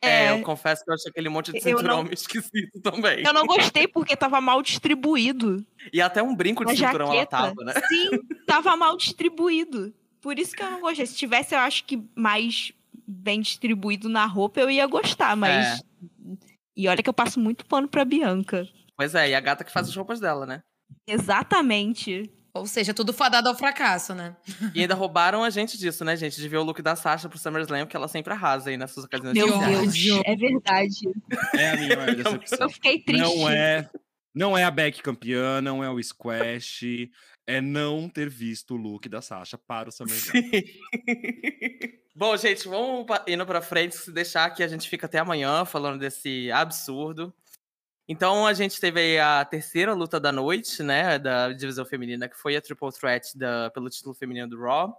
É, 0.04 0.26
É, 0.26 0.32
eu 0.32 0.42
confesso 0.44 0.84
que 0.84 0.92
eu 0.92 0.96
achei 0.96 1.10
aquele 1.10 1.30
monte 1.30 1.52
de 1.52 1.58
eu 1.60 1.64
cinturão 1.64 1.96
não- 1.98 2.04
meio 2.04 2.14
esquisito 2.14 2.80
também. 2.84 3.24
eu 3.26 3.34
não 3.34 3.46
gostei 3.48 3.88
porque 3.88 4.16
tava 4.16 4.40
mal 4.42 4.62
distribuído. 4.62 5.66
E 5.92 6.02
até 6.02 6.22
um 6.22 6.36
brinco 6.36 6.64
de 6.66 6.74
A 6.74 6.76
cinturão 6.76 7.08
ela 7.08 7.16
jaqueta, 7.16 7.38
tava, 7.38 7.64
né? 7.64 7.74
sim, 7.88 8.10
tava 8.46 8.76
mal 8.76 8.98
distribuído. 8.98 9.94
Por 10.22 10.38
isso 10.38 10.54
que 10.56 10.62
eu 10.62 10.70
não 10.70 10.82
gostei. 10.82 11.06
Se 11.06 11.16
tivesse, 11.16 11.56
eu 11.56 11.60
acho 11.60 11.86
que 11.86 12.04
mais 12.16 12.72
bem 13.08 13.42
distribuído 13.42 14.08
na 14.10 14.26
roupa, 14.26 14.60
eu 14.60 14.70
ia 14.70 14.86
gostar, 14.86 15.36
mas. 15.36 15.82
E 16.76 16.88
olha 16.88 17.04
que 17.04 17.10
eu 17.10 17.14
passo 17.14 17.40
muito 17.40 17.66
pano 17.66 17.88
pra 17.88 18.06
Bianca. 18.06 18.68
Pois 18.98 19.16
é, 19.16 19.30
e 19.30 19.36
a 19.36 19.40
gata 19.40 19.64
que 19.64 19.72
faz 19.72 19.88
as 19.88 19.96
roupas 19.96 20.20
dela, 20.20 20.46
né? 20.46 20.62
Exatamente. 21.08 22.32
Ou 22.56 22.68
seja, 22.68 22.94
tudo 22.94 23.12
fadado 23.12 23.50
ao 23.50 23.56
fracasso, 23.56 24.14
né? 24.14 24.36
E 24.76 24.82
ainda 24.82 24.94
roubaram 24.94 25.44
a 25.44 25.50
gente 25.50 25.76
disso, 25.76 26.06
né, 26.06 26.16
gente? 26.16 26.40
De 26.40 26.48
ver 26.48 26.58
o 26.58 26.64
look 26.64 26.82
da 26.84 26.96
Sasha 26.96 27.28
pro 27.28 27.38
SummerSlam, 27.38 27.88
que 27.88 27.96
ela 27.96 28.08
sempre 28.08 28.32
arrasa 28.32 28.70
aí 28.70 28.78
nessas 28.78 29.04
ocasiões 29.04 29.34
Meu 29.34 29.48
especiais. 29.48 29.94
Deus, 29.94 30.22
é 30.24 30.36
verdade. 30.36 31.00
É 31.56 31.70
a 31.72 31.76
minha 31.78 31.96
maior 31.96 32.16
decepção. 32.16 32.60
Eu 32.62 32.70
fiquei 32.70 33.00
triste. 33.00 33.24
Não 33.24 33.50
é, 33.50 33.90
não 34.36 34.58
é 34.58 34.64
a 34.64 34.70
Beck 34.70 35.02
campeã, 35.02 35.62
não 35.62 35.84
é 35.84 35.90
o 35.90 36.02
Squash, 36.02 37.10
é 37.46 37.62
não 37.62 38.10
ter 38.10 38.30
visto 38.30 38.76
o 38.76 38.78
look 38.78 39.08
da 39.10 39.22
Sasha 39.22 39.58
para 39.58 39.90
o 39.90 39.92
SummerSlam. 39.94 40.44
Bom, 42.16 42.38
gente, 42.38 42.68
vamos 42.68 43.06
indo 43.28 43.46
pra 43.46 43.62
frente, 43.62 43.96
se 43.96 44.12
deixar 44.12 44.50
que 44.52 44.64
a 44.64 44.68
gente 44.68 44.88
fica 44.90 45.08
até 45.08 45.20
amanhã 45.20 45.66
falando 45.66 46.00
desse 46.00 46.52
absurdo. 46.52 47.34
Então 48.08 48.46
a 48.46 48.54
gente 48.54 48.80
teve 48.80 49.00
aí 49.00 49.20
a 49.20 49.46
terceira 49.46 49.94
luta 49.94 50.20
da 50.20 50.32
noite, 50.32 50.84
né, 50.84 51.18
da 51.18 51.54
divisão 51.54 51.86
feminina, 51.86 52.28
que 52.28 52.38
foi 52.38 52.56
a 52.56 52.62
Triple 52.62 52.92
Threat 52.92 53.38
da, 53.38 53.72
pelo 53.72 53.90
título 53.90 54.14
feminino 54.14 54.48
do 54.48 54.60
Raw, 54.62 54.94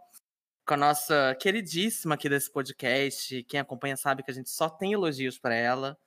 com 0.66 0.74
a 0.74 0.76
nossa 0.76 1.36
queridíssima 1.38 2.14
aqui 2.14 2.28
desse 2.28 2.50
podcast. 2.50 3.42
Quem 3.44 3.60
acompanha 3.60 3.96
sabe 3.96 4.22
que 4.22 4.30
a 4.30 4.34
gente 4.34 4.48
só 4.50 4.70
tem 4.70 4.92
elogios 4.94 5.38
para 5.38 5.54
ela. 5.54 5.98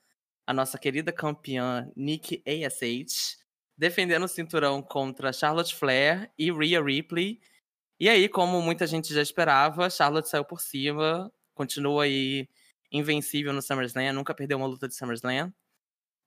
A 0.46 0.54
nossa 0.54 0.78
querida 0.80 1.12
campeã 1.12 1.88
Nikki 1.96 2.44
ASH, 2.48 3.38
defendendo 3.78 4.24
o 4.24 4.28
cinturão 4.28 4.82
contra 4.82 5.32
Charlotte 5.32 5.76
Flair 5.76 6.32
e 6.38 6.52
Rhea 6.52 6.82
Ripley. 6.82 7.40
E 8.00 8.10
aí, 8.10 8.28
como 8.28 8.62
muita 8.62 8.88
gente 8.88 9.14
já 9.14 9.22
esperava, 9.22 9.90
Charlotte 9.90 10.30
saiu 10.30 10.46
por 10.46 10.62
cima, 10.62 11.32
continua 11.54 12.04
aí 12.04 12.48
invencível 12.92 13.52
no 13.54 13.62
SummerSlam, 13.62 14.14
nunca 14.14 14.34
perdeu 14.34 14.58
uma 14.58 14.68
luta 14.68 14.88
de 14.88 14.96
SummerSlam. 14.96 15.52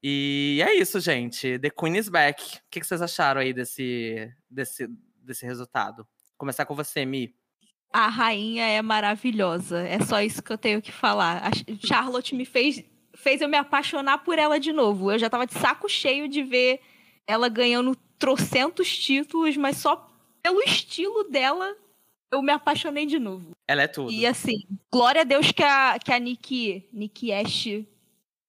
E 0.03 0.63
é 0.67 0.75
isso, 0.75 0.99
gente. 1.01 1.59
The 1.59 1.71
Queen 1.71 1.97
is 1.99 2.09
back. 2.09 2.43
O 2.57 2.61
que 2.71 2.83
vocês 2.83 3.03
acharam 3.03 3.41
aí 3.41 3.53
desse, 3.53 4.33
desse, 4.49 4.89
desse 5.23 5.45
resultado? 5.45 6.07
Começar 6.39 6.65
com 6.65 6.75
você, 6.75 7.05
Mi. 7.05 7.35
A 7.93 8.09
rainha 8.09 8.65
é 8.67 8.81
maravilhosa. 8.81 9.83
É 9.87 10.01
só 10.01 10.23
isso 10.23 10.43
que 10.43 10.53
eu 10.53 10.59
tenho 10.59 10.81
que 10.81 10.93
falar. 10.93 11.43
A 11.45 11.51
Ch- 11.53 11.65
Charlotte 11.87 12.35
me 12.35 12.47
fez, 12.47 12.83
fez 13.15 13.41
eu 13.43 13.49
me 13.49 13.59
apaixonar 13.59 14.19
por 14.19 14.39
ela 14.39 14.59
de 14.59 14.73
novo. 14.73 15.13
Eu 15.13 15.19
já 15.19 15.29
tava 15.29 15.47
de 15.47 15.55
saco 15.55 15.89
cheio 15.89 16.29
de 16.29 16.43
ver 16.43 16.81
ela 17.31 17.49
ganhando 17.49 17.97
trocentos 18.19 18.99
títulos, 18.99 19.57
mas 19.57 19.77
só 19.77 20.09
pelo 20.43 20.61
estilo 20.63 21.25
dela 21.25 21.77
eu 22.33 22.43
me 22.43 22.53
apaixonei 22.53 23.07
de 23.07 23.19
novo. 23.19 23.53
Ela 23.69 23.83
é 23.83 23.87
tudo. 23.87 24.11
E 24.11 24.27
assim, 24.27 24.65
glória 24.93 25.21
a 25.21 25.25
Deus 25.25 25.53
que 25.53 25.63
a, 25.63 25.99
que 25.99 26.13
a 26.13 26.19
Nikki, 26.19 26.89
Nikki 26.93 27.33
Ash 27.33 27.67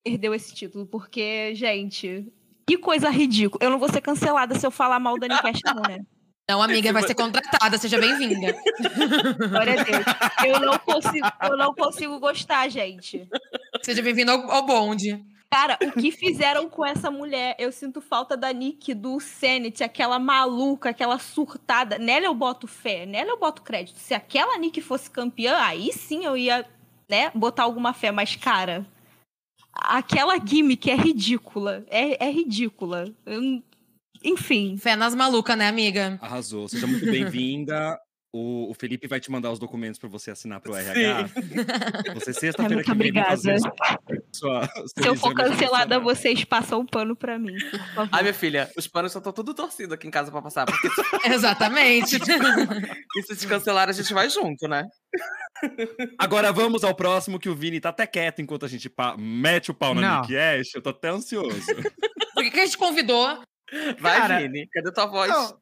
perdeu 0.03 0.33
esse 0.33 0.53
título, 0.53 0.85
porque, 0.85 1.53
gente, 1.53 2.31
que 2.67 2.77
coisa 2.77 3.09
ridícula. 3.09 3.63
Eu 3.63 3.69
não 3.69 3.77
vou 3.77 3.89
ser 3.89 4.01
cancelada 4.01 4.57
se 4.57 4.65
eu 4.65 4.71
falar 4.71 4.99
mal 4.99 5.17
da 5.19 5.27
Nikki 5.27 5.47
Ash, 5.47 5.59
não, 5.63 5.81
né? 5.83 5.99
Não, 6.49 6.61
amiga, 6.61 6.91
vai 6.91 7.03
ser 7.03 7.15
contratada, 7.15 7.77
seja 7.77 7.99
bem-vinda. 7.99 8.53
Glória 9.49 9.79
a 9.79 9.83
Deus. 9.83 10.05
Eu 10.45 10.59
não 10.59 10.77
consigo, 10.79 11.27
eu 11.43 11.55
não 11.55 11.73
consigo 11.73 12.19
gostar, 12.19 12.67
gente. 12.67 13.27
Seja 13.83 14.01
bem-vindo 14.01 14.31
ao, 14.31 14.51
ao 14.51 14.65
bonde. 14.65 15.23
Cara, 15.51 15.77
o 15.83 15.91
que 15.99 16.11
fizeram 16.11 16.69
com 16.69 16.85
essa 16.85 17.11
mulher? 17.11 17.57
Eu 17.59 17.73
sinto 17.73 17.99
falta 17.99 18.37
da 18.37 18.53
Nick, 18.53 18.93
do 18.93 19.19
Senate, 19.19 19.83
aquela 19.83 20.17
maluca, 20.17 20.91
aquela 20.91 21.19
surtada. 21.19 21.99
Nela 21.99 22.25
eu 22.25 22.33
boto 22.33 22.67
fé, 22.67 23.05
nela 23.05 23.31
eu 23.31 23.37
boto 23.37 23.61
crédito. 23.61 23.97
Se 23.97 24.13
aquela 24.13 24.57
Nick 24.57 24.79
fosse 24.79 25.11
campeã, 25.11 25.57
aí 25.57 25.91
sim 25.91 26.23
eu 26.23 26.37
ia, 26.37 26.65
né, 27.09 27.31
botar 27.35 27.63
alguma 27.63 27.91
fé. 27.91 28.11
Mas, 28.11 28.33
cara, 28.33 28.87
aquela 29.73 30.37
gimmick 30.39 30.89
é 30.89 30.95
ridícula. 30.95 31.85
É, 31.89 32.25
é 32.25 32.31
ridícula. 32.31 33.13
Eu 33.25 33.61
enfim. 34.23 34.77
Fé 34.77 34.95
nas 34.95 35.15
malucas, 35.15 35.57
né, 35.57 35.67
amiga? 35.67 36.17
Arrasou. 36.21 36.69
Seja 36.69 36.87
muito 36.87 37.05
bem-vinda. 37.05 37.99
O, 38.33 38.71
o 38.71 38.73
Felipe 38.73 39.07
vai 39.07 39.19
te 39.19 39.29
mandar 39.29 39.51
os 39.51 39.59
documentos 39.59 39.99
para 39.99 40.07
você 40.07 40.31
assinar 40.31 40.61
pro 40.61 40.73
RH. 40.73 41.27
Você 42.13 42.31
sexta-feira 42.33 42.75
muito 42.75 42.89
que 42.89 42.97
vem 42.97 43.13
fazer 43.23 43.57
obrigada. 43.57 44.23
sua, 44.31 44.65
Se 44.97 45.05
eu 45.05 45.15
for 45.17 45.33
cancelada, 45.35 45.99
vocês 45.99 46.45
passam 46.45 46.79
um 46.79 46.85
pano 46.85 47.13
pra 47.13 47.37
mim. 47.37 47.55
Ai, 48.09 48.21
minha 48.21 48.33
filha, 48.33 48.71
os 48.77 48.87
panos 48.87 49.11
só 49.11 49.17
estão 49.19 49.33
tudo 49.33 49.53
torcidos 49.53 49.91
aqui 49.93 50.07
em 50.07 50.11
casa 50.11 50.31
pra 50.31 50.41
passar. 50.41 50.65
Porque 50.65 50.87
Exatamente. 51.27 52.15
e 53.17 53.21
se 53.23 53.35
te 53.35 53.47
cancelar, 53.47 53.89
a 53.89 53.91
gente 53.91 54.13
vai 54.13 54.29
junto, 54.29 54.65
né? 54.65 54.87
Agora 56.17 56.53
vamos 56.53 56.85
ao 56.85 56.95
próximo, 56.95 57.37
que 57.37 57.49
o 57.49 57.55
Vini 57.55 57.81
tá 57.81 57.89
até 57.89 58.07
quieto 58.07 58.41
enquanto 58.41 58.65
a 58.65 58.69
gente 58.69 58.89
pa- 58.89 59.17
mete 59.17 59.71
o 59.71 59.73
pau 59.73 59.93
na 59.93 60.01
Não. 60.01 60.21
Nick 60.21 60.37
Ash. 60.37 60.73
Eu 60.73 60.81
tô 60.81 60.89
até 60.91 61.09
ansioso. 61.09 61.65
Por 62.33 62.43
que, 62.43 62.51
que 62.51 62.59
a 62.61 62.65
gente 62.65 62.77
convidou? 62.77 63.41
Vai, 63.99 64.17
Cara, 64.19 64.39
Vini. 64.39 64.67
Cadê 64.67 64.91
tua 64.93 65.05
voz? 65.05 65.29
Não, 65.29 65.59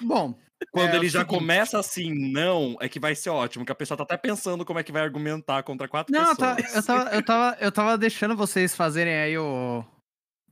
Bom, 0.00 0.38
Quando 0.70 0.90
É, 0.94 0.96
ele 0.96 1.08
já 1.08 1.20
seguinte. 1.20 1.38
começa 1.38 1.78
assim, 1.78 2.12
não, 2.32 2.76
é 2.80 2.88
que 2.88 2.98
vai 2.98 3.14
ser 3.14 3.28
ótimo, 3.30 3.64
que 3.64 3.72
a 3.72 3.74
pessoa 3.74 3.96
tá 3.96 4.04
até 4.04 4.16
pensando 4.16 4.64
como 4.64 4.78
é 4.78 4.82
que 4.82 4.90
vai 4.92 5.02
argumentar 5.02 5.62
contra 5.62 5.86
quatro 5.86 6.12
Não, 6.12 6.30
eu 6.30 6.36
pessoas. 6.36 6.56
tava, 6.56 6.60
eu, 6.76 6.82
tava, 6.82 7.10
eu, 7.16 7.22
tava, 7.22 7.56
eu 7.60 7.72
tava 7.72 7.98
deixando 7.98 8.36
vocês 8.36 8.74
fazerem 8.74 9.14
aí 9.14 9.36
o. 9.38 9.84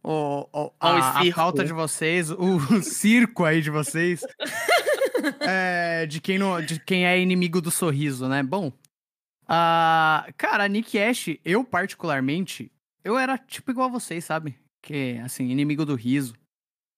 O, 0.06 0.46
o- 0.52 0.72
a, 0.78 1.20
a 1.22 1.32
pauta 1.34 1.64
de 1.64 1.72
vocês, 1.72 2.30
o, 2.30 2.58
circo 2.82 3.42
aí 3.44 3.62
de 3.62 3.70
vocês. 3.70 4.20
é, 5.40 6.04
de, 6.06 6.20
quem 6.20 6.38
não, 6.38 6.60
de 6.60 6.78
quem 6.78 7.06
é 7.06 7.18
inimigo 7.18 7.60
do 7.60 7.70
sorriso, 7.70 8.28
né? 8.28 8.42
Bom. 8.42 8.70
ah, 9.48 10.26
cara, 10.36 10.64
a 10.64 10.68
Nick 10.68 10.98
Ash, 10.98 11.30
eu 11.44 11.64
particularmente, 11.64 12.70
eu 13.02 13.18
era 13.18 13.38
tipo 13.38 13.70
igual 13.70 13.88
a 13.88 13.92
vocês, 13.92 14.24
sabe? 14.24 14.54
Que, 14.82 15.18
assim, 15.24 15.48
inimigo 15.48 15.86
do 15.86 15.94
riso. 15.94 16.34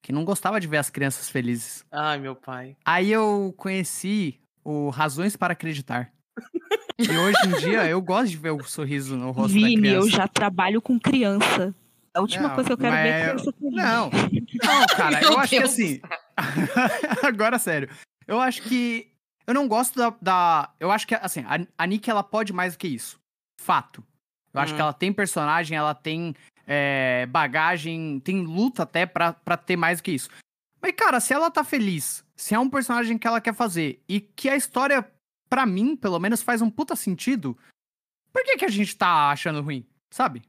Que 0.06 0.12
não 0.12 0.24
gostava 0.24 0.60
de 0.60 0.68
ver 0.68 0.76
as 0.76 0.88
crianças 0.88 1.28
felizes. 1.28 1.84
Ai, 1.90 2.16
meu 2.20 2.36
pai. 2.36 2.76
Aí 2.84 3.10
eu 3.10 3.52
conheci 3.56 4.38
o 4.62 4.88
Razões 4.88 5.34
para 5.36 5.52
Acreditar. 5.52 6.12
e 6.96 7.10
hoje 7.10 7.36
em 7.44 7.58
dia 7.58 7.88
eu 7.88 8.00
gosto 8.00 8.28
de 8.30 8.36
ver 8.36 8.50
o 8.52 8.62
sorriso 8.62 9.16
no 9.16 9.32
rosto 9.32 9.48
da 9.60 9.66
Vini, 9.66 9.80
criança. 9.80 10.06
eu 10.06 10.08
já 10.08 10.28
trabalho 10.28 10.80
com 10.80 10.96
criança. 11.00 11.74
A 12.14 12.20
última 12.20 12.46
Não, 12.46 12.54
coisa 12.54 12.68
que 12.68 12.72
eu 12.74 12.78
quero 12.78 12.94
ver 12.94 13.08
é 13.08 13.32
mas- 13.34 13.42
criança 13.42 13.58
feliz. 13.58 13.74
Não, 13.74 14.10
não, 14.10 14.86
cara, 14.96 15.18
eu 15.24 15.38
acho 15.40 15.50
que 15.50 15.58
Deus 15.58 15.70
assim. 15.72 16.00
Agora, 17.26 17.58
sério. 17.58 17.88
Eu 18.28 18.40
acho 18.40 18.62
que. 18.62 19.08
Eu 19.44 19.54
não 19.54 19.66
gosto 19.66 19.98
da. 19.98 20.14
da- 20.22 20.70
eu 20.78 20.92
acho 20.92 21.04
que, 21.04 21.16
assim, 21.16 21.40
a, 21.40 21.58
a 21.76 21.86
Nick 21.86 22.08
ela 22.08 22.22
pode 22.22 22.52
mais 22.52 22.74
do 22.74 22.78
que 22.78 22.86
isso. 22.86 23.18
Fato. 23.60 24.04
Eu 24.54 24.60
acho 24.60 24.72
Hum. 24.72 24.76
que 24.76 24.82
ela 24.82 24.92
tem 24.92 25.12
personagem, 25.12 25.76
ela 25.76 25.94
tem 25.96 26.32
é, 26.66 27.26
bagagem, 27.26 28.20
tem 28.20 28.42
luta 28.42 28.82
até 28.82 29.06
pra, 29.06 29.32
pra 29.32 29.56
ter 29.56 29.76
mais 29.76 30.00
do 30.00 30.04
que 30.04 30.12
isso. 30.12 30.28
Mas, 30.82 30.92
cara, 30.96 31.20
se 31.20 31.32
ela 31.32 31.50
tá 31.50 31.64
feliz, 31.64 32.24
se 32.34 32.54
é 32.54 32.58
um 32.58 32.68
personagem 32.68 33.16
que 33.18 33.26
ela 33.26 33.40
quer 33.40 33.54
fazer 33.54 34.02
e 34.08 34.20
que 34.20 34.48
a 34.48 34.56
história, 34.56 35.08
pra 35.48 35.64
mim, 35.64 35.96
pelo 35.96 36.18
menos, 36.18 36.42
faz 36.42 36.60
um 36.60 36.70
puta 36.70 36.94
sentido, 36.96 37.56
por 38.32 38.44
que, 38.44 38.56
que 38.58 38.64
a 38.64 38.70
gente 38.70 38.96
tá 38.96 39.30
achando 39.30 39.62
ruim? 39.62 39.86
Sabe? 40.10 40.42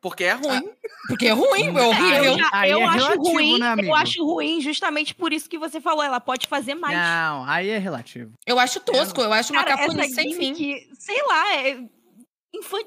Porque 0.00 0.24
é 0.24 0.32
ruim. 0.32 0.68
Porque 1.08 1.26
é 1.26 1.32
ruim, 1.32 1.76
é 1.76 1.82
horrível. 1.82 2.24
Eu, 2.24 2.46
Aí 2.52 2.70
eu 2.70 2.80
é 2.80 2.84
acho 2.84 2.96
relativo, 2.98 3.24
ruim, 3.32 3.58
né, 3.58 3.68
amigo? 3.68 3.88
eu 3.88 3.94
acho 3.94 4.24
ruim 4.24 4.60
justamente 4.60 5.14
por 5.14 5.32
isso 5.32 5.48
que 5.48 5.58
você 5.58 5.80
falou. 5.80 6.02
Ela 6.02 6.20
pode 6.20 6.46
fazer 6.46 6.74
mais. 6.74 6.96
Não, 6.96 7.44
aí 7.44 7.70
é 7.70 7.78
relativo. 7.78 8.32
Eu 8.46 8.58
acho 8.58 8.78
tosco, 8.80 9.20
eu 9.20 9.32
acho 9.32 9.52
uma 9.52 9.64
Cara, 9.64 9.78
capunice 9.78 10.12
essa 10.12 10.22
sem 10.22 10.34
fim. 10.34 10.54
sei 10.94 11.22
lá, 11.26 11.54
é, 11.56 11.84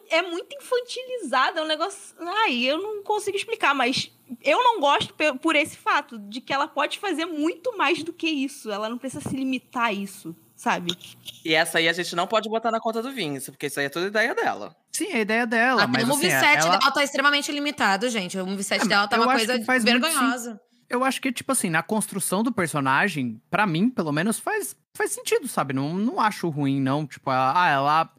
é 0.09 0.21
muito 0.21 0.55
infantilizada, 0.55 1.59
é 1.59 1.63
um 1.63 1.67
negócio. 1.67 2.15
Ai, 2.19 2.63
eu 2.63 2.81
não 2.81 3.03
consigo 3.03 3.35
explicar, 3.37 3.73
mas 3.73 4.11
eu 4.43 4.63
não 4.63 4.79
gosto 4.79 5.13
por 5.41 5.55
esse 5.55 5.75
fato 5.77 6.17
de 6.19 6.39
que 6.41 6.53
ela 6.53 6.67
pode 6.67 6.99
fazer 6.99 7.25
muito 7.25 7.75
mais 7.77 8.03
do 8.03 8.13
que 8.13 8.27
isso. 8.27 8.71
Ela 8.71 8.89
não 8.89 8.97
precisa 8.97 9.27
se 9.27 9.35
limitar 9.35 9.85
a 9.85 9.93
isso, 9.93 10.35
sabe? 10.55 10.95
E 11.43 11.53
essa 11.53 11.79
aí 11.79 11.89
a 11.89 11.93
gente 11.93 12.15
não 12.15 12.27
pode 12.27 12.49
botar 12.49 12.71
na 12.71 12.79
conta 12.79 13.01
do 13.01 13.11
Vince, 13.11 13.51
porque 13.51 13.67
isso 13.67 13.79
aí 13.79 13.87
é 13.87 13.89
tudo 13.89 14.07
ideia 14.07 14.33
dela. 14.35 14.75
Sim, 14.91 15.11
a 15.13 15.19
ideia 15.19 15.45
dela, 15.45 15.83
Até 15.83 15.91
mas 15.91 16.03
o 16.07 16.11
assim, 16.13 16.23
moveset 16.27 16.57
ela, 16.65 16.77
dela 16.77 16.91
tá 16.91 17.03
extremamente 17.03 17.51
limitado, 17.51 18.07
gente. 18.09 18.37
O 18.37 18.45
moveset 18.45 18.83
É, 18.83 18.87
dela 18.87 19.07
tá 19.07 19.17
uma 19.17 19.25
coisa 19.33 19.59
que 19.59 19.65
faz 19.65 19.83
muito 19.83 20.01
vergonhosa. 20.01 20.59
eu 20.89 21.03
acho 21.03 21.19
que, 21.21 21.31
tipo 21.33 21.51
assim, 21.51 21.69
na 21.69 21.83
construção 21.83 22.43
do 22.43 22.51
personagem, 22.53 23.41
pra 23.49 23.65
mim, 23.67 23.89
pelo 23.89 24.11
menos, 24.11 24.39
faz, 24.39 24.75
faz 24.95 25.11
sentido, 25.11 25.47
sabe? 25.47 25.73
Não, 25.73 25.93
não 25.95 26.19
acho 26.19 26.47
ruim, 26.49 26.79
não. 26.79 27.05
Tipo, 27.05 27.29
ela- 27.31 27.53
ah, 27.63 27.69
ela 27.69 28.09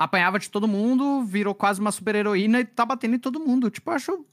apanhava 0.00 0.38
de 0.38 0.48
todo 0.48 0.66
mundo, 0.66 1.22
virou 1.24 1.54
quase 1.54 1.78
uma 1.78 1.92
super-heroína 1.92 2.60
e 2.60 2.64
tá 2.64 2.86
batendo 2.86 3.16
em 3.16 3.18
todo 3.18 3.38
mundo. 3.38 3.68
Tipo, 3.70 3.90
acho, 3.90 4.24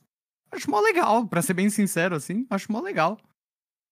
acho 0.49 0.71
mó 0.71 0.79
legal, 0.79 1.27
pra 1.27 1.41
ser 1.41 1.53
bem 1.53 1.69
sincero, 1.69 2.15
assim. 2.15 2.47
Acho 2.49 2.71
mó 2.71 2.79
legal. 2.79 3.19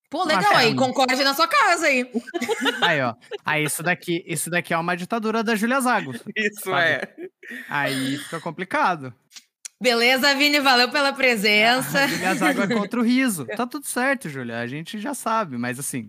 Pô, 0.10 0.24
legal 0.24 0.54
Ah, 0.54 0.60
aí, 0.60 0.74
concorde 0.74 1.22
na 1.22 1.34
sua 1.34 1.50
casa 1.50 1.88
aí. 1.88 2.10
Aí, 2.82 3.02
ó. 3.02 3.16
Aí, 3.44 3.66
isso 3.66 3.84
daqui, 3.84 4.24
isso 4.26 4.50
daqui 4.50 4.74
é 4.74 4.78
uma 4.78 4.96
ditadura 4.96 5.44
da 5.44 5.56
Julia 5.56 5.82
Zagos. 5.82 6.24
Isso 6.34 6.62
Sabe? 6.64 6.82
é. 6.82 7.16
Aí 7.68 8.18
fica 8.20 8.40
complicado. 8.40 9.14
Beleza, 9.82 10.34
Vini, 10.36 10.62
valeu 10.62 10.90
pela 10.90 11.12
presença. 11.12 12.04
A 12.04 12.08
Julia 12.08 12.36
Zago 12.36 12.62
é 12.62 12.68
contra 12.68 13.00
o 13.00 13.04
riso. 13.04 13.46
Tá 13.58 13.68
tudo 13.68 13.86
certo, 13.86 14.30
Julia. 14.30 14.60
A 14.60 14.68
gente 14.68 14.98
já 15.00 15.14
sabe, 15.14 15.58
mas 15.58 15.78
assim. 15.78 16.08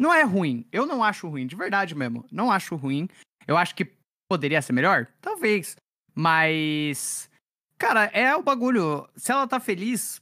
Não 0.00 0.12
é 0.12 0.22
ruim. 0.22 0.66
Eu 0.72 0.86
não 0.86 1.04
acho 1.04 1.28
ruim, 1.28 1.46
de 1.46 1.54
verdade 1.54 1.94
mesmo. 1.94 2.24
Não 2.32 2.50
acho 2.50 2.74
ruim. 2.74 3.08
Eu 3.46 3.56
acho 3.56 3.74
que 3.74 3.97
poderia 4.28 4.62
ser 4.62 4.72
melhor? 4.72 5.06
Talvez. 5.20 5.76
Mas. 6.14 7.30
Cara, 7.78 8.04
é 8.06 8.34
o 8.34 8.42
bagulho. 8.42 9.08
Se 9.16 9.32
ela 9.32 9.46
tá 9.46 9.58
feliz, 9.58 10.20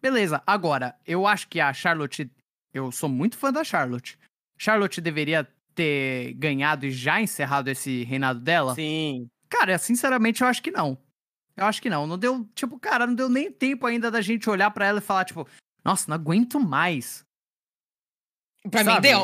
beleza. 0.00 0.42
Agora, 0.46 0.96
eu 1.06 1.26
acho 1.26 1.48
que 1.48 1.60
a 1.60 1.72
Charlotte. 1.72 2.30
Eu 2.72 2.90
sou 2.90 3.08
muito 3.08 3.36
fã 3.36 3.52
da 3.52 3.62
Charlotte. 3.62 4.18
Charlotte 4.58 5.00
deveria 5.00 5.48
ter 5.74 6.34
ganhado 6.34 6.86
e 6.86 6.90
já 6.90 7.20
encerrado 7.20 7.68
esse 7.68 8.04
reinado 8.04 8.40
dela? 8.40 8.74
Sim. 8.74 9.28
Cara, 9.48 9.76
sinceramente, 9.78 10.42
eu 10.42 10.48
acho 10.48 10.62
que 10.62 10.70
não. 10.70 10.98
Eu 11.56 11.66
acho 11.66 11.80
que 11.80 11.90
não. 11.90 12.06
Não 12.06 12.18
deu, 12.18 12.48
tipo, 12.54 12.78
cara, 12.78 13.06
não 13.06 13.14
deu 13.14 13.28
nem 13.28 13.50
tempo 13.50 13.86
ainda 13.86 14.10
da 14.10 14.20
gente 14.20 14.50
olhar 14.50 14.70
pra 14.70 14.86
ela 14.86 14.98
e 14.98 15.02
falar, 15.02 15.24
tipo, 15.24 15.46
nossa, 15.84 16.08
não 16.08 16.14
aguento 16.16 16.58
mais. 16.58 17.24
Pra 18.70 18.82
mim 18.82 18.92
Sabe? 18.92 19.08
deu. 19.08 19.20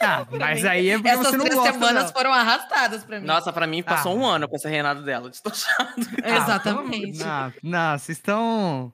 Ah, 0.00 0.24
Pra 0.28 0.38
mas 0.38 0.62
mim, 0.62 0.68
aí 0.68 0.88
é 0.90 0.94
porque 0.96 1.08
Essas 1.08 1.26
você 1.28 1.36
não 1.36 1.44
três 1.44 1.56
gosta 1.58 1.72
semanas 1.72 2.02
dela. 2.04 2.12
foram 2.12 2.32
arrastadas 2.32 3.04
pra 3.04 3.20
mim. 3.20 3.26
Nossa, 3.26 3.52
pra 3.52 3.66
mim 3.66 3.82
passou 3.82 4.12
Ah. 4.12 4.14
um 4.16 4.24
ano 4.26 4.48
com 4.48 4.56
esse 4.56 4.68
reinado 4.68 5.02
dela, 5.02 5.30
destochado. 5.30 5.92
Ah, 6.22 6.36
Exatamente. 6.36 7.18
Não, 7.18 7.52
não, 7.62 7.98
vocês 7.98 8.18
estão. 8.18 8.92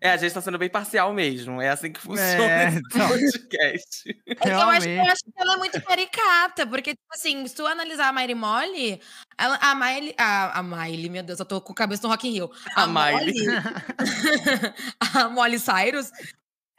É, 0.00 0.10
a 0.10 0.16
gente 0.16 0.34
tá 0.34 0.40
sendo 0.40 0.58
bem 0.58 0.68
parcial 0.68 1.12
mesmo. 1.14 1.60
É 1.62 1.68
assim 1.70 1.92
que 1.92 2.00
funciona 2.00 2.44
É, 2.44 2.68
esse 2.68 2.78
então. 2.78 3.08
podcast. 3.08 4.22
É 4.44 4.52
eu 4.52 4.60
acho, 4.60 4.88
eu 4.88 5.02
acho 5.04 5.22
que 5.24 5.32
ela 5.36 5.54
é 5.54 5.56
muito 5.56 5.80
caricata, 5.82 6.66
porque, 6.66 6.90
tipo 6.90 7.14
assim, 7.14 7.46
se 7.46 7.54
tu 7.54 7.64
analisar 7.66 8.08
a 8.08 8.12
Miley 8.12 8.34
Molly, 8.34 9.00
ela, 9.38 9.56
a 9.60 9.74
Miley. 9.74 10.14
A, 10.18 10.58
a 10.58 10.62
Miley, 10.62 11.08
meu 11.08 11.22
Deus, 11.22 11.38
eu 11.38 11.44
tô 11.46 11.60
com 11.60 11.72
a 11.72 11.76
cabeça 11.76 12.02
no 12.02 12.08
Rock 12.08 12.26
in 12.28 12.32
Rio. 12.32 12.50
A 12.74 12.86
Miley. 12.86 13.34
a 15.14 15.28
Molly 15.28 15.58
Cyrus, 15.60 16.10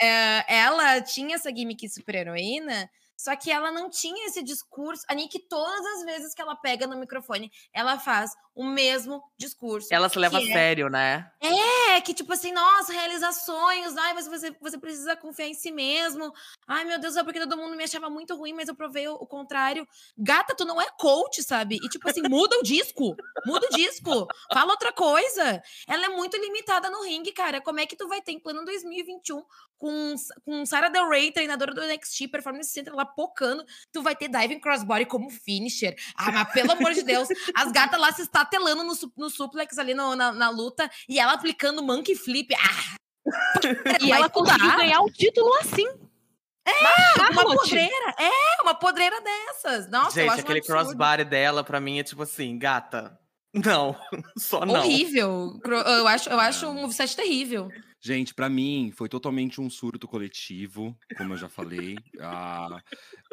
é, 0.02 0.44
ela 0.58 1.02
tinha 1.02 1.36
essa 1.36 1.50
gimmick 1.56 1.88
super-heroína, 1.88 2.90
só 3.18 3.36
que 3.36 3.52
ela 3.52 3.72
não 3.72 3.90
tinha 3.90 4.28
esse 4.28 4.44
discurso. 4.44 5.04
A 5.08 5.14
Nick, 5.14 5.40
todas 5.48 5.86
as 5.98 6.04
vezes 6.06 6.34
que 6.34 6.42
ela 6.42 6.56
pega 6.56 6.88
no 6.88 6.98
microfone, 6.98 7.52
ela 7.74 8.00
faz 8.00 8.32
o 8.56 8.64
mesmo 8.64 9.24
discurso. 9.38 9.88
Ela 9.92 10.10
se 10.10 10.20
leva 10.20 10.38
a 10.38 10.42
é- 10.42 10.46
sério, 10.46 10.90
né? 10.90 11.32
É, 11.42 12.02
que 12.02 12.14
tipo 12.14 12.32
assim, 12.34 12.52
nossa, 12.52 12.94
realizar 12.94 13.32
sonhos, 13.32 13.98
ai, 13.98 14.14
mas 14.14 14.28
você, 14.28 14.56
você 14.62 14.78
precisa 14.78 15.16
confiar 15.16 15.48
em 15.48 15.54
si 15.54 15.72
mesmo. 15.72 16.32
Ai, 16.68 16.86
meu 16.86 17.00
Deus, 17.00 17.16
é 17.16 17.24
porque 17.24 17.40
todo 17.40 17.58
mundo 17.58 17.76
me 17.76 17.84
achava 17.84 18.10
muito 18.10 18.36
ruim, 18.36 18.54
mas 18.54 18.68
eu 18.68 18.76
provei 18.76 19.08
o, 19.08 19.16
o 19.16 19.26
contrário. 19.26 19.88
Gata, 20.18 20.56
tu 20.56 20.66
não 20.66 20.82
é 20.82 20.88
coach, 20.98 21.42
sabe? 21.44 21.76
E 21.76 21.90
tipo 21.90 22.08
assim, 22.08 22.22
muda 22.30 22.58
o 22.60 22.64
disco, 22.64 23.16
muda 23.46 23.68
o 23.72 23.76
disco, 23.76 24.28
fala 24.54 24.72
outra 24.72 24.92
coisa. 24.94 25.62
Ela 25.88 26.06
é 26.06 26.10
muito 26.10 26.38
limitada 26.38 26.90
no 26.90 27.04
ringue, 27.04 27.32
cara. 27.32 27.62
Como 27.62 27.80
é 27.80 27.86
que 27.86 27.96
tu 27.96 28.08
vai 28.08 28.22
ter 28.22 28.32
em 28.32 28.40
plano 28.40 28.64
2021 28.66 29.44
com, 29.84 30.16
com 30.46 30.66
Sarah 30.66 30.88
Del 30.88 31.10
Rey, 31.10 31.30
treinadora 31.30 31.74
do 31.74 31.82
NXT, 31.82 32.30
Performance 32.30 32.70
Center, 32.70 32.96
lá 32.96 33.06
pocando, 33.06 33.66
tu 33.92 34.02
vai 34.02 34.16
ter 34.16 34.30
Diving 34.30 34.62
Crossbody 34.62 35.06
como 35.06 35.30
finisher. 35.30 35.94
Ah, 36.16 36.32
mas 36.32 36.54
pelo 36.54 36.72
amor 36.72 36.94
de 36.94 37.04
Deus, 37.04 37.28
as 37.54 37.70
gatas 37.70 38.00
lá 38.00 38.10
se 38.14 38.22
estatelando 38.44 38.84
no, 38.84 38.94
no 39.18 39.30
suplex 39.30 39.78
ali 39.78 39.94
no- 39.94 40.16
na, 40.16 40.32
na 40.32 40.50
luta 40.50 40.90
e 41.10 41.20
ela 41.20 41.34
aplicando 41.34 41.82
monkey 41.84 42.16
flip. 42.16 42.54
Ah! 42.56 42.96
E 44.04 44.12
ela 44.12 44.30
conseguiu 44.30 44.58
estudar. 44.66 44.78
ganhar 44.78 45.00
o 45.02 45.10
título 45.12 45.54
assim. 45.62 45.88
Uma 46.68 47.16
Charlotte. 47.34 47.58
podreira, 47.58 48.16
é, 48.20 48.62
uma 48.62 48.74
podreira 48.76 49.22
dessas. 49.22 49.90
Nossa, 49.90 50.20
eu 50.20 50.24
gente, 50.24 50.30
acho 50.32 50.38
um 50.38 50.44
aquele 50.44 50.60
absurdo. 50.60 50.82
crossbody 50.86 51.24
dela, 51.26 51.64
pra 51.64 51.80
mim, 51.80 52.00
é 52.00 52.04
tipo 52.04 52.24
assim, 52.24 52.58
gata. 52.58 53.18
Não, 53.54 53.96
só 54.38 54.66
não. 54.66 54.76
Horrível. 54.76 55.60
Eu 55.64 56.08
acho, 56.08 56.28
eu 56.30 56.40
acho 56.40 56.68
um 56.68 56.74
moveset 56.74 57.16
terrível. 57.16 57.70
Gente, 58.06 58.34
pra 58.34 58.50
mim 58.50 58.92
foi 58.92 59.08
totalmente 59.08 59.62
um 59.62 59.70
surto 59.70 60.10
coletivo, 60.10 60.98
como 61.18 61.34
eu 61.34 61.38
já 61.38 61.48
falei. 61.48 61.96
Ah, 62.20 62.84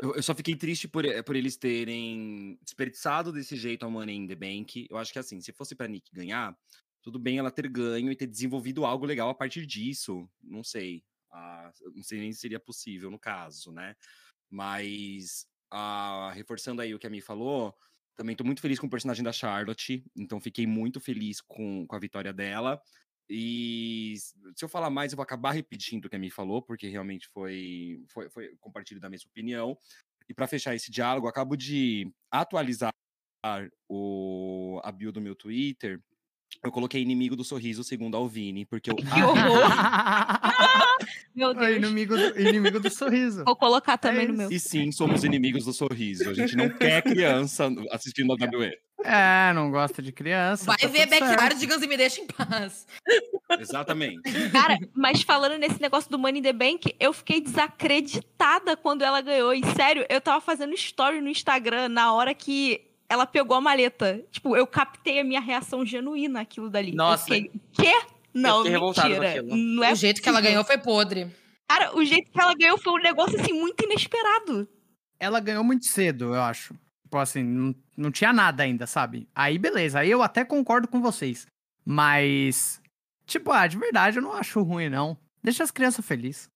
eu, 0.01 0.15
eu 0.15 0.23
só 0.23 0.33
fiquei 0.33 0.55
triste 0.55 0.87
por, 0.87 1.05
eh, 1.05 1.23
por 1.23 1.35
eles 1.35 1.57
terem 1.57 2.57
desperdiçado 2.63 3.33
desse 3.33 3.57
jeito 3.57 3.85
a 3.85 3.91
Money 3.91 4.17
in 4.17 4.27
the 4.29 4.37
Bank. 4.37 4.87
Eu 4.89 4.97
acho 4.97 5.13
que 5.13 5.19
assim, 5.19 5.41
se 5.41 5.53
fosse 5.53 5.75
pra 5.75 5.89
Nick 5.89 6.13
ganhar, 6.15 6.57
tudo 7.03 7.19
bem 7.19 7.39
ela 7.39 7.51
ter 7.51 7.69
ganho 7.69 8.13
e 8.13 8.17
ter 8.17 8.29
desenvolvido 8.29 8.85
algo 8.85 9.05
legal 9.05 9.29
a 9.29 9.35
partir 9.35 9.67
disso. 9.67 10.31
Não 10.41 10.63
sei. 10.63 11.03
Ah, 11.33 11.73
não 11.93 12.03
sei 12.05 12.21
nem 12.21 12.33
se 12.33 12.39
seria 12.39 12.61
possível 12.61 13.11
no 13.11 13.19
caso, 13.19 13.73
né? 13.73 13.97
Mas 14.49 15.47
ah, 15.69 16.31
reforçando 16.33 16.81
aí 16.81 16.95
o 16.95 16.99
que 16.99 17.09
a 17.09 17.11
Mi 17.11 17.21
falou, 17.21 17.75
também 18.17 18.37
tô 18.37 18.45
muito 18.45 18.61
feliz 18.61 18.79
com 18.79 18.87
o 18.87 18.91
personagem 18.91 19.25
da 19.25 19.33
Charlotte, 19.33 20.05
então 20.15 20.41
fiquei 20.41 20.67
muito 20.67 21.01
feliz 21.01 21.41
com, 21.41 21.87
com 21.87 21.97
a 21.97 21.99
vitória 21.99 22.33
dela. 22.33 22.81
E 23.33 24.17
se 24.57 24.65
eu 24.65 24.69
falar 24.69 24.91
mais, 24.91 25.13
eu 25.13 25.17
vou 25.17 25.23
acabar 25.23 25.53
repetindo 25.53 26.07
o 26.07 26.11
que 26.11 26.17
a 26.17 26.19
Mi 26.19 26.31
falou, 26.31 26.61
porque 26.61 26.89
realmente 26.89 27.29
foi, 27.29 28.03
foi, 28.09 28.29
foi 28.29 28.57
compartilho 28.59 29.01
da 29.01 29.09
mesma 29.09 29.29
opinião. 29.31 29.79
E 30.29 30.35
para 30.35 30.49
fechar 30.49 30.75
esse 30.75 30.91
diálogo, 30.91 31.27
eu 31.27 31.31
acabo 31.31 31.57
de 31.57 32.13
atualizar 32.29 32.93
o, 33.89 34.81
a 34.83 34.91
bio 34.91 35.13
do 35.13 35.21
meu 35.21 35.37
Twitter. 35.37 36.01
Eu 36.63 36.73
coloquei 36.73 37.01
inimigo 37.01 37.37
do 37.37 37.45
sorriso 37.45 37.85
segundo 37.85 38.17
Alvini, 38.17 38.67
porque 38.67 38.91
eu 38.91 38.97
Que 38.99 39.23
horror. 39.23 39.71
Meu 41.35 41.55
Deus. 41.55 41.77
inimigo 41.77 42.17
do, 42.17 42.41
inimigo 42.41 42.81
do 42.81 42.91
sorriso. 42.91 43.45
Vou 43.45 43.57
colocar 43.57 43.97
também 43.97 44.27
no 44.27 44.35
isso. 44.35 44.43
meu. 44.43 44.53
E 44.53 44.61
sim, 44.61 44.93
somos 44.93 45.25
inimigos 45.25 45.65
do 45.65 45.73
sorriso. 45.73 46.29
A 46.29 46.35
gente 46.35 46.57
não 46.57 46.69
quer 46.69 47.03
criança 47.03 47.71
assistindo 47.91 48.33
a 48.33 48.35
WWE. 48.35 48.73
É, 49.05 49.53
não 49.53 49.71
gosta 49.71 50.03
de 50.03 50.13
criança. 50.13 50.65
Vai 50.67 50.77
tá 50.77 50.87
ver 50.87 51.07
tudo 51.07 51.19
certo. 51.19 51.31
backyardigans 51.31 51.83
e 51.83 51.87
me 51.87 51.97
deixa 51.97 52.21
em 52.21 52.27
paz. 52.27 52.87
Exatamente. 53.59 54.23
Cara, 54.51 54.79
mas 54.95 55.23
falando 55.23 55.59
nesse 55.59 55.81
negócio 55.81 56.11
do 56.11 56.19
Money 56.19 56.41
in 56.41 56.43
the 56.43 56.53
Bank, 56.53 56.95
eu 56.99 57.13
fiquei 57.13 57.41
desacreditada 57.41 58.77
quando 58.77 59.03
ela 59.03 59.21
ganhou. 59.21 59.55
E 59.55 59.65
sério, 59.75 60.05
eu 60.09 60.21
tava 60.21 60.41
fazendo 60.41 60.75
story 60.75 61.21
no 61.21 61.29
Instagram 61.29 61.89
na 61.89 62.13
hora 62.13 62.35
que 62.35 62.83
ela 63.09 63.27
pegou 63.27 63.57
a 63.57 63.61
maleta. 63.61 64.23
Tipo, 64.31 64.57
eu 64.57 64.67
captei 64.67 65.21
a 65.21 65.25
minha 65.25 65.41
reação 65.41 65.85
genuína 65.85 66.43
aquilo 66.43 66.71
dali. 66.71 66.93
Nossa. 66.93 67.35
Eu 67.35 67.43
fiquei, 67.43 67.61
Quê? 67.73 68.07
Não, 68.33 68.63
mentira. 68.63 69.43
Não 69.43 69.83
é 69.83 69.93
o 69.93 69.97
jeito 69.97 70.23
que 70.23 70.29
ela 70.29 70.41
ganhou 70.41 70.65
foi 70.65 70.79
podre. 70.79 71.29
Cara, 71.69 71.97
o 71.97 72.05
jeito 72.05 72.31
que 72.31 72.41
ela 72.41 72.55
ganhou 72.55 72.79
foi 72.79 72.93
um 72.93 73.03
negócio 73.03 73.41
assim 73.41 73.53
muito 73.53 73.85
inesperado. 73.85 74.69
Ela 75.19 75.41
ganhou 75.41 75.63
muito 75.63 75.87
cedo, 75.87 76.35
eu 76.35 76.41
acho. 76.41 76.75
Tipo 77.11 77.19
assim, 77.19 77.43
não, 77.43 77.75
não 77.97 78.13
tinha 78.13 78.33
nada 78.33 78.63
ainda, 78.63 78.87
sabe? 78.87 79.29
Aí 79.35 79.59
beleza, 79.59 79.99
aí 79.99 80.09
eu 80.09 80.23
até 80.23 80.45
concordo 80.45 80.87
com 80.87 81.03
vocês. 81.03 81.45
Mas, 81.85 82.81
tipo, 83.27 83.51
ah, 83.51 83.67
de 83.67 83.77
verdade, 83.77 84.19
eu 84.19 84.23
não 84.23 84.33
acho 84.33 84.63
ruim, 84.63 84.89
não. 84.89 85.19
Deixa 85.43 85.65
as 85.65 85.73
crianças 85.73 86.07
felizes. 86.07 86.49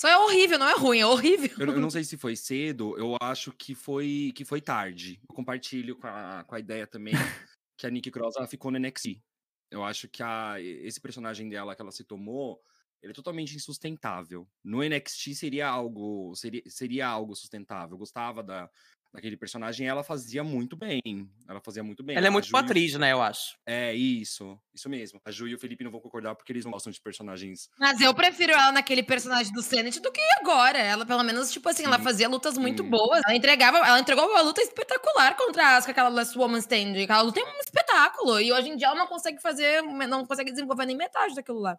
Só 0.00 0.06
é 0.06 0.16
horrível, 0.16 0.56
não 0.56 0.68
é 0.68 0.76
ruim, 0.76 1.00
é 1.00 1.06
horrível. 1.06 1.50
Eu, 1.58 1.72
eu 1.72 1.80
não 1.80 1.90
sei 1.90 2.04
se 2.04 2.16
foi 2.16 2.36
cedo, 2.36 2.96
eu 2.96 3.16
acho 3.20 3.50
que 3.50 3.74
foi 3.74 4.32
que 4.36 4.44
foi 4.44 4.60
tarde. 4.60 5.20
Eu 5.28 5.34
compartilho 5.34 5.96
com 5.96 6.06
a, 6.06 6.44
com 6.46 6.54
a 6.54 6.60
ideia 6.60 6.86
também 6.86 7.14
que 7.76 7.84
a 7.84 7.90
Nick 7.90 8.08
Cross 8.12 8.36
ela 8.36 8.46
ficou 8.46 8.70
no 8.70 8.78
NXT. 8.78 9.20
Eu 9.68 9.82
acho 9.82 10.08
que 10.08 10.22
a, 10.22 10.60
esse 10.60 11.00
personagem 11.00 11.48
dela 11.48 11.74
que 11.74 11.82
ela 11.82 11.90
se 11.90 12.04
tomou, 12.04 12.62
ele 13.02 13.10
é 13.10 13.14
totalmente 13.14 13.56
insustentável. 13.56 14.48
No 14.62 14.80
NXT 14.80 15.34
seria 15.34 15.66
algo 15.66 16.32
seria, 16.36 16.62
seria 16.68 17.08
algo 17.08 17.34
sustentável. 17.34 17.94
Eu 17.94 17.98
gostava 17.98 18.44
da, 18.44 18.70
daquele 19.12 19.36
personagem, 19.36 19.86
ela 19.86 20.02
fazia 20.02 20.44
muito 20.44 20.76
bem. 20.76 21.00
Ela 21.48 21.60
fazia 21.60 21.82
muito 21.82 22.02
bem. 22.02 22.16
Ela 22.16 22.26
é 22.26 22.30
muito 22.30 22.46
Ju 22.46 22.54
e 22.56 22.98
né, 22.98 23.12
eu 23.12 23.22
acho. 23.22 23.56
É 23.66 23.94
isso, 23.94 24.58
isso 24.74 24.88
mesmo. 24.88 25.20
A 25.24 25.30
Ju 25.30 25.48
e 25.48 25.54
o 25.54 25.58
Felipe 25.58 25.82
não 25.84 25.90
vão 25.90 26.00
concordar 26.00 26.34
porque 26.34 26.52
eles 26.52 26.64
não 26.64 26.72
gostam 26.72 26.92
de 26.92 27.00
personagens. 27.00 27.68
Mas 27.78 28.00
eu 28.00 28.14
prefiro 28.14 28.52
ela 28.52 28.72
naquele 28.72 29.02
personagem 29.02 29.52
do 29.52 29.62
Senate 29.62 30.00
do 30.00 30.12
que 30.12 30.20
agora. 30.40 30.78
Ela, 30.78 31.06
pelo 31.06 31.22
menos, 31.22 31.50
tipo 31.50 31.68
assim, 31.68 31.84
ela 31.84 31.98
Sim. 31.98 32.04
fazia 32.04 32.28
lutas 32.28 32.58
muito 32.58 32.82
Sim. 32.82 32.90
boas. 32.90 33.22
Ela 33.24 33.36
entregava, 33.36 33.78
ela 33.78 33.98
entregou 33.98 34.26
uma 34.26 34.42
luta 34.42 34.60
espetacular 34.60 35.36
contra 35.36 35.64
a 35.64 35.76
Asuka, 35.76 35.92
aquela 35.92 36.08
Last 36.08 36.36
Woman 36.38 36.58
Stand. 36.58 37.02
Aquela 37.02 37.22
luta 37.22 37.40
é 37.40 37.44
um 37.44 37.60
espetáculo. 37.60 38.40
E 38.40 38.52
hoje 38.52 38.68
em 38.68 38.76
dia 38.76 38.88
ela 38.88 38.96
não 38.96 39.06
consegue 39.06 39.40
fazer, 39.40 39.82
não 39.82 40.24
consegue 40.26 40.50
desenvolver 40.50 40.86
nem 40.86 40.96
metade 40.96 41.34
daquilo 41.34 41.60
lá. 41.60 41.78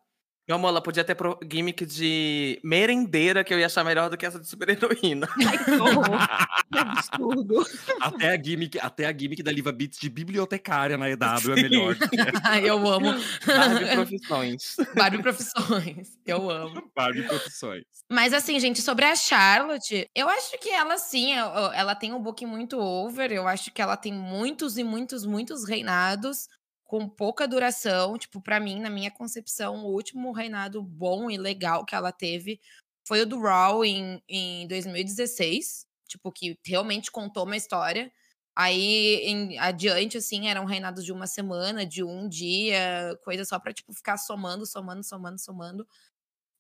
Meu 0.50 0.56
amor, 0.56 0.70
ela 0.70 0.82
podia 0.82 1.04
ter 1.04 1.14
pro- 1.14 1.38
gimmick 1.48 1.86
de 1.86 2.60
merendeira 2.64 3.44
que 3.44 3.54
eu 3.54 3.60
ia 3.60 3.68
achar 3.68 3.84
melhor 3.84 4.10
do 4.10 4.18
que 4.18 4.26
essa 4.26 4.40
de 4.40 4.48
super-heroína. 4.48 5.28
Ai, 5.46 6.58
que 6.72 6.78
absurdo. 6.80 7.64
até, 8.02 8.32
a 8.32 8.44
gimmick, 8.44 8.80
até 8.80 9.06
a 9.06 9.16
gimmick 9.16 9.44
da 9.44 9.52
Liva 9.52 9.72
Beats 9.72 10.00
de 10.00 10.10
bibliotecária 10.10 10.98
na 10.98 11.08
EW 11.08 11.54
é 11.56 11.62
melhor. 11.62 11.96
Ai, 12.44 12.68
eu 12.68 12.78
amo. 12.88 13.14
Barbie 13.46 13.94
profissões. 13.94 14.76
Barbie 14.96 15.22
Profissões. 15.22 16.18
Eu 16.26 16.50
amo. 16.50 16.92
Barbie 16.96 17.28
Profissões. 17.28 17.84
Mas 18.12 18.34
assim, 18.34 18.60
gente, 18.60 18.82
sobre 18.82 19.06
a 19.06 19.16
Charlotte, 19.16 20.10
eu 20.16 20.28
acho 20.28 20.58
que 20.60 20.70
ela 20.70 20.98
sim, 20.98 21.32
eu- 21.36 21.72
ela 21.74 21.94
tem 21.94 22.12
um 22.12 22.20
book 22.20 22.44
muito 22.48 22.80
over. 22.80 23.32
Eu 23.32 23.48
acho 23.48 23.72
que 23.72 23.84
ela 23.84 23.96
tem 23.96 24.12
muitos 24.12 24.80
e 24.80 24.84
muitos, 24.84 25.28
muitos 25.28 25.64
reinados 25.70 26.48
com 26.90 27.08
pouca 27.08 27.48
duração. 27.48 28.18
Tipo, 28.18 28.42
pra 28.42 28.60
mim, 28.60 28.80
na 28.80 28.90
minha 28.90 29.12
concepção, 29.12 29.86
o 29.86 29.94
último 29.94 30.32
reinado 30.32 30.82
bom 30.82 31.30
e 31.30 31.38
legal 31.38 31.86
que 31.86 31.94
ela 31.94 32.12
teve 32.12 32.60
foi 33.08 33.22
o 33.22 33.28
do 33.28 33.40
Raw 33.40 33.86
em, 33.86 34.20
em 34.28 34.68
2016. 34.68 35.86
Tipo, 36.08 36.32
que 36.32 36.60
realmente 36.66 37.12
contou 37.12 37.46
uma 37.46 37.56
história. 37.56 38.12
Aí, 38.56 39.18
em, 39.24 39.60
adiante, 39.60 40.18
assim, 40.18 40.48
eram 40.50 40.66
reinados 40.66 41.06
de 41.06 41.14
uma 41.14 41.28
semana, 41.28 41.86
de 41.86 42.04
um 42.04 42.28
dia, 42.28 43.16
coisa 43.24 43.46
só 43.46 43.60
pra, 43.60 43.72
tipo, 43.72 43.94
ficar 43.94 44.18
somando, 44.18 44.66
somando, 44.66 45.04
somando, 45.04 45.40
somando. 45.40 45.88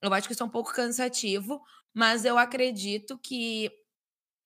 Eu 0.02 0.14
acho 0.14 0.28
que 0.28 0.34
isso 0.34 0.44
é 0.44 0.46
um 0.46 0.50
pouco 0.50 0.72
cansativo, 0.74 1.62
mas 1.94 2.24
eu 2.24 2.38
acredito 2.38 3.18
que 3.18 3.72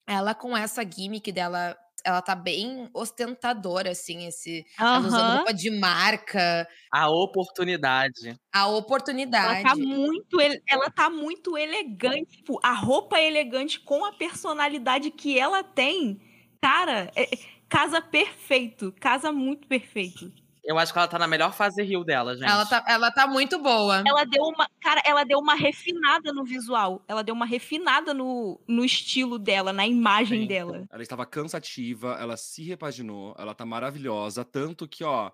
ela, 0.07 0.33
com 0.35 0.55
essa 0.55 0.83
gimmick 0.89 1.31
dela, 1.31 1.77
ela 2.05 2.21
tá 2.21 2.35
bem 2.35 2.89
ostentadora, 2.93 3.91
assim, 3.91 4.27
esse. 4.27 4.65
Ela 4.79 5.07
usando 5.07 5.31
roupa 5.33 5.53
de 5.53 5.69
marca, 5.71 6.67
A 6.91 7.09
oportunidade. 7.09 8.37
a 8.53 8.61
Ela 8.61 8.77
oportunidade. 8.77 9.63
tá 9.63 9.75
muito, 9.75 10.37
ela 10.67 10.89
tá 10.91 11.09
muito 11.09 11.57
elegante. 11.57 12.37
Tipo, 12.37 12.59
a 12.63 12.73
roupa 12.73 13.17
é 13.17 13.27
elegante 13.27 13.79
com 13.79 14.05
a 14.05 14.13
personalidade 14.13 15.11
que 15.11 15.37
ela 15.39 15.63
tem. 15.63 16.19
Cara, 16.61 17.11
é- 17.15 17.33
é- 17.33 17.39
casa 17.69 18.01
perfeito. 18.01 18.93
Casa 18.99 19.31
muito 19.31 19.67
perfeito. 19.67 20.31
Eu 20.63 20.77
acho 20.79 20.93
que 20.93 20.97
ela 20.97 21.07
tá 21.07 21.19
na 21.19 21.27
melhor 21.27 21.53
fase 21.53 21.83
rio 21.83 22.03
dela, 22.05 22.35
gente. 22.35 22.49
Ela 22.49 22.65
tá, 22.65 22.83
ela 22.87 23.11
tá 23.11 23.27
muito 23.27 23.59
boa. 23.59 24.01
Ela 24.07 24.23
deu 24.23 24.43
uma. 24.43 24.69
Cara, 24.79 25.01
ela 25.05 25.23
deu 25.25 25.37
uma 25.39 25.55
refinada 25.55 26.31
no 26.31 26.45
visual. 26.45 27.03
Ela 27.07 27.21
deu 27.21 27.35
uma 27.35 27.45
refinada 27.45 28.13
no, 28.13 28.61
no 28.65 28.85
estilo 28.85 29.37
dela, 29.37 29.73
na 29.73 29.85
imagem 29.85 30.41
Sim. 30.41 30.47
dela. 30.47 30.85
Ela 30.89 31.03
estava 31.03 31.25
cansativa, 31.25 32.17
ela 32.19 32.37
se 32.37 32.63
repaginou, 32.63 33.35
ela 33.37 33.53
tá 33.53 33.65
maravilhosa, 33.65 34.45
tanto 34.45 34.87
que, 34.87 35.03
ó, 35.03 35.31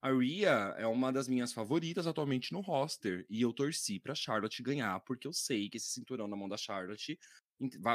a 0.00 0.10
Rhea 0.12 0.74
é 0.78 0.86
uma 0.86 1.12
das 1.12 1.26
minhas 1.26 1.52
favoritas 1.52 2.06
atualmente 2.06 2.52
no 2.52 2.60
roster, 2.60 3.26
e 3.28 3.42
eu 3.42 3.52
torci 3.52 3.98
pra 3.98 4.14
Charlotte 4.14 4.62
ganhar, 4.62 5.00
porque 5.00 5.26
eu 5.26 5.32
sei 5.32 5.68
que 5.68 5.76
esse 5.76 5.88
cinturão 5.88 6.28
na 6.28 6.36
mão 6.36 6.48
da 6.48 6.56
Charlotte 6.56 7.18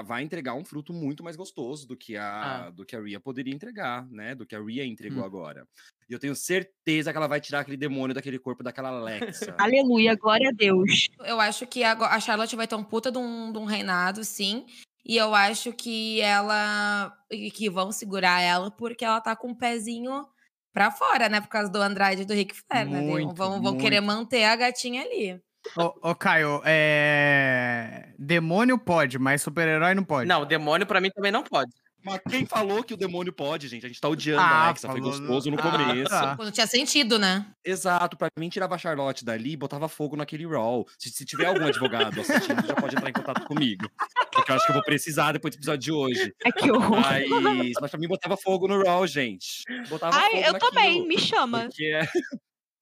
vai 0.05 0.23
entregar 0.23 0.53
um 0.55 0.65
fruto 0.65 0.91
muito 0.93 1.23
mais 1.23 1.35
gostoso 1.35 1.87
do 1.87 1.95
que 1.95 2.17
a, 2.17 2.65
Ah. 2.65 2.69
do 2.69 2.85
que 2.85 2.95
a 2.95 3.01
Rhea 3.01 3.19
poderia 3.19 3.53
entregar, 3.53 4.05
né, 4.09 4.35
do 4.35 4.45
que 4.45 4.55
a 4.55 4.61
Rhea 4.61 4.85
entregou 4.85 5.23
Hum. 5.23 5.25
agora. 5.25 5.67
E 6.09 6.13
eu 6.13 6.19
tenho 6.19 6.35
certeza 6.35 7.11
que 7.11 7.17
ela 7.17 7.27
vai 7.27 7.39
tirar 7.39 7.61
aquele 7.61 7.77
demônio 7.77 8.13
daquele 8.13 8.37
corpo 8.37 8.61
daquela 8.63 8.89
Alexa. 8.89 9.55
Aleluia, 9.57 10.15
glória 10.15 10.49
a 10.49 10.51
Deus. 10.51 11.07
Eu 11.19 11.39
acho 11.39 11.65
que 11.65 11.83
a, 11.83 12.19
Charlotte 12.19 12.55
vai 12.55 12.67
ter 12.67 12.75
um 12.75 12.83
puta 12.83 13.11
de 13.11 13.17
um, 13.17 13.51
de 13.51 13.57
um 13.57 13.65
reinado, 13.65 14.23
sim. 14.23 14.65
E 15.05 15.17
eu 15.17 15.33
acho 15.35 15.73
que 15.73 16.21
ela. 16.21 17.13
e 17.31 17.51
Que 17.51 17.69
vão 17.69 17.91
segurar 17.91 18.41
ela 18.41 18.69
porque 18.71 19.03
ela 19.03 19.19
tá 19.21 19.35
com 19.35 19.51
o 19.51 19.55
pezinho 19.57 20.25
pra 20.73 20.91
fora, 20.91 21.27
né? 21.29 21.39
Por 21.41 21.49
causa 21.49 21.69
do 21.69 21.81
Andrade 21.81 22.21
e 22.21 22.25
do 22.25 22.33
Rick 22.33 22.53
Flair, 22.55 22.89
né? 22.89 23.01
Vão, 23.33 23.61
vão 23.61 23.77
querer 23.77 24.01
manter 24.01 24.43
a 24.45 24.55
gatinha 24.55 25.03
ali. 25.03 25.41
Ô, 25.77 26.09
ô, 26.11 26.15
Caio, 26.15 26.61
é. 26.65 28.09
Demônio 28.19 28.77
pode, 28.77 29.17
mas 29.17 29.41
super-herói 29.41 29.93
não 29.95 30.03
pode. 30.03 30.27
Não, 30.27 30.41
o 30.41 30.45
demônio 30.45 30.85
pra 30.85 30.99
mim 31.01 31.09
também 31.09 31.31
não 31.31 31.43
pode. 31.43 31.71
Mas 32.05 32.19
quem 32.29 32.45
falou 32.45 32.83
que 32.83 32.93
o 32.93 32.97
demônio 32.97 33.31
pode, 33.31 33.69
gente? 33.69 33.85
A 33.85 33.87
gente 33.87 34.01
tá 34.01 34.09
odiando 34.09 34.41
Ah, 34.41 34.45
a 34.45 34.65
Alexa, 34.65 34.89
foi 34.89 34.97
falou- 34.99 35.11
gostoso 35.17 35.49
no 35.49 35.57
Ah, 35.57 35.61
começo. 35.61 36.09
tá. 36.09 36.35
Quando 36.35 36.51
tinha 36.51 36.67
sentido, 36.67 37.17
né? 37.17 37.45
Exato, 37.63 38.17
pra 38.17 38.27
mim 38.37 38.49
tirava 38.49 38.75
a 38.75 38.77
Charlotte 38.77 39.23
dali 39.23 39.53
e 39.53 39.57
botava 39.57 39.87
fogo 39.87 40.17
naquele 40.17 40.45
Raw. 40.45 40.85
Se, 40.99 41.09
se 41.09 41.23
tiver 41.23 41.45
algum 41.45 41.65
advogado 41.65 42.19
assistindo, 42.19 42.67
já 42.67 42.75
pode 42.75 42.97
entrar 42.97 43.09
em 43.09 43.13
contato 43.13 43.45
comigo. 43.45 43.89
Porque 44.33 44.51
eu 44.51 44.55
acho 44.57 44.65
que 44.65 44.71
eu 44.71 44.75
vou 44.75 44.83
precisar 44.83 45.31
depois 45.31 45.55
do 45.55 45.59
episódio 45.59 45.79
de 45.79 45.91
hoje. 45.93 46.33
Ai, 46.45 46.51
que 46.51 46.69
horror. 46.69 46.99
Mas, 46.99 47.71
mas 47.79 47.89
pra 47.91 47.97
mim 47.99 48.07
botava 48.09 48.35
fogo 48.35 48.67
no 48.67 48.83
Raw, 48.83 49.07
gente. 49.07 49.63
Botava 49.89 50.17
Ai, 50.17 50.29
fogo 50.31 50.43
eu 50.47 50.53
naquilo, 50.53 50.71
também, 50.71 51.07
me 51.07 51.17
chama. 51.17 51.59
Porque 51.69 51.99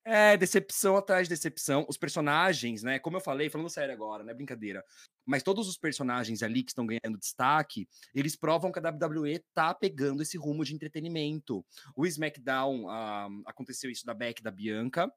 é, 0.04 0.36
decepção 0.36 0.98
atrás 0.98 1.28
de 1.28 1.34
decepção. 1.34 1.86
Os 1.88 1.98
personagens, 1.98 2.84
né? 2.84 3.00
Como 3.00 3.18
eu 3.18 3.22
falei, 3.22 3.50
falando 3.50 3.70
sério 3.70 3.94
agora, 3.94 4.24
não 4.24 4.32
é 4.32 4.34
brincadeira. 4.34 4.84
Mas 5.26 5.44
todos 5.44 5.68
os 5.68 5.78
personagens 5.78 6.42
ali 6.42 6.64
que 6.64 6.72
estão 6.72 6.86
ganhando 6.86 7.20
destaque, 7.20 7.88
eles 8.14 8.36
provam 8.36 8.72
que 8.72 8.80
a 8.80 8.90
WWE 8.90 9.44
tá 9.54 9.74
pegando 9.74 10.22
esse 10.22 10.38
rumo 10.38 10.66
de 10.66 10.74
entretenimento. 10.74 11.64
O 11.96 12.06
SmackDown 12.06 12.90
ah, 12.90 13.28
aconteceu 13.46 13.92
isso 13.92 14.06
da 14.06 14.14
Beck 14.14 14.42
da 14.42 14.52
Bianca. 14.52 15.12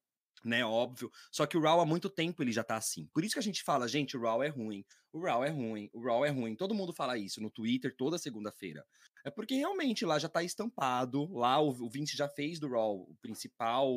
Né, 0.45 0.63
óbvio. 0.63 1.11
Só 1.33 1.47
que 1.47 1.57
o 1.57 1.61
Raw 1.61 1.81
há 1.81 1.87
muito 1.87 2.11
tempo 2.11 2.43
ele 2.43 2.53
já 2.53 2.63
tá 2.63 2.77
assim. 2.77 3.07
Por 3.15 3.25
isso 3.25 3.33
que 3.33 3.39
a 3.39 3.43
gente 3.43 3.63
fala, 3.63 3.89
gente, 3.89 4.15
o 4.15 4.21
Raw 4.21 4.43
é 4.43 4.49
ruim. 4.49 4.85
O 5.11 5.21
Raw 5.21 5.43
é 5.43 5.49
ruim. 5.49 5.89
O 5.91 6.05
Raw 6.05 6.23
é 6.23 6.29
ruim. 6.29 6.55
Todo 6.55 6.75
mundo 6.75 6.93
fala 6.93 7.17
isso 7.17 7.41
no 7.41 7.51
Twitter 7.51 7.95
toda 7.97 8.19
segunda-feira. 8.19 8.85
É 9.25 9.31
porque 9.31 9.55
realmente 9.55 10.05
lá 10.05 10.19
já 10.19 10.29
tá 10.29 10.43
estampado. 10.43 11.33
Lá 11.33 11.59
o 11.59 11.89
Vince 11.89 12.15
já 12.15 12.29
fez 12.29 12.61
do 12.61 12.69
Raw 12.69 12.95
o 12.95 13.17
principal 13.23 13.91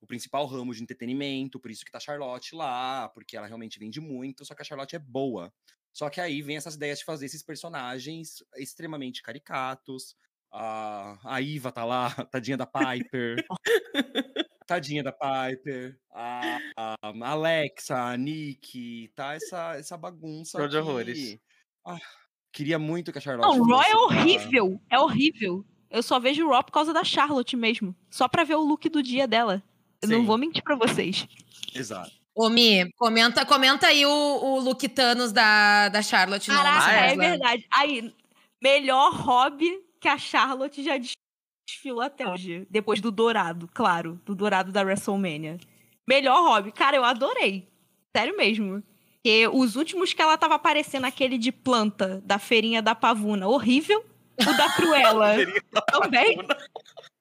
o 0.00 0.06
principal 0.06 0.46
ramo 0.46 0.74
de 0.74 0.82
entretenimento, 0.82 1.58
por 1.58 1.70
isso 1.70 1.84
que 1.84 1.90
tá 1.90 1.98
a 1.98 2.00
Charlotte 2.00 2.54
lá, 2.54 3.08
porque 3.10 3.36
ela 3.36 3.46
realmente 3.46 3.78
vende 3.78 4.00
muito, 4.00 4.44
só 4.44 4.54
que 4.54 4.62
a 4.62 4.64
Charlotte 4.64 4.94
é 4.96 4.98
boa. 4.98 5.52
Só 5.92 6.08
que 6.08 6.20
aí 6.20 6.40
vem 6.42 6.56
essas 6.56 6.76
ideias 6.76 7.00
de 7.00 7.04
fazer 7.04 7.26
esses 7.26 7.42
personagens 7.42 8.42
extremamente 8.56 9.22
caricatos. 9.22 10.14
A, 10.52 11.18
a 11.24 11.40
Iva 11.40 11.72
tá 11.72 11.84
lá, 11.84 12.10
tadinha 12.30 12.56
da 12.56 12.66
Piper. 12.66 13.44
tadinha 14.66 15.02
da 15.02 15.12
Piper. 15.12 15.98
A, 16.12 16.58
a 16.76 17.30
Alexa, 17.30 17.96
a 17.96 18.16
Nick, 18.16 19.10
tá 19.14 19.34
essa, 19.34 19.74
essa 19.76 19.96
bagunça. 19.96 20.58
Show 20.58 20.68
de 20.68 20.76
horrores. 20.76 21.38
Ah, 21.84 21.98
queria 22.52 22.78
muito 22.78 23.10
que 23.12 23.18
a 23.18 23.20
Charlotte. 23.20 23.46
Não, 23.58 23.60
o 23.60 23.66
Raw 23.66 23.78
fosse 23.78 23.88
é 23.88 23.92
pra- 23.92 24.00
horrível. 24.02 24.80
É 24.90 24.98
horrível. 25.00 25.64
Eu 25.90 26.02
só 26.02 26.18
vejo 26.20 26.46
o 26.46 26.50
Raw 26.50 26.62
por 26.62 26.72
causa 26.72 26.92
da 26.92 27.02
Charlotte 27.02 27.56
mesmo. 27.56 27.96
Só 28.10 28.28
pra 28.28 28.44
ver 28.44 28.56
o 28.56 28.64
look 28.64 28.88
do 28.88 29.02
dia 29.02 29.26
dela. 29.26 29.62
Eu 30.02 30.08
não 30.08 30.24
vou 30.24 30.38
mentir 30.38 30.62
pra 30.62 30.76
vocês. 30.76 31.26
Exato. 31.74 32.10
Ô, 32.34 32.48
Mi, 32.48 32.90
comenta, 32.92 33.44
comenta 33.44 33.88
aí 33.88 34.06
o, 34.06 34.10
o 34.10 34.60
look 34.60 34.88
Thanos 34.88 35.32
da, 35.32 35.88
da 35.88 36.02
Charlotte. 36.02 36.48
no 36.48 36.56
Caraca, 36.56 36.86
Ah, 36.86 36.92
é 37.06 37.16
verdade. 37.16 37.66
Aí, 37.70 38.14
melhor 38.62 39.12
hobby 39.12 39.80
que 40.00 40.06
a 40.06 40.16
Charlotte 40.16 40.82
já 40.84 40.94
desfilou 41.66 42.00
até 42.00 42.28
hoje. 42.28 42.64
Depois 42.70 43.00
do 43.00 43.10
Dourado, 43.10 43.68
claro. 43.74 44.20
Do 44.24 44.36
Dourado 44.36 44.70
da 44.70 44.82
WrestleMania. 44.82 45.58
Melhor 46.08 46.40
hobby. 46.42 46.70
Cara, 46.70 46.96
eu 46.96 47.04
adorei. 47.04 47.68
Sério 48.16 48.36
mesmo. 48.36 48.82
Porque 49.14 49.48
os 49.48 49.74
últimos 49.74 50.14
que 50.14 50.22
ela 50.22 50.38
tava 50.38 50.54
aparecendo, 50.54 51.04
aquele 51.06 51.36
de 51.36 51.50
planta 51.50 52.22
da 52.24 52.38
feirinha 52.38 52.80
da 52.80 52.94
Pavuna, 52.94 53.48
horrível. 53.48 54.04
O 54.40 54.56
da 54.56 54.70
Cruella 54.76 55.34
também. 55.90 56.38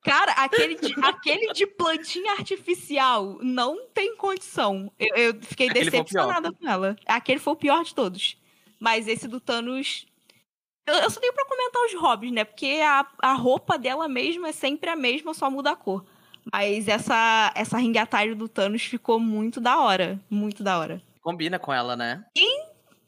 Cara, 0.08 0.32
aquele 0.32 0.76
de, 0.76 0.96
aquele 1.04 1.54
de 1.54 1.68
plantinha 1.68 2.32
artificial 2.32 3.38
não 3.42 3.86
tem 3.88 4.16
condição. 4.16 4.90
Eu, 4.98 5.16
eu 5.16 5.42
fiquei 5.42 5.68
Aquele 5.68 5.92
decepcionada 5.92 6.52
com 6.52 6.68
ela. 6.68 6.96
Aquele 7.06 7.40
foi 7.40 7.54
o 7.54 7.58
pior 7.58 7.84
de 7.84 7.94
todos. 7.94 8.38
Mas 8.80 9.08
esse 9.08 9.28
do 9.28 9.42
Thanos. 9.42 10.06
Eu, 10.86 10.96
eu 10.96 11.10
só 11.10 11.20
tenho 11.20 11.34
pra 11.34 11.46
comentar 11.46 11.84
os 11.84 11.94
hobbies, 11.96 12.32
né? 12.32 12.46
Porque 12.46 12.80
a, 12.82 13.06
a 13.22 13.34
roupa 13.34 13.78
dela 13.78 14.08
mesma 14.08 14.48
é 14.48 14.54
sempre 14.54 14.90
a 14.90 14.96
mesma, 14.96 15.34
só 15.34 15.52
muda 15.52 15.72
a 15.72 15.76
cor. 15.76 16.06
Mas 16.54 16.88
essa, 16.88 17.52
essa 17.54 17.78
ringatário 17.78 18.34
do 18.34 18.48
Thanos 18.48 18.84
ficou 18.84 19.20
muito 19.20 19.60
da 19.60 19.80
hora. 19.80 20.18
Muito 20.30 20.64
da 20.64 20.80
hora. 20.80 21.02
Combina 21.20 21.60
com 21.60 21.74
ela, 21.74 21.98
né? 21.98 22.24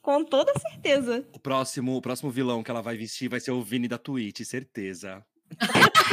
Com 0.01 0.25
toda 0.25 0.51
certeza. 0.59 1.25
O 1.33 1.39
próximo, 1.39 1.95
o 1.95 2.01
próximo 2.01 2.29
vilão 2.29 2.61
que 2.61 2.71
ela 2.71 2.81
vai 2.81 2.97
vestir 2.97 3.29
vai 3.29 3.39
ser 3.39 3.51
o 3.51 3.61
Vini 3.61 3.87
da 3.87 3.97
Twitch, 3.97 4.41
certeza. 4.41 5.23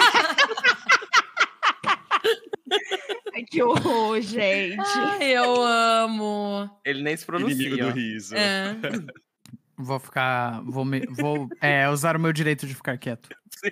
Ai, 3.34 3.45
que 3.57 3.62
horror, 3.62 4.20
gente. 4.20 4.78
Ai, 4.78 5.32
eu 5.32 5.62
amo. 5.62 6.68
Ele 6.84 7.02
nem 7.02 7.16
se 7.16 7.24
Inimigo 7.24 7.76
pronuncia. 7.76 7.76
do 7.76 7.88
ó. 7.88 7.90
riso. 7.90 8.36
É. 8.36 8.76
Vou 9.78 9.98
ficar. 9.98 10.62
Vou, 10.62 10.84
me, 10.84 11.00
vou 11.07 11.48
é, 11.61 11.88
usar 11.90 12.16
o 12.16 12.18
meu 12.18 12.32
direito 12.32 12.66
de 12.66 12.74
ficar 12.74 12.96
quieto. 12.96 13.28
Sim. 13.59 13.70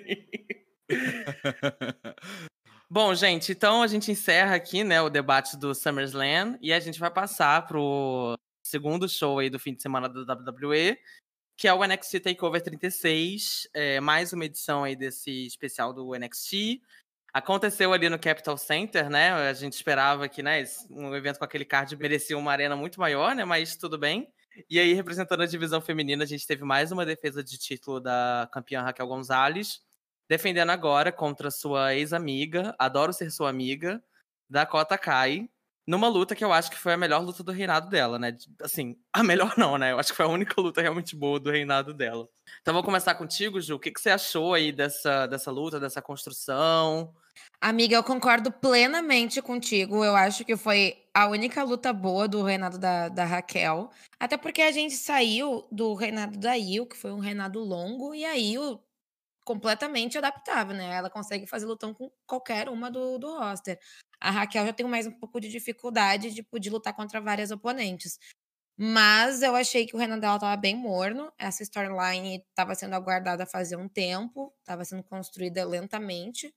Bom, 2.91 3.14
gente, 3.14 3.53
então 3.53 3.82
a 3.82 3.87
gente 3.87 4.11
encerra 4.11 4.55
aqui, 4.55 4.85
né, 4.85 5.01
o 5.01 5.09
debate 5.09 5.57
do 5.57 5.74
SummerSlam 5.74 6.59
e 6.61 6.74
a 6.74 6.78
gente 6.78 7.01
vai 7.01 7.11
passar 7.11 7.66
pro 7.66 8.39
segundo 8.62 9.09
show 9.09 9.39
aí 9.39 9.49
do 9.49 9.59
fim 9.59 9.74
de 9.74 9.80
semana 9.80 10.07
da 10.07 10.35
WWE, 10.35 10.99
que 11.57 11.66
é 11.66 11.72
o 11.72 11.82
NXT 11.82 12.20
Takeover 12.20 12.62
36, 12.62 13.66
é, 13.72 13.99
mais 13.99 14.35
uma 14.35 14.45
edição 14.45 14.85
aí 14.85 14.95
desse 14.95 15.47
especial 15.47 15.95
do 15.95 16.12
NXT. 16.14 16.82
Aconteceu 17.35 17.93
ali 17.93 18.09
no 18.09 18.16
Capital 18.16 18.57
Center, 18.57 19.11
né? 19.11 19.32
A 19.32 19.53
gente 19.53 19.72
esperava 19.72 20.28
que, 20.28 20.41
né, 20.41 20.64
um 20.89 21.12
evento 21.16 21.37
com 21.37 21.45
aquele 21.45 21.64
card 21.64 21.97
merecia 21.97 22.39
uma 22.39 22.53
arena 22.53 22.76
muito 22.76 23.01
maior, 23.01 23.35
né? 23.35 23.45
Mas 23.45 23.76
tudo 23.76 23.99
bem. 23.99 24.32
E 24.70 24.78
aí, 24.78 24.93
representando 24.93 25.43
a 25.43 25.47
divisão 25.47 25.80
feminina, 25.80 26.22
a 26.22 26.26
gente 26.28 26.47
teve 26.47 26.62
mais 26.62 26.93
uma 26.93 27.05
defesa 27.05 27.43
de 27.43 27.59
título 27.59 27.99
da 27.99 28.49
campeã 28.53 28.82
Raquel 28.82 29.09
Gonzalez, 29.09 29.80
defendendo 30.28 30.70
agora 30.70 31.11
contra 31.11 31.51
sua 31.51 31.93
ex-amiga, 31.97 32.72
adoro 32.78 33.12
ser 33.12 33.32
sua 33.32 33.51
amiga, 33.51 34.01
Dakota 34.49 34.97
Kai, 34.97 35.51
numa 35.87 36.09
luta 36.09 36.35
que 36.35 36.45
eu 36.45 36.53
acho 36.53 36.70
que 36.70 36.78
foi 36.78 36.95
a 36.95 36.97
melhor 36.97 37.22
luta 37.22 37.43
do 37.43 37.53
reinado 37.53 37.89
dela, 37.89 38.18
né? 38.18 38.37
Assim, 38.62 38.97
a 39.12 39.22
melhor 39.22 39.55
não, 39.59 39.76
né? 39.78 39.93
Eu 39.93 39.99
acho 39.99 40.11
que 40.11 40.16
foi 40.16 40.26
a 40.26 40.28
única 40.28 40.61
luta 40.61 40.80
realmente 40.80 41.14
boa 41.14 41.39
do 41.39 41.51
reinado 41.51 41.93
dela. 41.93 42.28
Então 42.61 42.74
vou 42.74 42.82
começar 42.82 43.14
contigo, 43.14 43.61
Ju. 43.61 43.76
O 43.76 43.78
que, 43.78 43.91
que 43.91 44.01
você 44.01 44.11
achou 44.11 44.55
aí 44.55 44.72
dessa, 44.72 45.26
dessa 45.26 45.51
luta, 45.51 45.78
dessa 45.78 46.01
construção? 46.01 47.14
Amiga, 47.61 47.97
eu 47.97 48.05
concordo 48.05 48.51
plenamente 48.51 49.41
contigo. 49.41 50.05
Eu 50.05 50.14
acho 50.14 50.45
que 50.45 50.57
foi 50.57 51.03
a 51.12 51.28
única 51.28 51.62
luta 51.62 51.93
boa 51.93 52.28
do 52.28 52.43
reinado 52.43 52.78
da, 52.78 53.09
da 53.09 53.24
Raquel. 53.24 53.91
Até 54.18 54.37
porque 54.37 54.62
a 54.62 54.70
gente 54.70 54.95
saiu 54.95 55.66
do 55.70 55.95
reinado 55.95 56.39
da 56.39 56.57
Il, 56.57 56.87
que 56.87 56.97
foi 56.97 57.12
um 57.12 57.20
reinado 57.20 57.61
longo, 57.61 58.14
e 58.14 58.24
a 58.24 58.37
Il 58.37 58.78
completamente 59.45 60.19
adaptável, 60.19 60.75
né? 60.75 60.95
Ela 60.95 61.11
consegue 61.11 61.47
fazer 61.47 61.67
lutão 61.67 61.93
com 61.95 62.11
qualquer 62.27 62.69
uma 62.69 62.91
do, 62.91 63.19
do 63.19 63.39
roster. 63.39 63.79
A 64.21 64.31
Raquel 64.31 64.67
já 64.67 64.73
tem 64.73 64.87
mais 64.87 65.07
um 65.07 65.13
pouco 65.13 65.41
de 65.41 65.49
dificuldade 65.49 66.35
tipo, 66.35 66.59
de 66.59 66.71
lutar 66.71 66.95
contra 66.95 67.21
várias 67.21 67.51
oponentes. 67.51 68.19
Mas 68.77 69.43
eu 69.43 69.55
achei 69.55 69.87
que 69.87 69.95
o 69.95 69.99
reinado 69.99 70.21
dela 70.21 70.39
tava 70.39 70.57
bem 70.57 70.77
morno. 70.77 71.33
Essa 71.39 71.63
storyline 71.63 72.45
estava 72.49 72.75
sendo 72.75 72.95
aguardada 72.95 73.47
fazia 73.47 73.79
um 73.79 73.89
tempo, 73.89 74.53
estava 74.61 74.85
sendo 74.85 75.05
construída 75.05 75.65
lentamente. 75.65 76.53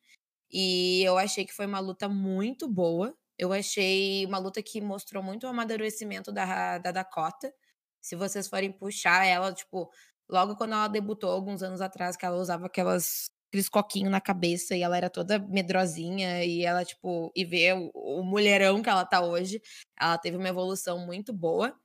E 0.51 1.03
eu 1.03 1.17
achei 1.17 1.45
que 1.45 1.53
foi 1.53 1.65
uma 1.65 1.79
luta 1.79 2.09
muito 2.09 2.67
boa. 2.67 3.15
Eu 3.37 3.53
achei 3.53 4.25
uma 4.25 4.39
luta 4.39 4.63
que 4.63 4.81
mostrou 4.81 5.21
muito 5.21 5.45
o 5.45 5.49
amadurecimento 5.49 6.31
da, 6.31 6.79
da 6.79 6.91
Dakota. 6.91 7.53
Se 8.01 8.15
vocês 8.15 8.47
forem 8.47 8.71
puxar 8.71 9.25
ela, 9.25 9.53
tipo, 9.53 9.91
logo 10.29 10.55
quando 10.55 10.73
ela 10.73 10.87
debutou, 10.87 11.31
alguns 11.31 11.63
anos 11.63 11.81
atrás, 11.81 12.15
que 12.17 12.25
ela 12.25 12.37
usava 12.37 12.65
aquelas, 12.67 13.25
aqueles 13.49 13.69
coquinhos 13.69 14.11
na 14.11 14.21
cabeça 14.21 14.75
e 14.75 14.81
ela 14.81 14.97
era 14.97 15.09
toda 15.09 15.39
medrosinha 15.39 16.43
e 16.43 16.63
ela, 16.65 16.83
tipo, 16.85 17.31
e 17.35 17.45
ver 17.45 17.75
o, 17.75 17.91
o 17.93 18.23
mulherão 18.23 18.81
que 18.81 18.89
ela 18.89 19.05
tá 19.05 19.21
hoje, 19.21 19.61
ela 19.99 20.17
teve 20.17 20.37
uma 20.37 20.49
evolução 20.49 21.05
muito 21.05 21.33
boa. 21.33 21.75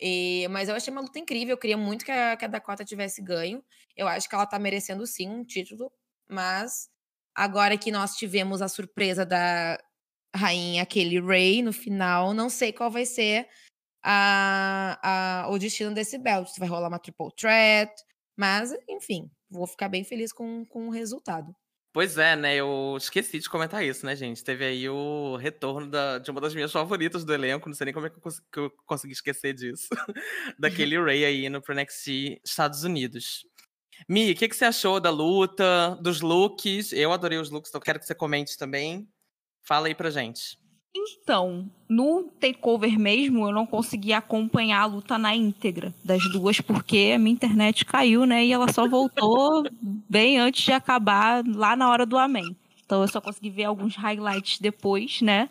E, 0.00 0.46
mas 0.50 0.68
eu 0.68 0.74
achei 0.74 0.92
uma 0.92 1.00
luta 1.02 1.18
incrível. 1.18 1.54
Eu 1.54 1.58
queria 1.58 1.76
muito 1.76 2.04
que 2.04 2.10
a, 2.12 2.36
que 2.36 2.44
a 2.44 2.48
Dakota 2.48 2.84
tivesse 2.84 3.22
ganho. 3.22 3.64
Eu 3.96 4.08
acho 4.08 4.28
que 4.28 4.34
ela 4.34 4.46
tá 4.46 4.58
merecendo 4.58 5.06
sim 5.06 5.28
um 5.28 5.44
título, 5.44 5.90
mas 6.28 6.88
agora 7.34 7.78
que 7.78 7.90
nós 7.90 8.16
tivemos 8.16 8.62
a 8.62 8.68
surpresa 8.68 9.24
da 9.24 9.78
rainha 10.34 10.84
Kelly 10.84 11.20
Ray 11.20 11.62
no 11.62 11.72
final, 11.72 12.34
não 12.34 12.50
sei 12.50 12.72
qual 12.72 12.90
vai 12.90 13.06
ser 13.06 13.48
a, 14.04 15.44
a- 15.46 15.48
o 15.50 15.58
destino 15.58 15.92
desse 15.94 16.18
belt. 16.18 16.48
Se 16.48 16.60
vai 16.60 16.68
rolar 16.68 16.88
uma 16.88 16.98
triple 16.98 17.28
threat, 17.36 17.90
mas 18.36 18.72
enfim, 18.88 19.30
vou 19.50 19.66
ficar 19.66 19.88
bem 19.88 20.04
feliz 20.04 20.32
com, 20.32 20.64
com 20.66 20.88
o 20.88 20.90
resultado. 20.90 21.54
Pois 21.92 22.18
é, 22.18 22.34
né? 22.34 22.56
Eu 22.56 22.96
esqueci 22.98 23.38
de 23.38 23.48
comentar 23.48 23.84
isso, 23.84 24.04
né, 24.04 24.16
gente? 24.16 24.42
Teve 24.42 24.64
aí 24.64 24.88
o 24.88 25.36
retorno 25.36 25.88
da- 25.88 26.18
de 26.18 26.28
uma 26.30 26.40
das 26.40 26.52
minhas 26.52 26.72
favoritas 26.72 27.24
do 27.24 27.32
elenco. 27.32 27.68
Não 27.68 27.74
sei 27.76 27.84
nem 27.86 27.94
como 27.94 28.06
é 28.06 28.10
que 28.10 28.16
eu, 28.16 28.20
cons- 28.20 28.40
que 28.52 28.58
eu 28.58 28.70
consegui 28.84 29.12
esquecer 29.12 29.54
disso. 29.54 29.86
Daquele 30.58 30.98
Ray 31.00 31.24
aí 31.24 31.48
no 31.48 31.62
pro 31.62 31.74
Estados 32.44 32.82
Unidos. 32.82 33.46
Mi, 34.08 34.32
o 34.32 34.34
que, 34.34 34.48
que 34.48 34.56
você 34.56 34.64
achou 34.64 34.98
da 34.98 35.08
luta, 35.10 35.96
dos 36.02 36.20
looks? 36.20 36.92
Eu 36.92 37.12
adorei 37.12 37.38
os 37.38 37.48
looks, 37.50 37.68
então 37.70 37.80
quero 37.80 38.00
que 38.00 38.06
você 38.06 38.14
comente 38.14 38.56
também. 38.58 39.08
Fala 39.62 39.86
aí 39.86 39.94
pra 39.94 40.10
gente. 40.10 40.58
Então, 40.96 41.68
no 41.88 42.24
takeover 42.38 42.98
mesmo, 42.98 43.48
eu 43.48 43.52
não 43.52 43.66
consegui 43.66 44.12
acompanhar 44.12 44.82
a 44.82 44.86
luta 44.86 45.18
na 45.18 45.34
íntegra 45.34 45.92
das 46.04 46.22
duas, 46.30 46.60
porque 46.60 47.12
a 47.14 47.18
minha 47.18 47.32
internet 47.34 47.84
caiu, 47.84 48.24
né? 48.24 48.44
E 48.46 48.52
ela 48.52 48.72
só 48.72 48.86
voltou 48.88 49.64
bem 50.08 50.38
antes 50.38 50.64
de 50.64 50.72
acabar, 50.72 51.44
lá 51.46 51.74
na 51.74 51.90
hora 51.90 52.06
do 52.06 52.16
Amém. 52.16 52.56
Então 52.86 53.02
eu 53.02 53.08
só 53.08 53.20
consegui 53.20 53.50
ver 53.50 53.64
alguns 53.64 53.96
highlights 53.96 54.60
depois, 54.60 55.20
né? 55.20 55.50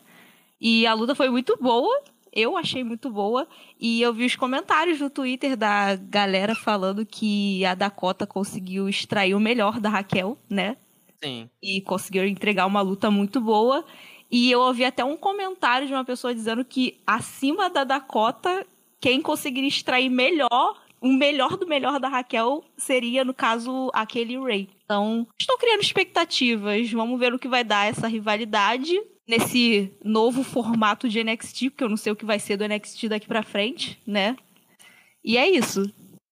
E 0.62 0.88
a 0.88 0.94
luta 0.94 1.14
foi 1.14 1.30
muito 1.30 1.58
boa. 1.60 2.02
Eu 2.32 2.56
achei 2.58 2.84
muito 2.84 3.10
boa. 3.12 3.48
E 3.80 4.02
eu 4.02 4.14
vi 4.14 4.26
os 4.26 4.36
comentários 4.36 5.00
no 5.00 5.10
Twitter 5.10 5.58
da 5.58 5.96
galera 5.96 6.56
falando 6.56 7.06
que 7.06 7.66
a 7.66 7.76
Dakota 7.76 8.26
conseguiu 8.26 8.88
extrair 8.88 9.36
o 9.36 9.40
melhor 9.40 9.80
da 9.80 9.90
Raquel, 9.90 10.38
né? 10.50 10.78
Sim. 11.24 11.50
e 11.62 11.80
conseguiram 11.80 12.28
entregar 12.28 12.66
uma 12.66 12.82
luta 12.82 13.10
muito 13.10 13.40
boa. 13.40 13.86
E 14.34 14.50
eu 14.50 14.62
ouvi 14.62 14.84
até 14.84 15.06
um 15.06 15.16
comentário 15.16 15.86
de 15.86 15.94
uma 15.94 16.04
pessoa 16.04 16.34
dizendo 16.34 16.66
que 16.66 17.00
acima 17.06 17.70
da 17.70 17.84
Dakota, 17.84 18.66
quem 19.00 19.22
conseguiria 19.22 19.70
extrair 19.70 20.10
melhor, 20.10 20.82
o 21.00 21.14
melhor 21.14 21.56
do 21.56 21.68
melhor 21.68 22.00
da 22.00 22.08
Raquel 22.08 22.64
seria, 22.76 23.24
no 23.24 23.32
caso, 23.32 23.92
aquele 23.94 24.36
Ray. 24.40 24.68
Então, 24.84 25.28
estou 25.40 25.56
criando 25.60 25.84
expectativas. 25.84 26.92
Vamos 26.92 27.20
ver 27.20 27.32
o 27.32 27.38
que 27.38 27.48
vai 27.48 27.64
dar 27.64 27.88
essa 27.88 28.08
rivalidade 28.08 29.00
nesse 29.28 29.96
novo 30.04 30.42
formato 30.44 31.08
de 31.08 31.24
NXT, 31.24 31.70
porque 31.70 31.84
eu 31.84 31.90
não 31.90 31.98
sei 31.98 32.12
o 32.12 32.16
que 32.16 32.26
vai 32.26 32.40
ser 32.40 32.58
do 32.58 32.68
NXT 32.68 33.10
daqui 33.10 33.28
pra 33.28 33.44
frente, 33.44 34.02
né? 34.04 34.36
E 35.24 35.38
é 35.38 35.48
isso. 35.48 35.84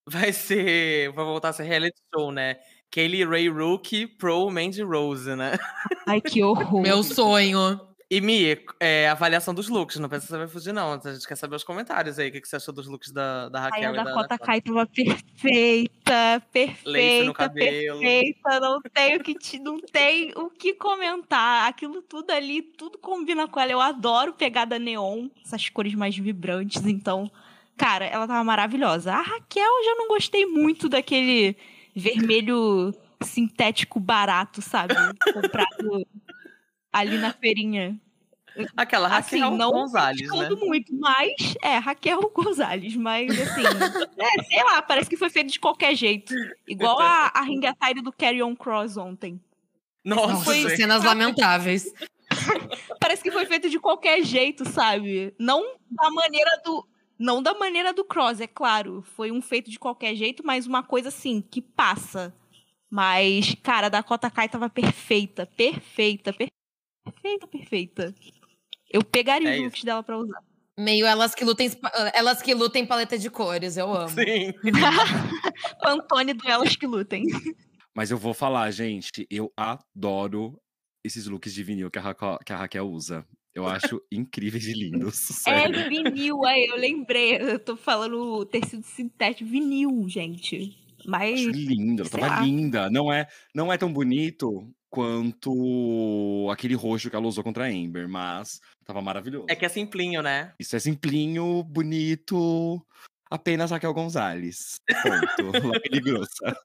Vai 0.09 0.33
ser. 0.33 1.11
Vai 1.11 1.23
voltar 1.23 1.49
a 1.49 1.53
ser 1.53 1.65
reality 1.65 2.01
show, 2.11 2.31
né? 2.31 2.57
Kaylee 2.89 3.25
Ray 3.25 3.47
Rookie 3.47 4.07
pro 4.07 4.49
Mandy 4.49 4.81
Rose, 4.81 5.35
né? 5.35 5.59
Ai, 6.07 6.19
que 6.19 6.43
horror. 6.43 6.81
Meu 6.81 7.03
sonho. 7.03 7.90
E 8.11 8.19
Mi, 8.19 8.59
é, 8.77 9.07
avaliação 9.07 9.53
dos 9.53 9.69
looks. 9.69 9.95
Não 9.95 10.09
pensa 10.09 10.25
que 10.25 10.33
você 10.33 10.37
vai 10.37 10.47
fugir, 10.49 10.73
não. 10.73 10.99
A 11.01 11.13
gente 11.13 11.25
quer 11.25 11.37
saber 11.37 11.55
os 11.55 11.63
comentários 11.63 12.19
aí. 12.19 12.27
O 12.27 12.31
que 12.33 12.41
que 12.41 12.47
você 12.49 12.57
achou 12.57 12.73
dos 12.73 12.85
looks 12.85 13.09
da, 13.09 13.47
da 13.47 13.61
Raquel 13.61 13.91
a 13.91 13.93
e 13.93 13.95
da 13.95 14.03
Dakota 14.03 14.27
Dakota? 14.27 14.45
Kai 14.45 14.59
tava 14.59 14.85
perfeita, 14.85 16.43
perfeita, 16.51 16.89
Lace 16.89 17.23
no 17.23 17.33
cabelo. 17.33 17.99
perfeita. 18.01 18.59
Não 18.59 18.81
tem 18.81 19.15
o 19.15 19.23
que 19.23 19.33
te, 19.33 19.59
não 19.59 19.79
tem 19.79 20.33
o 20.35 20.49
que 20.49 20.73
comentar. 20.73 21.69
Aquilo 21.69 22.01
tudo 22.01 22.31
ali, 22.31 22.61
tudo 22.61 22.97
combina 22.97 23.47
com 23.47 23.61
ela. 23.61 23.71
Eu 23.71 23.79
adoro 23.79 24.33
pegada 24.33 24.77
neon, 24.77 25.29
essas 25.41 25.69
cores 25.69 25.95
mais 25.95 26.17
vibrantes. 26.17 26.85
Então, 26.85 27.31
cara, 27.77 28.03
ela 28.03 28.27
tava 28.27 28.43
maravilhosa. 28.43 29.13
A 29.13 29.21
Raquel 29.21 29.63
eu 29.63 29.85
já 29.85 29.95
não 29.95 30.09
gostei 30.09 30.45
muito 30.45 30.89
daquele 30.89 31.55
vermelho 31.95 32.93
sintético 33.23 34.01
barato, 34.01 34.61
sabe? 34.61 34.95
Comprado 35.33 36.05
ali 36.91 37.17
na 37.17 37.33
feirinha. 37.33 37.99
Aquela 38.75 39.07
Raquel 39.07 39.47
Assim, 39.47 39.57
não 39.57 39.71
Gonzalez, 39.71 40.27
né? 40.29 40.49
muito, 40.59 40.93
mas 40.93 41.55
é, 41.61 41.77
Raquel 41.77 42.19
Gonzalez, 42.35 42.95
mas 42.95 43.29
assim, 43.39 43.61
é, 44.19 44.43
sei 44.43 44.63
lá, 44.63 44.81
parece 44.81 45.09
que 45.09 45.15
foi 45.15 45.29
feito 45.29 45.51
de 45.51 45.59
qualquer 45.59 45.95
jeito. 45.95 46.33
Igual 46.67 46.99
a, 46.99 47.31
a 47.33 47.41
ring 47.43 47.65
attire 47.65 48.01
do 48.01 48.11
Carry 48.11 48.43
On 48.43 48.55
Cross 48.55 48.97
ontem. 48.97 49.39
Nossa, 50.03 50.33
Nossa, 50.33 50.53
gente. 50.53 50.75
cenas 50.75 51.03
lamentáveis. 51.03 51.85
Parece 52.99 53.21
que 53.23 53.31
foi 53.31 53.45
feito 53.45 53.69
de 53.69 53.79
qualquer 53.79 54.23
jeito, 54.23 54.67
sabe? 54.67 55.33
Não 55.39 55.75
da 55.89 56.09
maneira 56.09 56.61
do. 56.63 56.87
Não 57.17 57.41
da 57.41 57.53
maneira 57.53 57.93
do 57.93 58.03
Cross, 58.03 58.41
é 58.41 58.47
claro. 58.47 59.03
Foi 59.15 59.31
um 59.31 59.41
feito 59.41 59.69
de 59.69 59.77
qualquer 59.77 60.15
jeito, 60.15 60.43
mas 60.45 60.65
uma 60.65 60.81
coisa 60.81 61.09
assim, 61.09 61.39
que 61.39 61.61
passa. 61.61 62.33
Mas, 62.89 63.55
cara, 63.61 63.87
a 63.87 63.89
Dakota 63.89 64.29
Kai 64.29 64.49
tava 64.49 64.69
perfeita, 64.69 65.45
perfeita, 65.45 66.33
perfeita, 66.33 66.60
perfeita. 67.49 68.13
Eu 68.91 69.03
pegaria 69.03 69.49
É 69.49 69.57
os 69.57 69.63
looks 69.63 69.83
dela 69.83 70.03
pra 70.03 70.17
usar. 70.17 70.39
Meio 70.77 71.05
elas 71.05 71.35
que 71.35 71.43
lutem, 71.43 71.69
elas 72.13 72.41
que 72.41 72.53
lutem 72.53 72.85
paleta 72.85 73.17
de 73.17 73.29
cores, 73.29 73.77
eu 73.77 73.93
amo. 73.93 74.09
Sim. 74.09 74.53
Pantone 75.81 76.33
do 76.33 76.47
Elas 76.47 76.75
que 76.75 76.87
lutem. 76.87 77.25
Mas 77.95 78.09
eu 78.09 78.17
vou 78.17 78.33
falar, 78.33 78.71
gente, 78.71 79.27
eu 79.29 79.51
adoro 79.55 80.59
esses 81.03 81.27
looks 81.27 81.53
de 81.53 81.63
vinil 81.63 81.91
que 81.91 81.99
a 81.99 82.01
Raquel, 82.01 82.37
que 82.45 82.53
a 82.53 82.57
Raquel 82.57 82.89
usa. 82.89 83.25
Eu 83.53 83.67
acho 83.67 84.01
incríveis 84.11 84.65
e 84.65 84.73
lindos. 84.73 85.29
É 85.29 85.33
Sério. 85.33 85.89
vinil, 85.89 86.45
aí 86.45 86.65
eu 86.67 86.77
lembrei. 86.77 87.35
Eu 87.35 87.59
tô 87.59 87.75
falando 87.75 88.45
tecido 88.45 88.83
sintético, 88.83 89.49
vinil, 89.49 90.05
gente. 90.07 90.77
Mas. 91.05 91.39
Acho 91.39 91.49
lindo, 91.49 92.03
ela 92.03 92.09
tava 92.09 92.27
lá. 92.27 92.39
linda. 92.41 92.89
Não 92.89 93.11
é, 93.11 93.27
não 93.53 93.71
é 93.73 93.77
tão 93.77 93.91
bonito 93.91 94.73
quanto 94.91 96.47
aquele 96.51 96.75
roxo 96.75 97.09
que 97.09 97.15
ela 97.15 97.25
usou 97.25 97.43
contra 97.43 97.65
a 97.65 97.67
Amber, 97.67 98.07
mas 98.07 98.59
tava 98.85 99.01
maravilhoso. 99.01 99.47
É 99.49 99.55
que 99.55 99.65
é 99.65 99.69
simplinho, 99.69 100.21
né? 100.21 100.53
Isso 100.59 100.75
é 100.75 100.79
simplinho, 100.79 101.63
bonito, 101.63 102.85
apenas 103.29 103.71
Raquel 103.71 103.93
Gonzalez. 103.93 104.75
Ponto. 105.01 105.57
Lapele 105.67 106.01
grossa. 106.01 106.57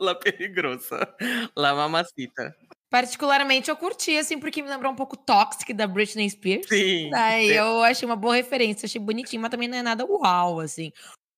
La 0.00 0.14
Perigrosa. 0.14 1.14
La 1.56 1.74
Mamacita. 1.74 2.54
Particularmente 2.90 3.70
eu 3.70 3.76
curti, 3.76 4.16
assim, 4.16 4.38
porque 4.38 4.62
me 4.62 4.68
lembrou 4.68 4.92
um 4.92 4.96
pouco 4.96 5.16
Toxic 5.16 5.72
da 5.72 5.86
Britney 5.86 6.28
Spears. 6.28 6.66
Sim. 6.68 7.08
Daí 7.10 7.48
Sim. 7.48 7.54
eu 7.54 7.82
achei 7.82 8.06
uma 8.06 8.16
boa 8.16 8.34
referência, 8.34 8.86
achei 8.86 9.00
bonitinho, 9.00 9.40
mas 9.40 9.50
também 9.50 9.68
não 9.68 9.78
é 9.78 9.82
nada 9.82 10.04
uau, 10.04 10.60
assim. 10.60 10.92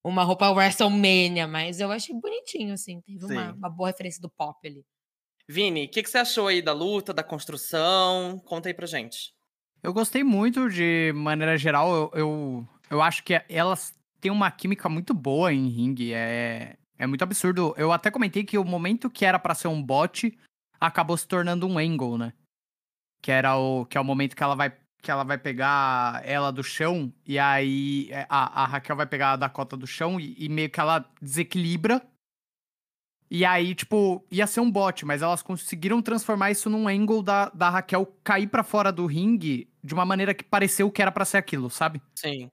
Uma 0.04 0.24
roupa 0.24 0.50
WrestleMania, 0.50 1.46
mas 1.46 1.78
eu 1.78 1.92
achei 1.92 2.14
bonitinho, 2.14 2.72
assim. 2.72 3.00
Teve 3.02 3.24
uma, 3.24 3.52
uma 3.52 3.68
boa 3.68 3.88
referência 3.88 4.20
do 4.20 4.30
pop 4.30 4.66
ali. 4.66 4.82
Vini, 5.52 5.84
o 5.84 5.88
que, 5.88 6.02
que 6.02 6.08
você 6.08 6.16
achou 6.16 6.46
aí 6.48 6.62
da 6.62 6.72
luta, 6.72 7.12
da 7.12 7.22
construção? 7.22 8.40
Conta 8.46 8.70
aí 8.70 8.74
pra 8.74 8.86
gente. 8.86 9.34
Eu 9.82 9.92
gostei 9.92 10.24
muito 10.24 10.70
de 10.70 11.12
maneira 11.14 11.58
geral. 11.58 11.92
Eu, 11.92 12.10
eu, 12.14 12.68
eu 12.88 13.02
acho 13.02 13.22
que 13.22 13.38
elas 13.50 13.94
têm 14.18 14.32
uma 14.32 14.50
química 14.50 14.88
muito 14.88 15.12
boa 15.12 15.52
em 15.52 15.68
ringue. 15.68 16.14
É, 16.14 16.76
é 16.98 17.06
muito 17.06 17.22
absurdo. 17.22 17.74
Eu 17.76 17.92
até 17.92 18.10
comentei 18.10 18.44
que 18.44 18.56
o 18.56 18.64
momento 18.64 19.10
que 19.10 19.26
era 19.26 19.38
pra 19.38 19.54
ser 19.54 19.68
um 19.68 19.82
bot 19.82 20.34
acabou 20.80 21.16
se 21.18 21.28
tornando 21.28 21.66
um 21.66 21.76
angle, 21.78 22.16
né? 22.16 22.32
Que 23.20 23.30
era 23.30 23.54
o 23.56 23.84
que 23.84 23.98
é 23.98 24.00
o 24.00 24.04
momento 24.04 24.34
que 24.34 24.42
ela 24.42 24.54
vai 24.54 24.72
que 25.02 25.10
ela 25.10 25.24
vai 25.24 25.36
pegar 25.36 26.22
ela 26.24 26.52
do 26.52 26.62
chão 26.62 27.12
e 27.26 27.36
aí 27.36 28.08
é, 28.12 28.24
a, 28.28 28.62
a 28.62 28.66
Raquel 28.66 28.94
vai 28.94 29.04
pegar 29.04 29.32
a 29.32 29.36
Dakota 29.36 29.76
do 29.76 29.86
chão 29.86 30.18
e, 30.18 30.36
e 30.38 30.48
meio 30.48 30.70
que 30.70 30.78
ela 30.78 31.04
desequilibra. 31.20 32.00
E 33.34 33.46
aí, 33.46 33.74
tipo, 33.74 34.22
ia 34.30 34.46
ser 34.46 34.60
um 34.60 34.70
bot, 34.70 35.06
mas 35.06 35.22
elas 35.22 35.40
conseguiram 35.40 36.02
transformar 36.02 36.50
isso 36.50 36.68
num 36.68 36.86
angle 36.86 37.22
da, 37.22 37.48
da 37.48 37.70
Raquel 37.70 38.04
cair 38.22 38.46
pra 38.46 38.62
fora 38.62 38.92
do 38.92 39.06
ringue 39.06 39.72
de 39.82 39.94
uma 39.94 40.04
maneira 40.04 40.34
que 40.34 40.44
pareceu 40.44 40.90
que 40.90 41.00
era 41.00 41.10
pra 41.10 41.24
ser 41.24 41.38
aquilo, 41.38 41.70
sabe? 41.70 42.02
Sim. 42.14 42.50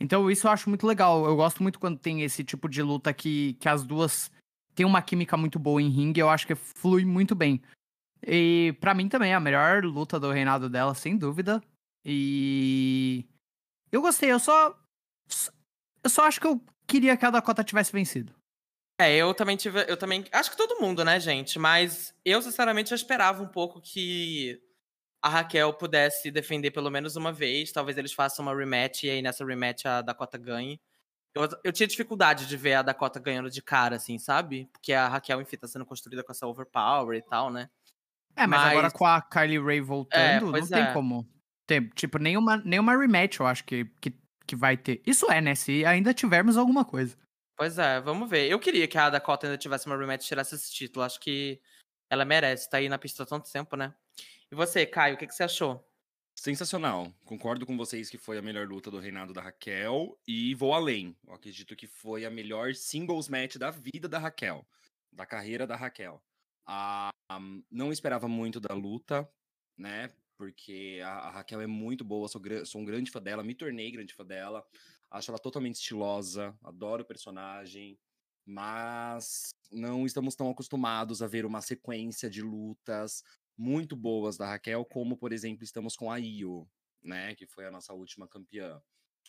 Então 0.00 0.28
isso 0.28 0.48
eu 0.48 0.50
acho 0.50 0.68
muito 0.68 0.84
legal. 0.88 1.24
Eu 1.24 1.36
gosto 1.36 1.62
muito 1.62 1.78
quando 1.78 2.00
tem 2.00 2.22
esse 2.22 2.42
tipo 2.42 2.68
de 2.68 2.82
luta 2.82 3.14
que, 3.14 3.52
que 3.60 3.68
as 3.68 3.84
duas 3.84 4.28
têm 4.74 4.84
uma 4.84 5.00
química 5.00 5.36
muito 5.36 5.56
boa 5.56 5.80
em 5.80 5.88
ringue. 5.88 6.18
Eu 6.18 6.28
acho 6.28 6.48
que 6.48 6.56
flui 6.56 7.04
muito 7.04 7.36
bem. 7.36 7.62
E 8.26 8.76
pra 8.80 8.94
mim 8.94 9.08
também 9.08 9.30
é 9.30 9.36
a 9.36 9.40
melhor 9.40 9.84
luta 9.84 10.18
do 10.18 10.32
reinado 10.32 10.68
dela, 10.68 10.96
sem 10.96 11.16
dúvida. 11.16 11.62
E 12.04 13.24
eu 13.92 14.02
gostei. 14.02 14.32
Eu 14.32 14.40
só 14.40 14.76
eu 16.02 16.10
só 16.10 16.26
acho 16.26 16.40
que 16.40 16.46
eu 16.48 16.60
queria 16.88 17.16
que 17.16 17.24
a 17.24 17.30
Dakota 17.30 17.62
tivesse 17.62 17.92
vencido. 17.92 18.37
É, 18.98 19.14
eu 19.14 19.32
também 19.32 19.56
tive. 19.56 19.84
Eu 19.88 19.96
também. 19.96 20.24
Acho 20.32 20.50
que 20.50 20.56
todo 20.56 20.80
mundo, 20.80 21.04
né, 21.04 21.20
gente? 21.20 21.58
Mas 21.58 22.12
eu, 22.24 22.42
sinceramente, 22.42 22.90
já 22.90 22.96
esperava 22.96 23.42
um 23.42 23.46
pouco 23.46 23.80
que 23.80 24.60
a 25.22 25.28
Raquel 25.28 25.72
pudesse 25.74 26.30
defender 26.30 26.72
pelo 26.72 26.90
menos 26.90 27.14
uma 27.14 27.32
vez. 27.32 27.70
Talvez 27.70 27.96
eles 27.96 28.12
façam 28.12 28.44
uma 28.44 28.54
rematch 28.54 29.04
e 29.04 29.10
aí 29.10 29.22
nessa 29.22 29.44
rematch 29.44 29.86
a 29.86 30.02
Dakota 30.02 30.36
ganhe. 30.36 30.80
Eu, 31.34 31.48
eu 31.62 31.72
tinha 31.72 31.86
dificuldade 31.86 32.46
de 32.46 32.56
ver 32.56 32.74
a 32.74 32.82
Dakota 32.82 33.20
ganhando 33.20 33.50
de 33.50 33.62
cara, 33.62 33.96
assim, 33.96 34.18
sabe? 34.18 34.68
Porque 34.72 34.92
a 34.92 35.06
Raquel, 35.06 35.40
enfim, 35.40 35.56
tá 35.56 35.68
sendo 35.68 35.86
construída 35.86 36.24
com 36.24 36.32
essa 36.32 36.46
overpower 36.46 37.16
e 37.16 37.22
tal, 37.22 37.50
né? 37.50 37.70
É, 38.34 38.46
mas, 38.46 38.60
agora 38.60 38.82
Mas- 38.84 38.92
com 38.92 39.04
a 39.04 39.20
Kylie 39.20 39.58
Ray 39.60 39.80
voltando, 39.80 40.46
não 40.46 40.52
pois 40.52 40.68
tem 40.68 40.82
é. 40.82 40.92
como 40.92 41.28
ter, 41.66 41.88
tipo, 41.94 42.18
nenhuma, 42.18 42.56
nenhuma 42.58 42.96
rematch, 42.96 43.38
eu 43.38 43.46
acho 43.46 43.64
que, 43.64 43.84
que, 44.00 44.12
que 44.46 44.56
vai 44.56 44.76
ter. 44.76 45.02
Isso 45.06 45.30
é, 45.30 45.40
né? 45.40 45.54
Se 45.54 45.84
ainda 45.84 46.14
tivermos 46.14 46.56
alguma 46.56 46.84
coisa. 46.84 47.16
Pois 47.58 47.76
é, 47.76 48.00
vamos 48.00 48.30
ver. 48.30 48.48
Eu 48.48 48.60
queria 48.60 48.86
que 48.86 48.96
a 48.96 49.10
Dakota 49.10 49.48
ainda 49.48 49.58
tivesse 49.58 49.84
uma 49.86 49.96
rematch 49.96 50.24
e 50.24 50.28
tirasse 50.28 50.54
esse 50.54 50.72
título. 50.72 51.04
Acho 51.04 51.18
que 51.18 51.60
ela 52.08 52.24
merece. 52.24 52.70
Tá 52.70 52.76
aí 52.76 52.88
na 52.88 52.96
pista 52.96 53.24
há 53.24 53.26
tanto 53.26 53.50
tempo, 53.50 53.74
né? 53.74 53.92
E 54.48 54.54
você, 54.54 54.86
Caio, 54.86 55.16
o 55.16 55.18
que, 55.18 55.26
que 55.26 55.34
você 55.34 55.42
achou? 55.42 55.84
Sensacional. 56.36 57.12
Concordo 57.24 57.66
com 57.66 57.76
vocês 57.76 58.08
que 58.08 58.16
foi 58.16 58.38
a 58.38 58.42
melhor 58.42 58.68
luta 58.68 58.92
do 58.92 59.00
reinado 59.00 59.32
da 59.32 59.42
Raquel 59.42 60.16
e 60.24 60.54
vou 60.54 60.72
além. 60.72 61.16
Eu 61.26 61.34
acredito 61.34 61.74
que 61.74 61.88
foi 61.88 62.24
a 62.24 62.30
melhor 62.30 62.76
singles 62.76 63.28
match 63.28 63.56
da 63.56 63.72
vida 63.72 64.08
da 64.08 64.20
Raquel, 64.20 64.64
da 65.12 65.26
carreira 65.26 65.66
da 65.66 65.74
Raquel. 65.74 66.22
Ah, 66.64 67.10
não 67.68 67.90
esperava 67.90 68.28
muito 68.28 68.60
da 68.60 68.72
luta, 68.72 69.28
né? 69.76 70.12
Porque 70.36 71.00
a, 71.04 71.30
Raquel 71.30 71.60
é 71.60 71.66
muito 71.66 72.04
boa, 72.04 72.28
sou, 72.28 72.40
sou 72.64 72.80
um 72.80 72.84
grande 72.84 73.10
fã 73.10 73.20
dela, 73.20 73.42
me 73.42 73.52
tornei 73.52 73.90
grande 73.90 74.14
fã 74.14 74.24
dela. 74.24 74.64
Acho 75.10 75.30
ela 75.30 75.38
totalmente 75.38 75.76
estilosa, 75.76 76.56
adoro 76.62 77.02
o 77.02 77.06
personagem, 77.06 77.98
mas 78.44 79.48
não 79.72 80.04
estamos 80.06 80.34
tão 80.34 80.50
acostumados 80.50 81.22
a 81.22 81.26
ver 81.26 81.46
uma 81.46 81.62
sequência 81.62 82.28
de 82.28 82.42
lutas 82.42 83.22
muito 83.56 83.96
boas 83.96 84.36
da 84.36 84.46
Raquel, 84.46 84.84
como, 84.84 85.16
por 85.16 85.32
exemplo, 85.32 85.64
estamos 85.64 85.96
com 85.96 86.10
a 86.10 86.18
Io, 86.18 86.68
né, 87.02 87.34
que 87.34 87.46
foi 87.46 87.66
a 87.66 87.70
nossa 87.70 87.92
última 87.94 88.28
campeã. 88.28 88.80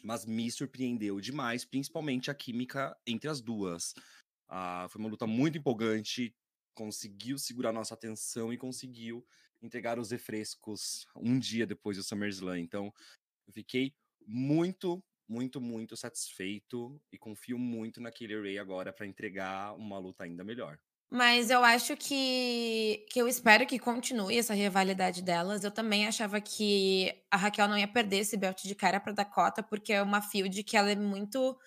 Mas 0.04 0.26
me 0.26 0.50
surpreendeu 0.52 1.20
demais, 1.20 1.66
principalmente 1.66 2.30
a 2.32 2.36
química 2.36 2.96
entre 3.06 3.30
as 3.30 3.42
duas. 3.42 3.94
Ah, 4.48 4.88
foi 4.90 5.00
uma 5.02 5.10
luta 5.10 5.28
muito 5.28 5.58
empolgante, 5.58 6.36
conseguiu 6.74 7.38
segurar 7.38 7.74
nossa 7.74 7.94
atenção 7.94 8.54
e 8.54 8.58
conseguiu 8.58 9.26
entregar 9.62 10.00
os 10.00 10.12
refrescos 10.12 11.06
um 11.16 11.38
dia 11.38 11.68
depois 11.68 11.98
do 11.98 12.04
SummerSlam. 12.04 12.60
Então, 12.60 12.94
eu 13.48 13.54
fiquei 13.54 13.94
muito, 14.26 15.04
muito, 15.30 15.62
muito 15.62 15.96
satisfeito 15.96 17.00
e 17.12 17.18
confio 17.18 17.60
muito 17.60 18.02
na 18.02 18.12
Killer 18.12 18.42
Ray 18.42 18.58
agora 18.58 18.92
para 18.92 19.06
entregar 19.06 19.74
uma 19.76 20.00
luta 20.00 20.24
ainda 20.24 20.44
melhor. 20.44 20.80
Mas 21.12 21.50
eu 21.50 21.64
acho 21.64 21.98
que, 21.98 23.06
que 23.10 23.20
eu 23.20 23.28
espero 23.28 23.66
que 23.66 23.80
continue 23.80 24.38
essa 24.38 24.54
rivalidade 24.54 25.24
delas. 25.24 25.64
Eu 25.64 25.72
também 25.72 26.08
achava 26.08 26.40
que 26.40 27.16
a 27.32 27.38
Raquel 27.38 27.68
não 27.68 27.78
ia 27.78 27.88
perder 27.88 28.20
esse 28.20 28.38
belt 28.38 28.64
de 28.64 28.76
cara 28.76 29.00
pra 29.00 29.12
Dakota, 29.12 29.64
porque 29.64 29.94
é 29.94 30.04
uma 30.04 30.22
field 30.22 30.64
que 30.64 30.78
ela 30.78 30.92
é 30.92 30.96
muito 30.96 31.58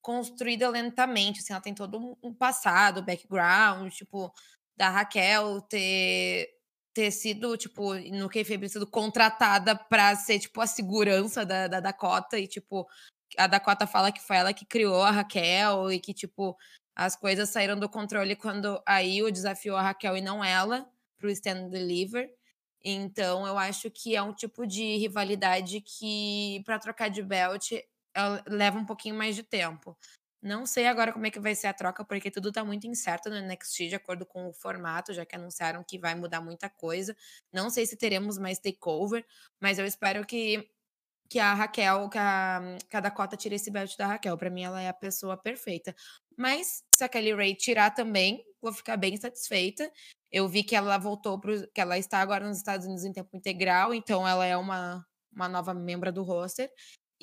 construída 0.00 0.68
lentamente. 0.68 1.40
Assim, 1.40 1.52
ela 1.52 1.62
tem 1.62 1.74
todo 1.74 2.16
um 2.22 2.32
passado, 2.32 3.02
background, 3.02 3.92
tipo, 3.92 4.32
da 4.76 4.88
Raquel 4.88 5.60
ter, 5.62 6.48
ter 6.94 7.10
sido, 7.10 7.56
tipo, 7.56 7.94
no 7.94 8.28
kayfabe, 8.28 8.68
sido 8.68 8.86
contratada 8.86 9.74
pra 9.76 10.14
ser, 10.16 10.38
tipo, 10.38 10.60
a 10.60 10.66
segurança 10.66 11.44
da, 11.44 11.66
da 11.68 11.80
Dakota. 11.80 12.38
E, 12.38 12.46
tipo, 12.46 12.86
a 13.36 13.46
Dakota 13.46 13.86
fala 13.86 14.12
que 14.12 14.20
foi 14.20 14.36
ela 14.36 14.52
que 14.52 14.64
criou 14.64 15.02
a 15.02 15.10
Raquel 15.10 15.90
e 15.92 15.98
que, 15.98 16.12
tipo, 16.14 16.56
as 16.94 17.16
coisas 17.16 17.48
saíram 17.48 17.78
do 17.78 17.88
controle 17.88 18.36
quando 18.36 18.80
a 18.86 19.02
Io 19.02 19.30
desafiou 19.32 19.76
a 19.76 19.82
Raquel 19.82 20.16
e 20.16 20.20
não 20.20 20.44
ela 20.44 20.86
pro 21.18 21.30
Stand 21.30 21.66
and 21.66 21.68
Deliver. 21.70 22.30
Então, 22.84 23.46
eu 23.46 23.56
acho 23.56 23.90
que 23.90 24.16
é 24.16 24.22
um 24.22 24.34
tipo 24.34 24.66
de 24.66 24.96
rivalidade 24.96 25.80
que, 25.80 26.62
para 26.64 26.78
trocar 26.78 27.08
de 27.08 27.22
belt, 27.22 27.72
ela 28.14 28.42
leva 28.46 28.78
um 28.78 28.84
pouquinho 28.84 29.14
mais 29.14 29.36
de 29.36 29.42
tempo. 29.42 29.96
Não 30.42 30.66
sei 30.66 30.86
agora 30.88 31.12
como 31.12 31.24
é 31.24 31.30
que 31.30 31.38
vai 31.38 31.54
ser 31.54 31.68
a 31.68 31.72
troca, 31.72 32.04
porque 32.04 32.28
tudo 32.28 32.50
tá 32.50 32.64
muito 32.64 32.84
incerto 32.86 33.30
no 33.30 33.36
NXT, 33.40 33.88
de 33.88 33.94
acordo 33.94 34.26
com 34.26 34.48
o 34.48 34.52
formato, 34.52 35.12
já 35.14 35.24
que 35.24 35.36
anunciaram 35.36 35.84
que 35.84 35.98
vai 35.98 36.16
mudar 36.16 36.40
muita 36.40 36.68
coisa. 36.68 37.16
Não 37.52 37.70
sei 37.70 37.86
se 37.86 37.96
teremos 37.96 38.38
mais 38.38 38.58
takeover, 38.58 39.24
mas 39.60 39.78
eu 39.78 39.86
espero 39.86 40.26
que, 40.26 40.68
que 41.28 41.38
a 41.38 41.54
Raquel, 41.54 42.08
que 42.08 42.18
a, 42.18 42.60
que 42.90 42.96
a 42.96 43.00
Dakota 43.00 43.36
tire 43.36 43.54
esse 43.54 43.70
belt 43.70 43.96
da 43.96 44.08
Raquel. 44.08 44.36
Pra 44.36 44.50
mim, 44.50 44.64
ela 44.64 44.80
é 44.80 44.88
a 44.88 44.92
pessoa 44.92 45.36
perfeita. 45.36 45.94
Mas 46.36 46.82
se 46.94 47.04
a 47.04 47.08
Kelly 47.08 47.32
Ray 47.34 47.54
tirar 47.54 47.92
também, 47.92 48.44
vou 48.60 48.72
ficar 48.72 48.96
bem 48.96 49.16
satisfeita. 49.16 49.90
Eu 50.30 50.48
vi 50.48 50.64
que 50.64 50.74
ela 50.74 50.98
voltou 50.98 51.38
pro, 51.38 51.68
que 51.68 51.80
ela 51.80 51.98
está 51.98 52.18
agora 52.18 52.48
nos 52.48 52.56
Estados 52.56 52.86
Unidos 52.86 53.04
em 53.04 53.12
tempo 53.12 53.36
integral, 53.36 53.94
então 53.94 54.26
ela 54.26 54.44
é 54.44 54.56
uma, 54.56 55.06
uma 55.32 55.48
nova 55.48 55.72
membra 55.72 56.10
do 56.10 56.22
roster. 56.22 56.68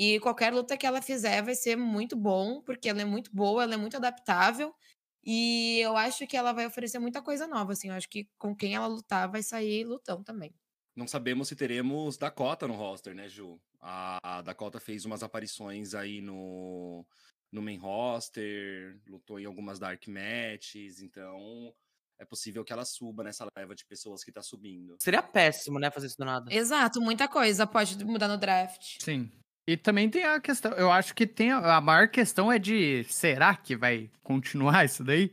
E 0.02 0.18
qualquer 0.22 0.54
luta 0.54 0.78
que 0.78 0.86
ela 0.86 1.02
fizer 1.02 1.44
vai 1.44 1.54
ser 1.54 1.76
muito 1.76 2.16
bom, 2.16 2.62
porque 2.62 2.88
ela 2.88 3.02
é 3.02 3.06
muito 3.06 3.36
boa, 3.36 3.64
ela 3.64 3.74
é 3.74 3.78
muito 3.78 3.98
adaptável. 3.98 4.74
E 5.22 5.82
eu 5.82 5.98
acho 5.98 6.26
que 6.26 6.38
ela 6.38 6.54
vai 6.54 6.66
oferecer 6.66 7.00
muita 7.00 7.22
coisa 7.22 7.46
nova, 7.46 7.74
assim. 7.74 7.90
Eu 7.90 7.96
acho 7.96 8.08
que 8.08 8.30
com 8.38 8.56
quem 8.56 8.76
ela 8.76 8.88
lutar 8.88 9.30
vai 9.30 9.44
sair 9.44 9.84
lutão 9.84 10.24
também. 10.24 10.56
Não 10.96 11.06
sabemos 11.06 11.50
se 11.50 11.56
teremos 11.56 12.18
Dakota 12.18 12.66
no 12.66 12.76
roster, 12.76 13.14
né, 13.14 13.28
Ju? 13.28 13.60
A, 13.82 14.42
Dakota 14.42 14.80
fez 14.80 15.04
umas 15.04 15.22
aparições 15.22 15.94
aí 15.94 16.22
no, 16.22 17.06
no 17.52 17.62
main 17.62 17.78
roster, 17.78 18.98
lutou 19.06 19.38
em 19.38 19.46
algumas 19.46 19.80
dark 19.80 20.08
matches, 20.08 21.02
então 21.02 21.76
é 22.18 22.24
possível 22.24 22.64
que 22.64 22.72
ela 22.72 22.86
suba 22.86 23.22
nessa 23.22 23.46
leva 23.58 23.76
de 23.76 23.86
pessoas 23.86 24.24
que 24.24 24.32
tá 24.32 24.42
subindo. 24.42 24.96
Seria 25.02 25.22
péssimo, 25.22 25.78
né, 25.78 25.92
fazer 25.92 26.08
isso 26.08 26.18
do 26.18 26.24
nada. 26.24 26.54
Exato, 26.54 27.02
muita 27.02 27.28
coisa 27.28 27.68
pode 27.68 28.02
mudar 28.06 28.30
no 28.30 28.38
draft. 28.38 29.04
Sim. 29.04 29.30
E 29.70 29.78
também 29.78 30.10
tem 30.10 30.24
a 30.24 30.40
questão, 30.40 30.72
eu 30.72 30.92
acho 30.92 31.14
que 31.14 31.28
tem 31.28 31.52
a, 31.52 31.76
a 31.78 31.80
maior 31.80 32.08
questão 32.08 32.52
é 32.52 32.58
de 32.58 33.04
será 33.04 33.56
que 33.56 33.76
vai 33.76 34.10
continuar 34.24 34.84
isso 34.84 35.04
daí? 35.04 35.32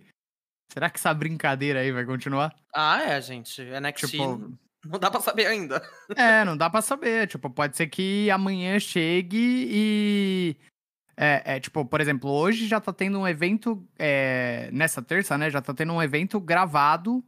Será 0.71 0.91
que 0.91 0.99
essa 0.99 1.15
brincadeira 1.15 1.81
aí 1.81 1.91
vai 1.91 2.05
continuar? 2.05 2.55
Ah, 2.75 3.01
é, 3.03 3.19
gente. 3.23 3.63
NXT 3.63 4.11
Tipo, 4.11 4.59
não 4.85 4.99
dá 4.99 5.11
pra 5.11 5.23
saber 5.23 5.47
ainda. 5.47 5.83
É, 6.15 6.45
não 6.45 6.55
dá 6.55 6.69
pra 6.69 6.83
saber. 6.83 7.27
Tipo, 7.29 7.49
pode 7.49 7.79
ser 7.79 7.87
que 7.87 8.31
amanhã 8.31 8.79
chegue 8.79 9.39
e. 9.71 10.57
É, 11.17 11.57
é, 11.57 11.61
tipo, 11.61 11.83
por 11.87 12.03
exemplo, 12.03 12.31
hoje 12.31 12.69
já 12.69 12.79
tá 12.79 12.93
tendo 12.93 13.19
um 13.19 13.27
evento. 13.27 13.83
é, 13.99 14.69
nessa 14.71 15.01
terça, 15.01 15.39
né? 15.39 15.49
Já 15.49 15.63
tá 15.63 15.73
tendo 15.73 15.95
um 15.95 16.03
evento 16.03 16.39
gravado. 16.39 17.25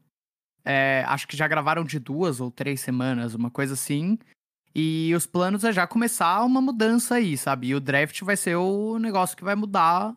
é, 0.63 1.05
acho 1.07 1.27
que 1.27 1.39
já 1.39 1.49
gravaram 1.49 1.85
de 1.85 1.99
duas 1.99 2.39
ou 2.39 2.51
três 2.51 2.83
semanas, 2.83 3.35
uma 3.35 3.51
coisa 3.51 3.73
assim. 3.73 4.19
E 4.81 5.13
os 5.13 5.27
planos 5.27 5.65
é 5.65 5.73
já 5.73 5.89
começar 5.89 6.45
uma 6.45 6.61
mudança 6.61 7.17
aí, 7.17 7.37
sabe? 7.37 7.67
E 7.67 7.75
o 7.75 7.81
draft 7.81 8.23
vai 8.23 8.37
ser 8.37 8.55
o 8.55 8.97
negócio 9.01 9.37
que 9.37 9.43
vai 9.43 9.57
mudar. 9.57 10.17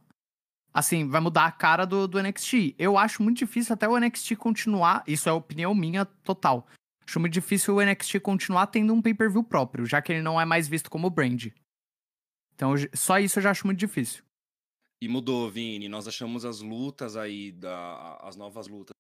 Assim, 0.72 1.10
vai 1.10 1.20
mudar 1.20 1.48
a 1.48 1.52
cara 1.52 1.84
do, 1.84 2.08
do 2.08 2.22
NXT. 2.22 2.76
Eu 2.78 2.96
acho 2.96 3.24
muito 3.24 3.40
difícil 3.40 3.74
até 3.74 3.90
o 3.90 3.98
NXT 3.98 4.36
continuar. 4.36 5.04
Isso 5.08 5.28
é 5.28 5.32
opinião 5.32 5.74
minha 5.74 6.06
total. 6.06 6.68
Acho 7.08 7.20
muito 7.20 7.34
difícil 7.34 7.76
o 7.76 7.82
NXT 7.84 8.20
continuar 8.20 8.68
tendo 8.68 8.94
um 8.94 9.02
pay-per-view 9.02 9.44
próprio, 9.44 9.84
já 9.84 10.00
que 10.00 10.12
ele 10.12 10.22
não 10.22 10.40
é 10.40 10.46
mais 10.46 10.68
visto 10.68 10.92
como 10.92 11.10
brand. 11.10 11.48
Então, 12.54 12.76
só 12.94 13.18
isso 13.18 13.40
eu 13.40 13.44
já 13.44 13.50
acho 13.50 13.66
muito 13.66 13.80
difícil. 13.80 14.24
E 15.02 15.08
mudou, 15.08 15.50
Vini. 15.50 15.90
Nós 15.90 16.08
achamos 16.08 16.46
as 16.46 16.62
lutas 16.62 17.18
aí, 17.18 17.52
da, 17.52 18.18
as 18.22 18.36
novas 18.36 18.68
lutas, 18.68 18.94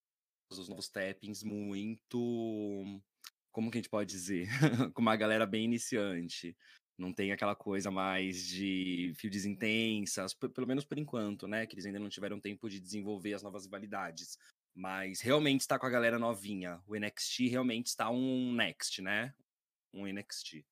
os 0.51 0.67
novos 0.67 0.89
tappings 0.89 1.43
muito. 1.43 2.99
Como 3.51 3.69
que 3.69 3.77
a 3.77 3.81
gente 3.81 3.89
pode 3.89 4.09
dizer? 4.09 4.47
Com 4.93 5.01
uma 5.01 5.15
galera 5.15 5.45
bem 5.45 5.65
iniciante. 5.65 6.55
Não 6.97 7.11
tem 7.13 7.31
aquela 7.31 7.55
coisa 7.55 7.89
mais 7.89 8.45
de 8.45 9.11
fields 9.17 9.45
intensas, 9.45 10.33
pe- 10.33 10.49
pelo 10.49 10.67
menos 10.67 10.85
por 10.85 10.97
enquanto, 10.99 11.47
né? 11.47 11.65
Que 11.65 11.73
eles 11.75 11.85
ainda 11.85 11.99
não 11.99 12.09
tiveram 12.09 12.39
tempo 12.39 12.69
de 12.69 12.79
desenvolver 12.79 13.33
as 13.33 13.41
novas 13.41 13.65
rivalidades. 13.65 14.37
Mas 14.75 15.19
realmente 15.19 15.61
está 15.61 15.77
com 15.79 15.85
a 15.85 15.89
galera 15.89 16.19
novinha. 16.19 16.79
O 16.87 16.95
NXT 16.95 17.47
realmente 17.49 17.87
está 17.87 18.09
um 18.09 18.53
Next, 18.53 19.01
né? 19.01 19.33
Um 19.93 20.05
NXT. 20.07 20.63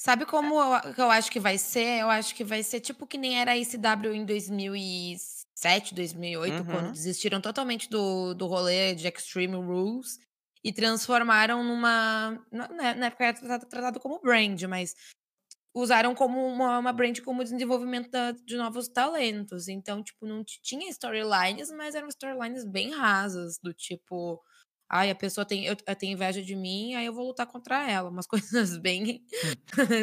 Sabe 0.00 0.26
como 0.26 0.54
eu, 0.54 0.94
eu 0.98 1.10
acho 1.10 1.30
que 1.30 1.38
vai 1.38 1.56
ser? 1.58 2.00
Eu 2.00 2.10
acho 2.10 2.34
que 2.34 2.42
vai 2.42 2.62
ser 2.64 2.80
tipo 2.80 3.06
que 3.06 3.16
nem 3.18 3.38
era 3.38 3.52
a 3.52 3.56
ICW 3.58 4.12
em 4.14 4.24
2007, 4.24 5.94
2008, 5.94 6.64
quando 6.64 6.86
Uhum. 6.86 6.92
desistiram 6.92 7.40
totalmente 7.40 7.88
do, 7.88 8.34
do 8.34 8.46
rolê 8.46 8.94
de 8.94 9.06
Extreme 9.06 9.54
Rules 9.56 10.18
e 10.64 10.72
transformaram 10.72 11.62
numa. 11.64 12.44
Na, 12.50 12.94
na 12.94 13.06
época 13.06 13.24
era 13.24 13.34
tratado, 13.34 13.66
tratado 13.68 14.00
como 14.00 14.20
brand, 14.20 14.62
mas 14.64 14.94
usaram 15.74 16.14
como 16.14 16.44
uma, 16.46 16.78
uma 16.78 16.92
brand 16.92 17.18
como 17.20 17.42
desenvolvimento 17.42 18.10
da- 18.10 18.32
de 18.32 18.56
novos 18.56 18.88
talentos. 18.88 19.68
Então, 19.68 20.02
tipo, 20.02 20.26
não 20.26 20.44
tinha 20.44 20.88
storylines, 20.90 21.70
mas 21.70 21.94
eram 21.94 22.08
storylines 22.08 22.64
bem 22.64 22.90
rasas, 22.94 23.58
do 23.62 23.72
tipo. 23.72 24.40
Ai, 24.90 25.10
a 25.10 25.14
pessoa 25.14 25.46
tem, 25.46 25.64
eu, 25.64 25.74
tenho 25.74 26.12
inveja 26.12 26.42
de 26.42 26.54
mim, 26.54 26.94
aí 26.94 27.06
eu 27.06 27.14
vou 27.14 27.26
lutar 27.26 27.46
contra 27.46 27.90
ela. 27.90 28.10
Umas 28.10 28.26
coisas 28.28 28.76
bem. 28.76 29.24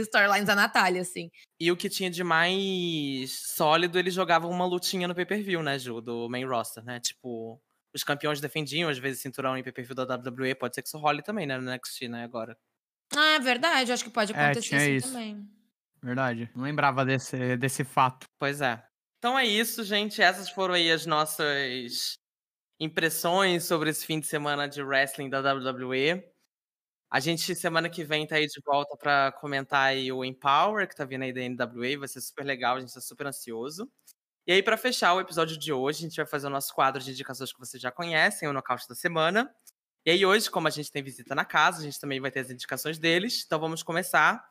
storylines 0.04 0.48
da 0.48 0.56
Natália, 0.56 1.02
assim. 1.04 1.30
E 1.60 1.72
o 1.72 1.78
que 1.78 1.88
tinha 1.90 2.10
de 2.10 2.24
mais 2.24 3.32
sólido, 3.56 4.00
eles 4.00 4.14
jogavam 4.16 4.50
uma 4.50 4.66
lutinha 4.66 5.08
no 5.08 5.14
pay-per-view, 5.14 5.62
né, 5.62 5.78
Ju? 5.78 6.02
Do 6.02 6.28
main 6.28 6.46
roster, 6.46 6.84
né? 6.84 7.00
Tipo, 7.00 7.62
os 7.96 8.04
campeões 8.04 8.42
defendiam, 8.42 8.90
às 8.90 8.98
vezes, 9.00 9.22
cinturão 9.22 9.58
em 9.58 9.64
pay-per-view 9.64 9.96
da 9.96 10.04
WWE. 10.16 10.56
Pode 10.56 10.76
ser 10.76 10.82
que 10.82 10.88
isso 10.88 10.98
role 10.98 11.22
também, 11.24 11.46
né, 11.48 11.58
no 11.58 11.64
NXT, 11.64 12.08
né, 12.10 12.24
agora. 12.24 12.58
Ah, 13.16 13.36
é 13.36 13.40
verdade, 13.40 13.92
acho 13.92 14.04
que 14.04 14.10
pode 14.10 14.34
É, 14.34 14.36
acontecer 14.36 14.62
tinha 14.62 14.80
assim 14.80 14.96
isso. 14.96 15.08
também. 15.14 15.50
Verdade. 16.02 16.50
Não 16.56 16.64
lembrava 16.64 17.04
desse, 17.06 17.58
desse 17.58 17.84
fato. 17.84 18.26
Pois 18.40 18.62
é. 18.62 18.84
Então 19.18 19.38
é 19.38 19.46
isso, 19.46 19.84
gente. 19.84 20.22
Essas 20.22 20.50
foram 20.50 20.74
aí 20.74 20.90
as 20.92 21.06
nossas 21.06 22.18
impressões 22.80 23.66
sobre 23.66 23.90
esse 23.92 24.06
fim 24.06 24.20
de 24.20 24.28
semana 24.28 24.68
de 24.68 24.82
wrestling 24.84 25.30
da 25.30 25.42
WWE. 25.42 26.24
A 27.12 27.20
gente, 27.20 27.56
semana 27.56 27.90
que 27.90 28.04
vem, 28.04 28.28
tá 28.28 28.36
aí 28.38 28.48
de 28.48 28.62
volta 28.66 28.96
pra 28.98 29.32
comentar 29.34 29.88
aí 29.88 30.12
o 30.12 30.26
Empower, 30.26 30.88
que 30.88 30.96
tá 30.96 31.06
vindo 31.06 31.24
aí 31.24 31.34
da 31.34 31.42
NWA. 31.42 32.00
Vai 32.00 32.08
ser 32.08 32.22
super 32.22 32.46
legal, 32.46 32.78
a 32.78 32.80
gente 32.82 32.94
tá 32.94 33.02
super 33.02 33.28
ansioso. 33.28 33.92
E 34.50 34.52
aí, 34.52 34.64
pra 34.64 34.76
fechar 34.78 35.14
o 35.14 35.20
episódio 35.22 35.56
de 35.56 35.72
hoje, 35.72 36.00
a 36.00 36.10
gente 36.10 36.16
vai 36.16 36.26
fazer 36.26 36.48
o 36.48 36.50
nosso 36.50 36.74
quadro 36.74 37.00
de 37.00 37.12
indicações 37.12 37.54
que 37.54 37.60
vocês 37.60 37.80
já 37.80 37.92
conhecem, 37.92 38.50
o 38.50 38.52
Nocaute 38.52 38.88
da 38.90 38.96
Semana. 38.96 39.54
E 40.04 40.10
aí, 40.10 40.26
hoje, 40.26 40.50
como 40.50 40.68
a 40.68 40.72
gente 40.72 40.92
tem 40.92 41.04
visita 41.04 41.36
na 41.36 41.46
casa, 41.46 41.82
a 41.82 41.84
gente 41.84 42.00
também 42.00 42.20
vai 42.20 42.32
ter 42.32 42.40
as 42.40 42.50
indicações 42.50 42.98
deles. 42.98 43.44
Então, 43.46 43.60
vamos 43.60 43.84
começar. 43.84 44.44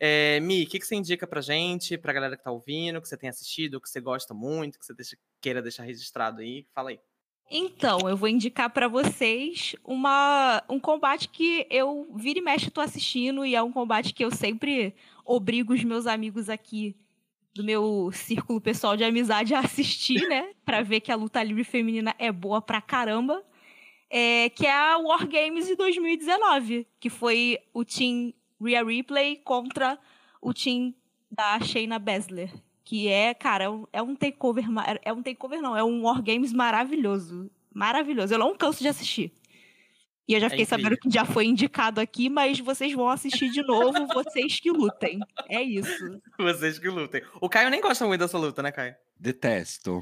É, 0.00 0.40
Mi, 0.40 0.62
o 0.62 0.66
que, 0.66 0.78
que 0.78 0.86
você 0.86 0.94
indica 0.94 1.26
pra 1.26 1.42
gente, 1.42 1.98
pra 1.98 2.14
galera 2.14 2.34
que 2.34 2.42
tá 2.42 2.50
ouvindo, 2.50 2.98
que 3.02 3.06
você 3.06 3.14
tem 3.14 3.28
assistido, 3.28 3.78
que 3.78 3.90
você 3.90 4.00
gosta 4.00 4.32
muito, 4.32 4.78
que 4.78 4.86
você 4.86 4.94
deixa- 4.94 5.18
queira 5.38 5.60
deixar 5.60 5.82
registrado 5.82 6.40
aí? 6.40 6.66
Fala 6.74 6.88
aí. 6.88 7.00
Então, 7.50 8.08
eu 8.08 8.16
vou 8.16 8.30
indicar 8.30 8.70
pra 8.70 8.88
vocês 8.88 9.76
uma, 9.84 10.64
um 10.66 10.80
combate 10.80 11.28
que 11.28 11.66
eu 11.68 12.10
vira 12.16 12.38
e 12.38 12.42
mexe 12.42 12.70
tô 12.70 12.80
assistindo 12.80 13.44
e 13.44 13.54
é 13.54 13.62
um 13.62 13.70
combate 13.70 14.14
que 14.14 14.24
eu 14.24 14.30
sempre 14.30 14.94
obrigo 15.26 15.74
os 15.74 15.84
meus 15.84 16.06
amigos 16.06 16.48
aqui 16.48 16.96
do 17.54 17.62
meu 17.64 18.10
círculo 18.12 18.60
pessoal 18.60 18.96
de 18.96 19.04
amizade 19.04 19.54
a 19.54 19.60
assistir, 19.60 20.26
né? 20.28 20.52
Pra 20.64 20.82
ver 20.82 21.00
que 21.00 21.12
a 21.12 21.16
luta 21.16 21.42
livre 21.42 21.64
feminina 21.64 22.14
é 22.18 22.32
boa 22.32 22.60
pra 22.62 22.80
caramba. 22.80 23.42
É, 24.08 24.50
que 24.50 24.66
é 24.66 24.72
a 24.72 24.98
War 24.98 25.26
Games 25.26 25.66
de 25.66 25.74
2019, 25.74 26.86
que 27.00 27.08
foi 27.08 27.58
o 27.72 27.82
Team 27.82 28.34
Rhea 28.60 28.84
Ripley 28.84 29.36
contra 29.36 29.98
o 30.40 30.52
time 30.52 30.94
da 31.30 31.58
Shayna 31.60 31.98
Baszler. 31.98 32.52
Que 32.84 33.08
é, 33.08 33.32
cara, 33.32 33.64
é 33.64 34.02
um, 34.02 34.12
é 34.12 34.16
takeover. 34.16 34.64
É 35.02 35.12
um 35.12 35.22
takeover, 35.22 35.62
não, 35.62 35.74
é 35.74 35.82
um 35.82 36.02
War 36.02 36.22
Games 36.22 36.52
maravilhoso. 36.52 37.50
Maravilhoso. 37.74 38.34
Eu 38.34 38.38
não 38.38 38.54
canso 38.54 38.82
de 38.82 38.88
assistir. 38.88 39.32
E 40.28 40.34
eu 40.34 40.40
já 40.40 40.46
É 40.46 40.50
fiquei 40.50 40.64
sabendo 40.64 40.94
incrível. 40.94 41.10
que 41.10 41.14
já 41.14 41.24
foi 41.24 41.46
indicado 41.46 42.00
aqui, 42.00 42.28
mas 42.30 42.58
vocês 42.60 42.92
vão 42.94 43.08
assistir 43.08 43.50
de 43.50 43.62
novo, 43.62 44.06
vocês 44.14 44.60
que 44.60 44.70
lutem. 44.70 45.18
É 45.48 45.60
isso. 45.62 46.20
Vocês 46.38 46.78
que 46.78 46.88
lutem. 46.88 47.22
O 47.40 47.48
Caio 47.48 47.70
nem 47.70 47.80
gosta 47.80 48.06
muito 48.06 48.20
dessa 48.20 48.38
luta, 48.38 48.62
né, 48.62 48.70
Caio? 48.70 48.94
Detesto. 49.18 50.00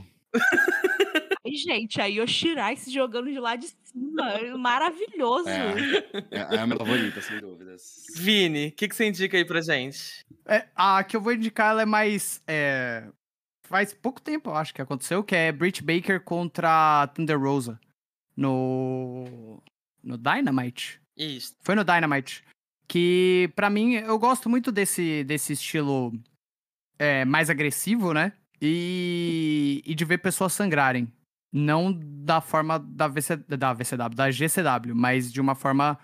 Ai, 1.44 1.54
gente, 1.54 2.00
aí 2.00 2.18
Yoshirai 2.20 2.76
se 2.76 2.90
jogando 2.92 3.30
de 3.32 3.40
lá 3.40 3.56
de 3.56 3.66
cima. 3.82 4.56
Maravilhoso. 4.58 5.48
É, 5.48 6.54
é 6.54 6.58
a 6.58 6.66
minha 6.66 6.78
favorita, 6.78 7.20
sem 7.22 7.40
dúvidas. 7.40 8.04
Vini, 8.14 8.68
o 8.68 8.72
que, 8.72 8.88
que 8.88 8.94
você 8.94 9.08
indica 9.08 9.36
aí 9.36 9.44
pra 9.44 9.60
gente? 9.62 10.24
É, 10.46 10.66
a 10.76 11.02
que 11.02 11.16
eu 11.16 11.20
vou 11.20 11.32
indicar, 11.32 11.70
ela 11.70 11.82
é 11.82 11.86
mais. 11.86 12.42
é, 12.46 13.08
faz 13.64 13.94
pouco 13.94 14.20
tempo, 14.20 14.50
eu 14.50 14.54
acho 14.54 14.74
que 14.74 14.82
aconteceu, 14.82 15.24
que 15.24 15.34
é 15.34 15.50
Britt 15.50 15.82
Baker 15.82 16.20
contra 16.22 17.06
Thunder 17.14 17.40
Rosa. 17.40 17.80
No. 18.36 19.62
No 20.02 20.16
Dynamite. 20.16 21.00
Isso. 21.16 21.54
Foi 21.60 21.74
no 21.74 21.84
Dynamite. 21.84 22.44
Que, 22.88 23.50
pra 23.54 23.70
mim, 23.70 23.94
eu 23.94 24.18
gosto 24.18 24.48
muito 24.48 24.72
desse, 24.72 25.22
desse 25.24 25.52
estilo 25.52 26.12
é, 26.98 27.24
mais 27.24 27.48
agressivo, 27.48 28.12
né? 28.12 28.32
E, 28.60 29.82
e 29.86 29.94
de 29.94 30.04
ver 30.04 30.18
pessoas 30.18 30.52
sangrarem. 30.52 31.10
Não 31.52 31.92
da 31.92 32.40
forma 32.40 32.78
da, 32.78 33.08
VC, 33.08 33.36
da 33.36 33.72
VCW, 33.72 34.14
da 34.14 34.30
GCW, 34.30 34.94
mas 34.94 35.32
de 35.32 35.40
uma 35.40 35.54
forma 35.54 35.98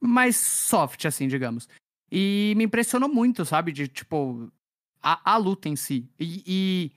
mais 0.00 0.36
soft, 0.36 1.04
assim, 1.04 1.28
digamos. 1.28 1.68
E 2.10 2.54
me 2.56 2.64
impressionou 2.64 3.08
muito, 3.08 3.44
sabe? 3.44 3.72
De, 3.72 3.86
tipo, 3.86 4.50
a, 5.02 5.34
a 5.34 5.36
luta 5.36 5.68
em 5.68 5.76
si. 5.76 6.08
E, 6.18 6.42
e 6.46 6.92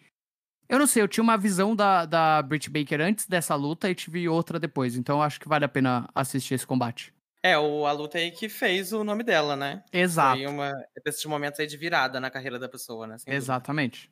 eu 0.72 0.80
não 0.80 0.88
sei, 0.88 1.04
eu 1.04 1.08
tinha 1.08 1.22
uma 1.22 1.38
visão 1.38 1.76
da, 1.76 2.06
da 2.06 2.42
Britt 2.42 2.70
Baker 2.70 3.02
antes 3.02 3.28
dessa 3.28 3.56
luta 3.56 3.90
e 3.90 3.94
tive 3.94 4.30
outra 4.30 4.58
depois. 4.58 4.96
Então 4.96 5.22
acho 5.22 5.38
que 5.38 5.50
vale 5.50 5.66
a 5.66 5.70
pena 5.70 6.10
assistir 6.16 6.54
esse 6.54 6.66
combate. 6.66 7.14
É, 7.44 7.58
o, 7.58 7.86
a 7.86 7.92
luta 7.92 8.18
aí 8.18 8.32
que 8.32 8.48
fez 8.48 8.94
o 8.94 9.04
nome 9.04 9.22
dela, 9.22 9.58
né? 9.58 9.84
Exato. 9.92 10.38
Foi 10.38 10.48
uma 10.48 10.72
desses 11.04 11.26
momentos 11.26 11.60
aí 11.60 11.68
de 11.68 11.76
virada 11.76 12.22
na 12.22 12.32
carreira 12.32 12.58
da 12.58 12.70
pessoa, 12.70 13.06
né? 13.06 13.18
Exatamente. 13.28 14.10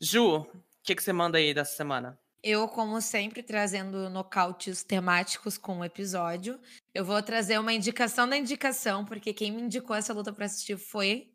Ju, 0.00 0.38
o 0.38 0.46
que, 0.82 0.94
que 0.94 1.02
você 1.02 1.12
manda 1.12 1.36
aí 1.36 1.52
dessa 1.52 1.76
semana? 1.76 2.18
Eu, 2.42 2.68
como 2.68 2.98
sempre, 3.02 3.42
trazendo 3.42 4.08
nocautes 4.08 4.82
temáticos 4.82 5.58
com 5.58 5.80
o 5.80 5.84
episódio. 5.84 6.58
Eu 6.94 7.04
vou 7.04 7.22
trazer 7.22 7.58
uma 7.58 7.74
indicação 7.74 8.26
da 8.26 8.36
indicação, 8.36 9.04
porque 9.04 9.34
quem 9.34 9.52
me 9.52 9.60
indicou 9.60 9.94
essa 9.94 10.14
luta 10.14 10.32
para 10.32 10.46
assistir 10.46 10.78
foi 10.78 11.30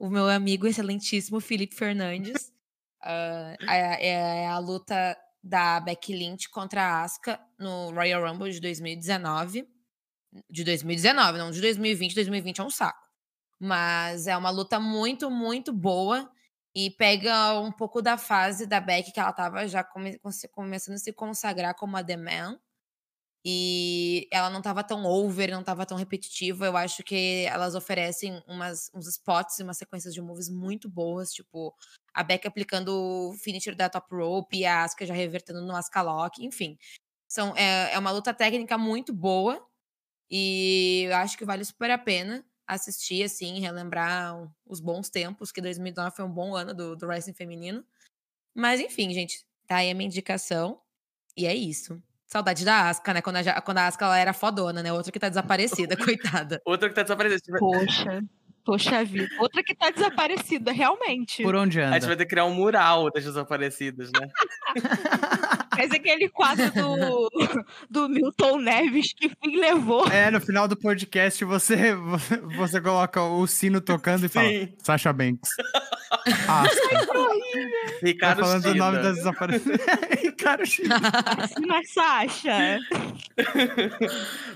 o 0.00 0.10
meu 0.10 0.28
amigo 0.28 0.66
excelentíssimo 0.66 1.40
Felipe 1.40 1.76
Fernandes. 1.76 2.50
Ah, 3.02 3.54
é, 3.68 4.08
é 4.42 4.46
a 4.48 4.58
luta 4.58 5.16
da 5.42 5.80
Becky 5.80 6.12
Lynch 6.14 6.48
contra 6.50 6.82
a 6.82 7.02
Asuka 7.04 7.40
no 7.58 7.90
Royal 7.92 8.22
Rumble 8.26 8.52
de 8.52 8.60
2019. 8.60 9.66
De 10.50 10.64
2019, 10.64 11.38
não 11.38 11.50
de 11.50 11.60
2020. 11.60 12.14
2020 12.14 12.60
é 12.60 12.64
um 12.64 12.70
saco. 12.70 13.00
Mas 13.60 14.26
é 14.26 14.36
uma 14.36 14.50
luta 14.50 14.80
muito, 14.80 15.30
muito 15.30 15.72
boa 15.72 16.30
e 16.74 16.90
pega 16.90 17.58
um 17.60 17.72
pouco 17.72 18.00
da 18.02 18.16
fase 18.18 18.66
da 18.66 18.80
Becky 18.80 19.12
que 19.12 19.20
ela 19.20 19.32
tava 19.32 19.66
já 19.68 19.82
come- 19.84 20.18
come- 20.18 20.48
começando 20.52 20.94
a 20.96 20.98
se 20.98 21.12
consagrar 21.12 21.74
como 21.74 21.96
a 21.96 22.04
The 22.04 22.16
Man. 22.16 22.58
E 23.44 24.28
ela 24.30 24.50
não 24.50 24.60
tava 24.60 24.84
tão 24.84 25.04
over, 25.06 25.50
não 25.50 25.62
tava 25.64 25.86
tão 25.86 25.96
repetitiva. 25.96 26.66
Eu 26.66 26.76
acho 26.76 27.02
que 27.02 27.46
elas 27.48 27.74
oferecem 27.74 28.42
umas, 28.46 28.90
uns 28.94 29.06
spots 29.08 29.58
e 29.58 29.62
umas 29.62 29.78
sequências 29.78 30.12
de 30.12 30.20
moves 30.20 30.50
muito 30.50 30.90
boas, 30.90 31.32
tipo 31.32 31.74
a 32.12 32.22
Beck 32.22 32.46
aplicando 32.46 32.88
o 32.88 33.34
finisher 33.34 33.74
da 33.74 33.88
top 33.88 34.14
rope 34.14 34.58
e 34.58 34.66
a 34.66 34.84
Asuka 34.84 35.06
já 35.06 35.14
revertendo 35.14 35.62
no 35.62 35.74
Asuka 35.74 36.02
Lock, 36.02 36.44
enfim. 36.44 36.78
São, 37.28 37.54
é, 37.56 37.92
é 37.94 37.98
uma 37.98 38.10
luta 38.10 38.34
técnica 38.34 38.76
muito 38.76 39.12
boa 39.12 39.64
e 40.30 41.04
eu 41.06 41.16
acho 41.16 41.38
que 41.38 41.44
vale 41.44 41.64
super 41.64 41.90
a 41.90 41.98
pena 41.98 42.44
assistir, 42.66 43.24
assim, 43.24 43.58
relembrar 43.58 44.48
os 44.64 44.80
bons 44.80 45.10
tempos, 45.10 45.50
que 45.50 45.60
2009 45.60 46.14
foi 46.14 46.24
um 46.24 46.30
bom 46.30 46.54
ano 46.54 46.72
do, 46.72 46.94
do 46.96 47.06
wrestling 47.06 47.34
feminino. 47.34 47.84
Mas 48.54 48.80
enfim, 48.80 49.12
gente, 49.12 49.44
tá 49.66 49.76
aí 49.76 49.90
a 49.90 49.94
minha 49.94 50.06
indicação 50.06 50.80
e 51.36 51.46
é 51.46 51.54
isso. 51.54 52.00
Saudade 52.26 52.64
da 52.64 52.88
Asca, 52.88 53.12
né? 53.12 53.20
Quando 53.20 53.36
a, 53.36 53.60
quando 53.60 53.78
a 53.78 53.88
Asca 53.88 54.04
ela 54.04 54.18
era 54.18 54.32
fodona, 54.32 54.84
né? 54.84 54.92
Outra 54.92 55.10
que 55.10 55.18
tá 55.18 55.28
desaparecida, 55.30 55.96
coitada. 55.96 56.62
Outra 56.64 56.88
que 56.88 56.94
tá 56.94 57.02
desaparecida. 57.02 57.58
Poxa. 57.58 58.22
Poxa 58.64 59.04
vida. 59.04 59.28
Outra 59.38 59.62
que 59.62 59.74
tá 59.74 59.90
desaparecida, 59.90 60.72
realmente. 60.72 61.42
Por 61.42 61.54
onde 61.54 61.80
anda? 61.80 61.96
A 61.96 61.98
gente 61.98 62.06
vai 62.08 62.16
ter 62.16 62.24
que 62.24 62.30
criar 62.30 62.44
um 62.44 62.54
mural 62.54 63.10
das 63.10 63.24
desaparecidas, 63.24 64.10
né? 64.12 64.28
Mas 65.76 65.90
aquele 65.90 66.28
quadro 66.28 66.70
do, 66.72 67.30
do 67.88 68.08
Milton 68.08 68.58
Neves 68.58 69.12
que 69.12 69.28
fim 69.28 69.56
levou. 69.56 70.08
É, 70.08 70.30
no 70.30 70.40
final 70.40 70.66
do 70.66 70.76
podcast 70.76 71.44
você, 71.44 71.94
você 72.56 72.80
coloca 72.80 73.22
o 73.22 73.46
sino 73.46 73.80
tocando 73.80 74.26
e 74.26 74.28
fala 74.28 74.48
Sasha 74.78 75.12
Banks. 75.12 75.50
Ah, 76.48 76.64
Ricardo 78.02 78.40
tá 78.40 78.44
falando 78.44 78.66
o 78.66 78.74
nome 78.74 78.98
das 78.98 79.16
desaparecidas. 79.18 79.80
Ricardo. 80.20 80.62
Assina 80.62 81.78
é 81.78 81.82
Sasha. 81.84 82.78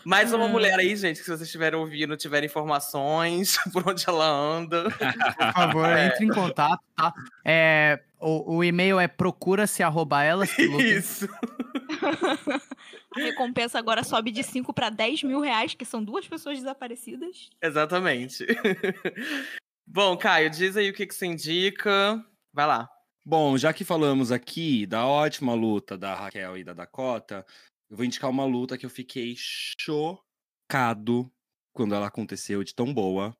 Mais 0.05 0.33
uma 0.33 0.49
mulher 0.49 0.77
aí, 0.77 0.97
gente, 0.97 1.19
que 1.19 1.23
se 1.23 1.29
vocês 1.31 1.43
estiverem 1.43 1.79
ouvindo, 1.79 2.17
tiverem 2.17 2.49
informações 2.49 3.57
por 3.73 3.89
onde 3.89 4.05
ela 4.07 4.27
anda. 4.27 4.91
Por 4.91 5.53
favor, 5.53 5.89
é. 5.91 6.09
entre 6.09 6.25
em 6.27 6.29
contato, 6.29 6.83
tá? 6.97 7.12
É, 7.45 8.03
o, 8.20 8.57
o 8.57 8.64
e-mail 8.64 8.99
é 8.99 9.07
procura-se 9.07 9.82
arroba 9.82 10.22
elas. 10.22 10.57
Isso. 10.59 11.28
A 13.16 13.20
recompensa 13.20 13.78
agora 13.78 14.03
sobe 14.03 14.32
de 14.32 14.42
5 14.42 14.72
para 14.72 14.90
10 14.90 15.22
mil 15.22 15.40
reais, 15.40 15.74
que 15.74 15.84
são 15.84 16.03
duas 16.03 16.26
pessoas 16.26 16.59
desaparecidas. 16.59 17.49
Exatamente. 17.62 18.45
Bom, 19.86 20.16
Caio, 20.16 20.51
diz 20.51 20.76
aí 20.76 20.90
o 20.90 20.95
que, 20.95 21.07
que 21.07 21.14
você 21.14 21.26
indica. 21.26 22.24
Vai 22.53 22.66
lá. 22.66 22.90
Bom, 23.24 23.57
já 23.57 23.72
que 23.72 23.84
falamos 23.84 24.32
aqui 24.32 24.84
da 24.86 25.07
ótima 25.07 25.55
luta 25.55 25.97
da 25.97 26.14
Raquel 26.14 26.59
e 26.59 26.64
da 26.64 26.72
Dakota, 26.72 27.47
eu 27.88 27.97
vou 27.97 28.05
indicar 28.05 28.28
uma 28.28 28.45
luta 28.45 28.76
que 28.76 28.84
eu 28.84 28.90
fiquei 28.90 29.34
chocado 29.36 31.30
quando 31.72 31.95
ela 31.95 32.07
aconteceu, 32.07 32.64
de 32.64 32.74
tão 32.74 32.92
boa. 32.92 33.36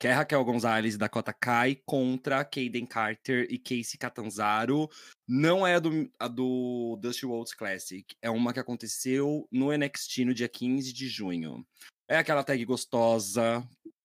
Que 0.00 0.08
é 0.08 0.12
Raquel 0.12 0.42
Gonzalez 0.42 0.94
e 0.94 0.98
Dakota 0.98 1.30
Kai 1.30 1.78
contra 1.84 2.42
Kaden 2.42 2.86
Carter 2.86 3.46
e 3.50 3.58
Casey 3.58 3.98
Catanzaro. 3.98 4.88
Não 5.28 5.66
é 5.66 5.74
a 5.74 5.78
do, 5.78 6.10
a 6.18 6.26
do 6.26 6.98
Dusty 7.02 7.26
Rhodes 7.26 7.52
Classic, 7.52 8.16
é 8.22 8.30
uma 8.30 8.54
que 8.54 8.58
aconteceu 8.58 9.46
no 9.52 9.70
NXT 9.76 10.24
no 10.24 10.32
dia 10.32 10.48
15 10.48 10.90
de 10.94 11.06
junho. 11.06 11.66
É 12.08 12.16
aquela 12.16 12.42
tag 12.42 12.64
gostosa, 12.64 13.62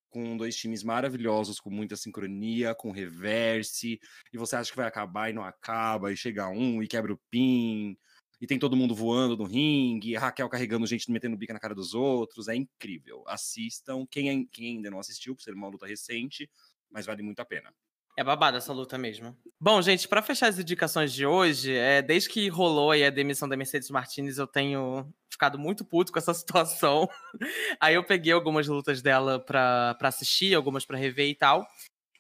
com 0.10 0.36
dois 0.36 0.58
times 0.58 0.84
maravilhosos, 0.84 1.62
com 1.62 1.70
muita 1.70 1.96
sincronia, 1.96 2.76
com 2.76 2.92
reverse, 2.92 3.98
e 4.34 4.38
você 4.38 4.58
acha 4.58 4.72
que 4.72 4.78
vai 4.78 4.88
acabar 4.88 5.30
e 5.30 5.34
não 5.34 5.46
acaba, 5.46 6.12
e 6.12 6.18
chega 6.18 6.50
um 6.50 6.84
e 6.84 6.90
quebra 6.90 7.14
o 7.14 7.20
pin, 7.32 7.98
e 8.40 8.48
tem 8.48 8.60
todo 8.60 8.76
mundo 8.76 8.94
voando 8.94 9.38
no 9.38 9.44
ringue, 9.46 10.16
a 10.16 10.20
Raquel 10.20 10.50
carregando 10.50 10.86
gente, 10.86 11.10
metendo 11.12 11.38
bica 11.38 11.54
na 11.54 11.60
cara 11.60 11.76
dos 11.76 11.94
outros, 11.94 12.48
é 12.48 12.56
incrível. 12.56 13.24
Assistam, 13.28 14.06
quem, 14.06 14.46
quem 14.48 14.78
ainda 14.78 14.92
não 14.92 15.00
assistiu, 15.00 15.36
por 15.36 15.42
ser 15.42 15.54
uma 15.54 15.68
luta 15.68 15.86
recente, 15.86 16.50
mas 16.90 17.06
vale 17.06 17.24
muito 17.24 17.40
a 17.40 17.46
pena. 17.46 17.74
É 18.18 18.24
babada 18.24 18.58
essa 18.58 18.72
luta 18.72 18.98
mesmo. 18.98 19.38
Bom, 19.60 19.82
gente, 19.82 20.08
para 20.08 20.22
fechar 20.22 20.48
as 20.48 20.58
indicações 20.58 21.12
de 21.12 21.26
hoje, 21.26 21.74
é, 21.74 22.02
desde 22.02 22.30
que 22.30 22.48
rolou 22.48 22.92
a 22.92 23.10
demissão 23.10 23.48
da 23.48 23.58
Mercedes 23.58 23.90
Martinez, 23.90 24.38
eu 24.38 24.48
tenho 24.48 25.14
ficado 25.30 25.60
muito 25.60 25.84
puto 25.84 26.14
com 26.14 26.20
essa 26.20 26.34
situação. 26.34 27.10
Aí 27.80 27.96
eu 27.96 28.04
peguei 28.06 28.32
algumas 28.32 28.68
lutas 28.68 29.02
dela 29.02 29.38
pra 29.38 29.98
assistir, 30.02 30.56
algumas 30.56 30.86
para 30.86 30.98
rever 30.98 31.28
e 31.28 31.36
tal. 31.36 31.68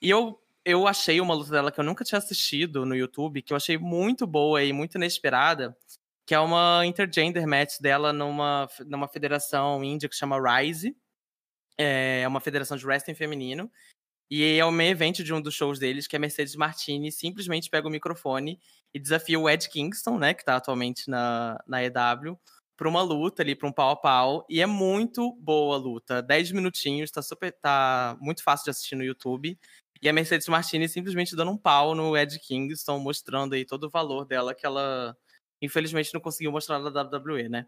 E 0.01 0.09
eu, 0.09 0.37
eu 0.65 0.85
achei 0.85 1.21
uma 1.21 1.33
luta 1.33 1.51
dela 1.51 1.71
que 1.71 1.79
eu 1.79 1.83
nunca 1.83 2.03
tinha 2.03 2.19
assistido 2.19 2.85
no 2.85 2.93
YouTube, 2.93 3.41
que 3.41 3.53
eu 3.53 3.57
achei 3.57 3.77
muito 3.77 4.27
boa 4.27 4.61
e 4.61 4.73
muito 4.73 4.95
inesperada, 4.95 5.77
que 6.25 6.33
é 6.33 6.39
uma 6.39 6.85
intergender 6.85 7.47
match 7.47 7.79
dela 7.79 8.11
numa, 8.11 8.67
numa 8.85 9.07
federação 9.07 9.83
índia 9.83 10.09
que 10.09 10.15
chama 10.15 10.37
Rise. 10.39 10.95
É 11.77 12.27
uma 12.27 12.39
federação 12.39 12.77
de 12.77 12.85
wrestling 12.85 13.15
feminino. 13.15 13.69
E 14.29 14.57
é 14.57 14.65
o 14.65 14.71
main 14.71 14.89
event 14.89 15.17
de 15.17 15.33
um 15.33 15.41
dos 15.41 15.53
shows 15.53 15.77
deles, 15.77 16.07
que 16.07 16.15
é 16.15 16.19
Mercedes 16.19 16.55
Martini, 16.55 17.11
simplesmente 17.11 17.69
pega 17.69 17.87
o 17.87 17.91
microfone 17.91 18.59
e 18.93 18.99
desafia 18.99 19.39
o 19.39 19.47
Ed 19.47 19.69
Kingston, 19.69 20.17
né, 20.17 20.33
que 20.33 20.43
tá 20.43 20.55
atualmente 20.55 21.09
na, 21.09 21.61
na 21.67 21.83
EW, 21.83 22.39
pra 22.75 22.89
uma 22.89 23.03
luta 23.03 23.43
ali, 23.43 23.55
pra 23.55 23.67
um 23.67 23.71
pau 23.71 23.91
a 23.91 23.95
pau. 23.95 24.45
E 24.49 24.61
é 24.61 24.65
muito 24.65 25.33
boa 25.33 25.75
a 25.75 25.77
luta. 25.77 26.21
10 26.23 26.51
minutinhos, 26.51 27.11
tá 27.11 27.21
super. 27.21 27.51
tá 27.51 28.17
muito 28.19 28.43
fácil 28.43 28.65
de 28.65 28.71
assistir 28.71 28.95
no 28.95 29.03
YouTube. 29.03 29.57
E 30.01 30.09
a 30.09 30.13
Mercedes 30.13 30.47
Martini 30.47 30.89
simplesmente 30.89 31.35
dando 31.35 31.51
um 31.51 31.57
pau 31.57 31.93
no 31.95 32.17
Ed 32.17 32.39
Kingston, 32.39 32.99
mostrando 32.99 33.53
aí 33.53 33.63
todo 33.63 33.85
o 33.85 33.89
valor 33.89 34.25
dela 34.25 34.53
que 34.55 34.65
ela, 34.65 35.15
infelizmente, 35.65 36.13
não 36.13 36.21
conseguiu 36.21 36.51
mostrar 36.51 36.79
na 36.79 36.89
WWE, 36.89 37.49
né? 37.49 37.65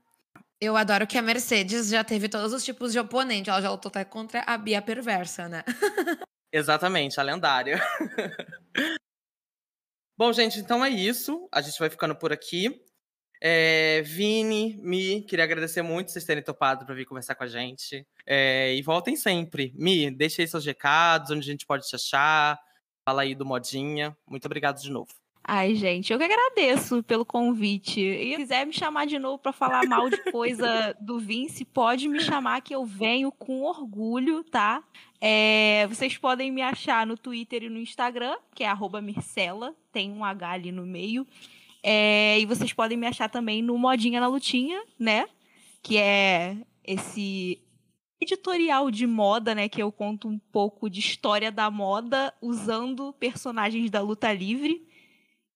Eu 0.59 0.75
adoro 0.75 1.05
que 1.05 1.17
a 1.17 1.21
Mercedes 1.21 1.89
já 1.89 2.03
teve 2.03 2.27
todos 2.29 2.53
os 2.53 2.63
tipos 2.63 2.91
de 2.91 2.99
oponente. 2.99 3.49
Ela 3.49 3.61
já 3.61 3.69
lutou 3.69 3.89
até 3.89 4.03
contra 4.03 4.41
a 4.41 4.57
Bia 4.57 4.81
Perversa, 4.81 5.47
né? 5.47 5.63
Exatamente, 6.51 7.19
a 7.19 7.23
lendária. 7.23 7.79
Bom, 10.17 10.33
gente, 10.33 10.59
então 10.59 10.83
é 10.83 10.89
isso. 10.89 11.47
A 11.51 11.61
gente 11.61 11.77
vai 11.77 11.89
ficando 11.89 12.15
por 12.15 12.33
aqui. 12.33 12.83
É, 13.39 14.01
Vini, 14.01 14.75
Mi, 14.81 15.21
queria 15.21 15.45
agradecer 15.45 15.83
muito 15.83 16.11
vocês 16.11 16.25
terem 16.25 16.43
topado 16.43 16.87
para 16.87 16.95
vir 16.95 17.05
conversar 17.05 17.35
com 17.35 17.43
a 17.43 17.47
gente. 17.47 18.07
É, 18.25 18.73
e 18.73 18.81
voltem 18.81 19.15
sempre. 19.15 19.71
Mi, 19.75 20.09
deixe 20.09 20.41
aí 20.41 20.47
seus 20.47 20.65
recados, 20.65 21.29
onde 21.29 21.47
a 21.47 21.51
gente 21.51 21.67
pode 21.67 21.87
te 21.87 21.95
achar. 21.95 22.59
Fala 23.05 23.21
aí 23.21 23.35
do 23.35 23.45
Modinha. 23.45 24.17
Muito 24.27 24.45
obrigado 24.45 24.81
de 24.81 24.89
novo. 24.89 25.13
Ai, 25.49 25.75
gente, 25.75 26.11
eu 26.11 26.19
que 26.19 26.25
agradeço 26.25 27.01
pelo 27.03 27.25
convite. 27.25 28.01
E 28.01 28.31
se 28.31 28.35
quiser 28.35 28.65
me 28.65 28.73
chamar 28.73 29.07
de 29.07 29.17
novo 29.17 29.37
para 29.37 29.53
falar 29.53 29.87
mal 29.87 30.09
de 30.09 30.17
coisa 30.29 30.93
do 30.99 31.19
Vince, 31.19 31.63
pode 31.63 32.09
me 32.09 32.19
chamar 32.19 32.59
que 32.59 32.75
eu 32.75 32.83
venho 32.83 33.31
com 33.31 33.61
orgulho, 33.61 34.43
tá? 34.43 34.83
É, 35.21 35.87
vocês 35.87 36.17
podem 36.17 36.51
me 36.51 36.61
achar 36.61 37.07
no 37.07 37.15
Twitter 37.15 37.63
e 37.63 37.69
no 37.69 37.79
Instagram, 37.79 38.35
que 38.53 38.65
é 38.65 38.75
Mircela, 39.01 39.73
tem 39.89 40.11
um 40.11 40.25
H 40.25 40.51
ali 40.51 40.69
no 40.69 40.85
meio. 40.85 41.25
É, 41.81 42.37
e 42.37 42.45
vocês 42.45 42.73
podem 42.73 42.97
me 42.97 43.07
achar 43.07 43.29
também 43.29 43.61
no 43.61 43.77
Modinha 43.77 44.19
na 44.19 44.27
Lutinha, 44.27 44.83
né? 44.99 45.29
Que 45.81 45.97
é 45.97 46.57
esse 46.83 47.61
editorial 48.19 48.91
de 48.91 49.07
moda, 49.07 49.55
né? 49.55 49.69
Que 49.69 49.81
eu 49.81 49.93
conto 49.93 50.27
um 50.27 50.37
pouco 50.37 50.89
de 50.89 50.99
história 50.99 51.49
da 51.49 51.71
moda 51.71 52.33
usando 52.41 53.13
personagens 53.13 53.89
da 53.89 54.01
luta 54.01 54.33
livre 54.33 54.86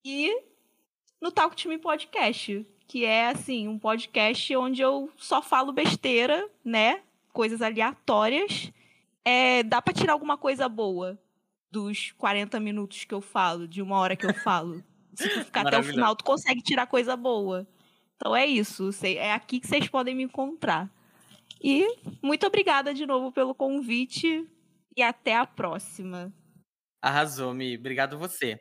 e 0.03 0.31
no 1.21 1.31
Talk 1.31 1.55
to 1.55 1.69
Me 1.69 1.77
Podcast, 1.77 2.65
que 2.87 3.05
é 3.05 3.27
assim, 3.27 3.67
um 3.67 3.77
podcast 3.77 4.55
onde 4.55 4.81
eu 4.81 5.09
só 5.17 5.41
falo 5.41 5.71
besteira, 5.71 6.49
né? 6.65 7.01
Coisas 7.31 7.61
aleatórias. 7.61 8.71
É, 9.23 9.63
dá 9.63 9.81
para 9.81 9.93
tirar 9.93 10.13
alguma 10.13 10.37
coisa 10.37 10.67
boa 10.67 11.19
dos 11.69 12.11
40 12.17 12.59
minutos 12.59 13.05
que 13.05 13.13
eu 13.13 13.21
falo, 13.21 13.67
de 13.67 13.81
uma 13.81 13.97
hora 13.97 14.15
que 14.15 14.25
eu 14.25 14.33
falo. 14.33 14.83
Se 15.13 15.29
tu 15.29 15.45
ficar 15.45 15.67
até 15.67 15.79
o 15.79 15.83
final, 15.83 16.15
tu 16.15 16.23
consegue 16.23 16.61
tirar 16.61 16.87
coisa 16.87 17.15
boa. 17.15 17.67
Então 18.15 18.35
é 18.35 18.45
isso. 18.45 18.89
É 19.03 19.33
aqui 19.33 19.59
que 19.59 19.67
vocês 19.67 19.87
podem 19.87 20.15
me 20.15 20.23
encontrar. 20.23 20.91
E 21.63 21.85
muito 22.21 22.45
obrigada 22.47 22.93
de 22.93 23.05
novo 23.05 23.31
pelo 23.31 23.53
convite 23.53 24.47
e 24.95 25.01
até 25.01 25.35
a 25.35 25.45
próxima. 25.45 26.33
Arrasou, 27.01 27.53
Mi. 27.53 27.77
Obrigado 27.77 28.17
você. 28.17 28.59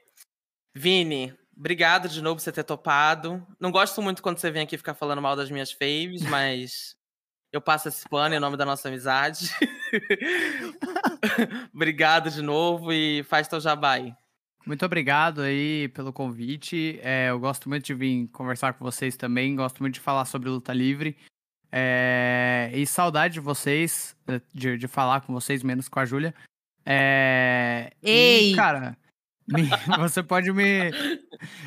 Vini, 0.75 1.35
obrigado 1.57 2.09
de 2.09 2.23
novo 2.23 2.37
por 2.37 2.43
você 2.43 2.53
ter 2.53 2.65
topado. 2.65 3.47
Não 3.59 3.71
gosto 3.71 4.01
muito 4.01 4.23
quando 4.23 4.39
você 4.39 4.51
vem 4.51 4.63
aqui 4.63 4.77
ficar 4.77 4.95
falando 4.95 5.23
mal 5.23 5.37
das 5.37 5.51
minhas 5.51 5.73
faves, 5.73 6.23
mas 6.23 6.97
eu 7.53 7.61
passo 7.61 7.89
esse 7.89 8.09
pano 8.09 8.35
em 8.35 8.41
nome 8.41 8.57
da 8.57 8.65
nossa 8.65 8.89
amizade. 8.89 9.51
obrigado 11.75 12.31
de 12.31 12.43
novo 12.43 12.93
e 12.93 13.25
faz 13.25 13.49
teu 13.49 13.61
jabai. 13.61 14.15
Muito 14.65 14.85
obrigado 14.85 15.41
aí 15.41 15.89
pelo 15.89 16.13
convite. 16.13 17.01
É, 17.03 17.31
eu 17.31 17.41
gosto 17.41 17.69
muito 17.69 17.85
de 17.87 17.95
vir 17.95 18.29
conversar 18.29 18.75
com 18.75 18.85
vocês 18.85 19.17
também. 19.17 19.57
Gosto 19.57 19.81
muito 19.81 19.95
de 19.95 20.01
falar 20.01 20.25
sobre 20.27 20.49
luta 20.49 20.73
livre. 20.73 21.17
É, 21.73 22.71
e 22.73 22.87
saudade 22.87 23.35
de 23.35 23.41
vocês, 23.41 24.17
de, 24.53 24.77
de 24.77 24.89
falar 24.89 25.23
com 25.23 25.33
vocês, 25.33 25.63
menos 25.63 25.89
com 25.89 25.99
a 25.99 26.05
Júlia. 26.05 26.35
É, 26.85 27.93
Ei! 28.03 28.53
E, 28.53 28.57
cara, 28.57 28.97
me, 29.51 29.69
você 29.99 30.23
pode 30.23 30.53
me 30.53 30.91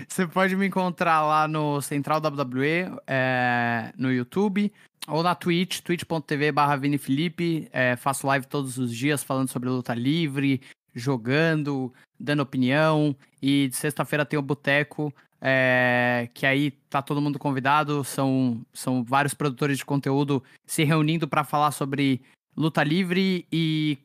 você 0.07 0.27
pode 0.27 0.55
me 0.55 0.67
encontrar 0.67 1.21
lá 1.21 1.47
no 1.47 1.81
Central 1.81 2.19
WWE, 2.19 2.99
é, 3.07 3.93
no 3.97 4.11
YouTube, 4.11 4.71
ou 5.07 5.21
na 5.21 5.35
Twitch, 5.35 5.81
twitch.tv 5.81 6.51
barra 6.51 6.79
Felipe. 6.97 7.67
É, 7.71 7.95
faço 7.95 8.27
live 8.27 8.47
todos 8.47 8.77
os 8.77 8.95
dias 8.95 9.23
falando 9.23 9.49
sobre 9.49 9.69
luta 9.69 9.93
livre, 9.93 10.61
jogando, 10.93 11.93
dando 12.19 12.41
opinião. 12.41 13.15
E 13.41 13.67
de 13.67 13.75
sexta-feira 13.75 14.25
tem 14.25 14.39
o 14.39 14.43
Boteco, 14.43 15.13
é, 15.41 16.29
que 16.33 16.45
aí 16.45 16.71
tá 16.89 17.01
todo 17.01 17.21
mundo 17.21 17.37
convidado. 17.37 18.03
São, 18.03 18.65
são 18.73 19.03
vários 19.03 19.33
produtores 19.33 19.77
de 19.77 19.85
conteúdo 19.85 20.43
se 20.65 20.83
reunindo 20.83 21.27
para 21.27 21.43
falar 21.43 21.71
sobre 21.71 22.21
luta 22.55 22.83
livre 22.83 23.45
e 23.51 23.97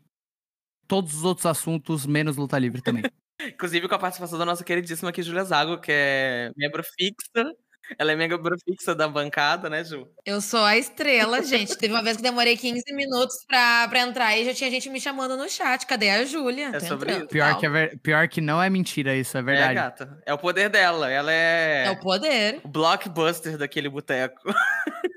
todos 0.88 1.14
os 1.14 1.24
outros 1.24 1.46
assuntos, 1.46 2.06
menos 2.06 2.36
luta 2.36 2.58
livre 2.58 2.80
também. 2.80 3.04
Inclusive 3.41 3.89
com 3.89 3.95
a 3.95 3.99
participação 3.99 4.39
da 4.39 4.45
nossa 4.45 4.64
queridíssima 4.64 5.11
aqui, 5.11 5.22
Julia 5.22 5.45
Zago, 5.45 5.80
que 5.80 5.93
é 5.93 6.51
membro 6.57 6.82
fixa 6.82 7.55
ela 7.97 8.12
é 8.12 8.16
membro 8.16 8.57
fixa 8.64 8.95
da 8.95 9.09
bancada, 9.09 9.70
né, 9.70 9.82
Ju? 9.84 10.09
Eu 10.26 10.41
sou 10.41 10.61
a 10.61 10.76
estrela, 10.76 11.43
gente. 11.43 11.76
Teve 11.78 11.95
uma 11.95 12.03
vez 12.03 12.16
que 12.16 12.22
demorei 12.22 12.57
15 12.57 12.82
minutos 12.93 13.45
pra, 13.47 13.86
pra 13.89 14.01
entrar 14.01 14.36
e 14.36 14.45
já 14.45 14.53
tinha 14.53 14.70
gente 14.70 14.91
me 14.91 15.01
chamando 15.01 15.36
no 15.36 15.49
chat. 15.49 15.86
Cadê 15.86 16.11
a 16.11 16.24
Júlia? 16.24 16.70
É 16.74 16.80
sobre 16.80 17.12
isso. 17.12 17.28
Pior 17.28 17.59
que, 17.59 17.64
é 17.64 17.70
ver... 17.70 17.99
Pior 18.01 18.28
que 18.28 18.41
não 18.41 18.62
é 18.62 18.68
mentira 18.68 19.14
isso, 19.14 19.39
é 19.39 19.43
verdade. 19.43 19.70
É, 19.70 19.74
gata. 19.74 20.22
É 20.26 20.34
o 20.34 20.39
poder 20.39 20.68
dela. 20.68 21.11
Ela 21.11 21.32
é. 21.32 21.84
É 21.86 21.91
o 21.91 22.01
poder. 22.01 22.61
O 22.62 22.68
blockbuster 22.68 23.57
daquele 23.57 23.89
boteco. 23.89 24.43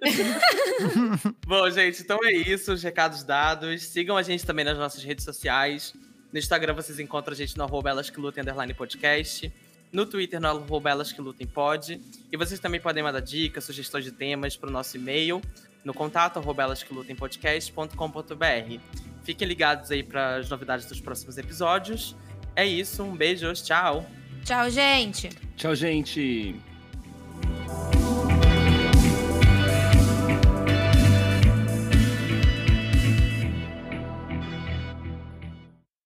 Bom, 1.45 1.69
gente, 1.69 2.01
então 2.01 2.19
é 2.23 2.31
isso. 2.31 2.71
Os 2.71 2.81
recados 2.81 3.23
dados. 3.23 3.87
Sigam 3.87 4.15
a 4.15 4.23
gente 4.23 4.45
também 4.45 4.63
nas 4.63 4.77
nossas 4.77 5.03
redes 5.03 5.25
sociais. 5.25 5.93
No 6.31 6.39
Instagram 6.39 6.73
vocês 6.73 6.99
encontram 6.99 7.33
a 7.33 7.37
gente 7.37 7.57
no 7.57 7.63
arroba 7.63 7.89
elas 7.89 8.09
que 8.09 8.19
lutem, 8.19 8.43
podcast 8.75 9.51
no 9.91 10.05
Twitter, 10.05 10.39
no 10.39 10.47
arroba 10.47 10.89
elas 10.89 11.11
que 11.11 11.21
lutem 11.21 11.45
pode. 11.45 11.99
E 12.31 12.37
vocês 12.37 12.59
também 12.59 12.79
podem 12.79 13.03
mandar 13.03 13.19
dicas, 13.19 13.63
sugestões 13.63 14.05
de 14.05 14.11
temas 14.11 14.55
para 14.55 14.69
o 14.69 14.71
nosso 14.71 14.97
e-mail, 14.97 15.41
no 15.83 15.93
contato 15.93 16.37
arroba 16.39 16.63
elas 16.63 16.81
que 16.81 16.93
lutem 16.93 17.15
podcast.com.br. 17.15 18.79
Fiquem 19.23 19.47
ligados 19.47 19.91
aí 19.91 20.01
para 20.01 20.37
as 20.37 20.49
novidades 20.49 20.85
dos 20.85 20.99
próximos 20.99 21.37
episódios. 21.37 22.15
É 22.55 22.65
isso, 22.65 23.03
um 23.03 23.15
beijo, 23.15 23.51
tchau. 23.53 24.05
Tchau, 24.43 24.69
gente. 24.69 25.29
Tchau, 25.55 25.75
gente. 25.75 26.55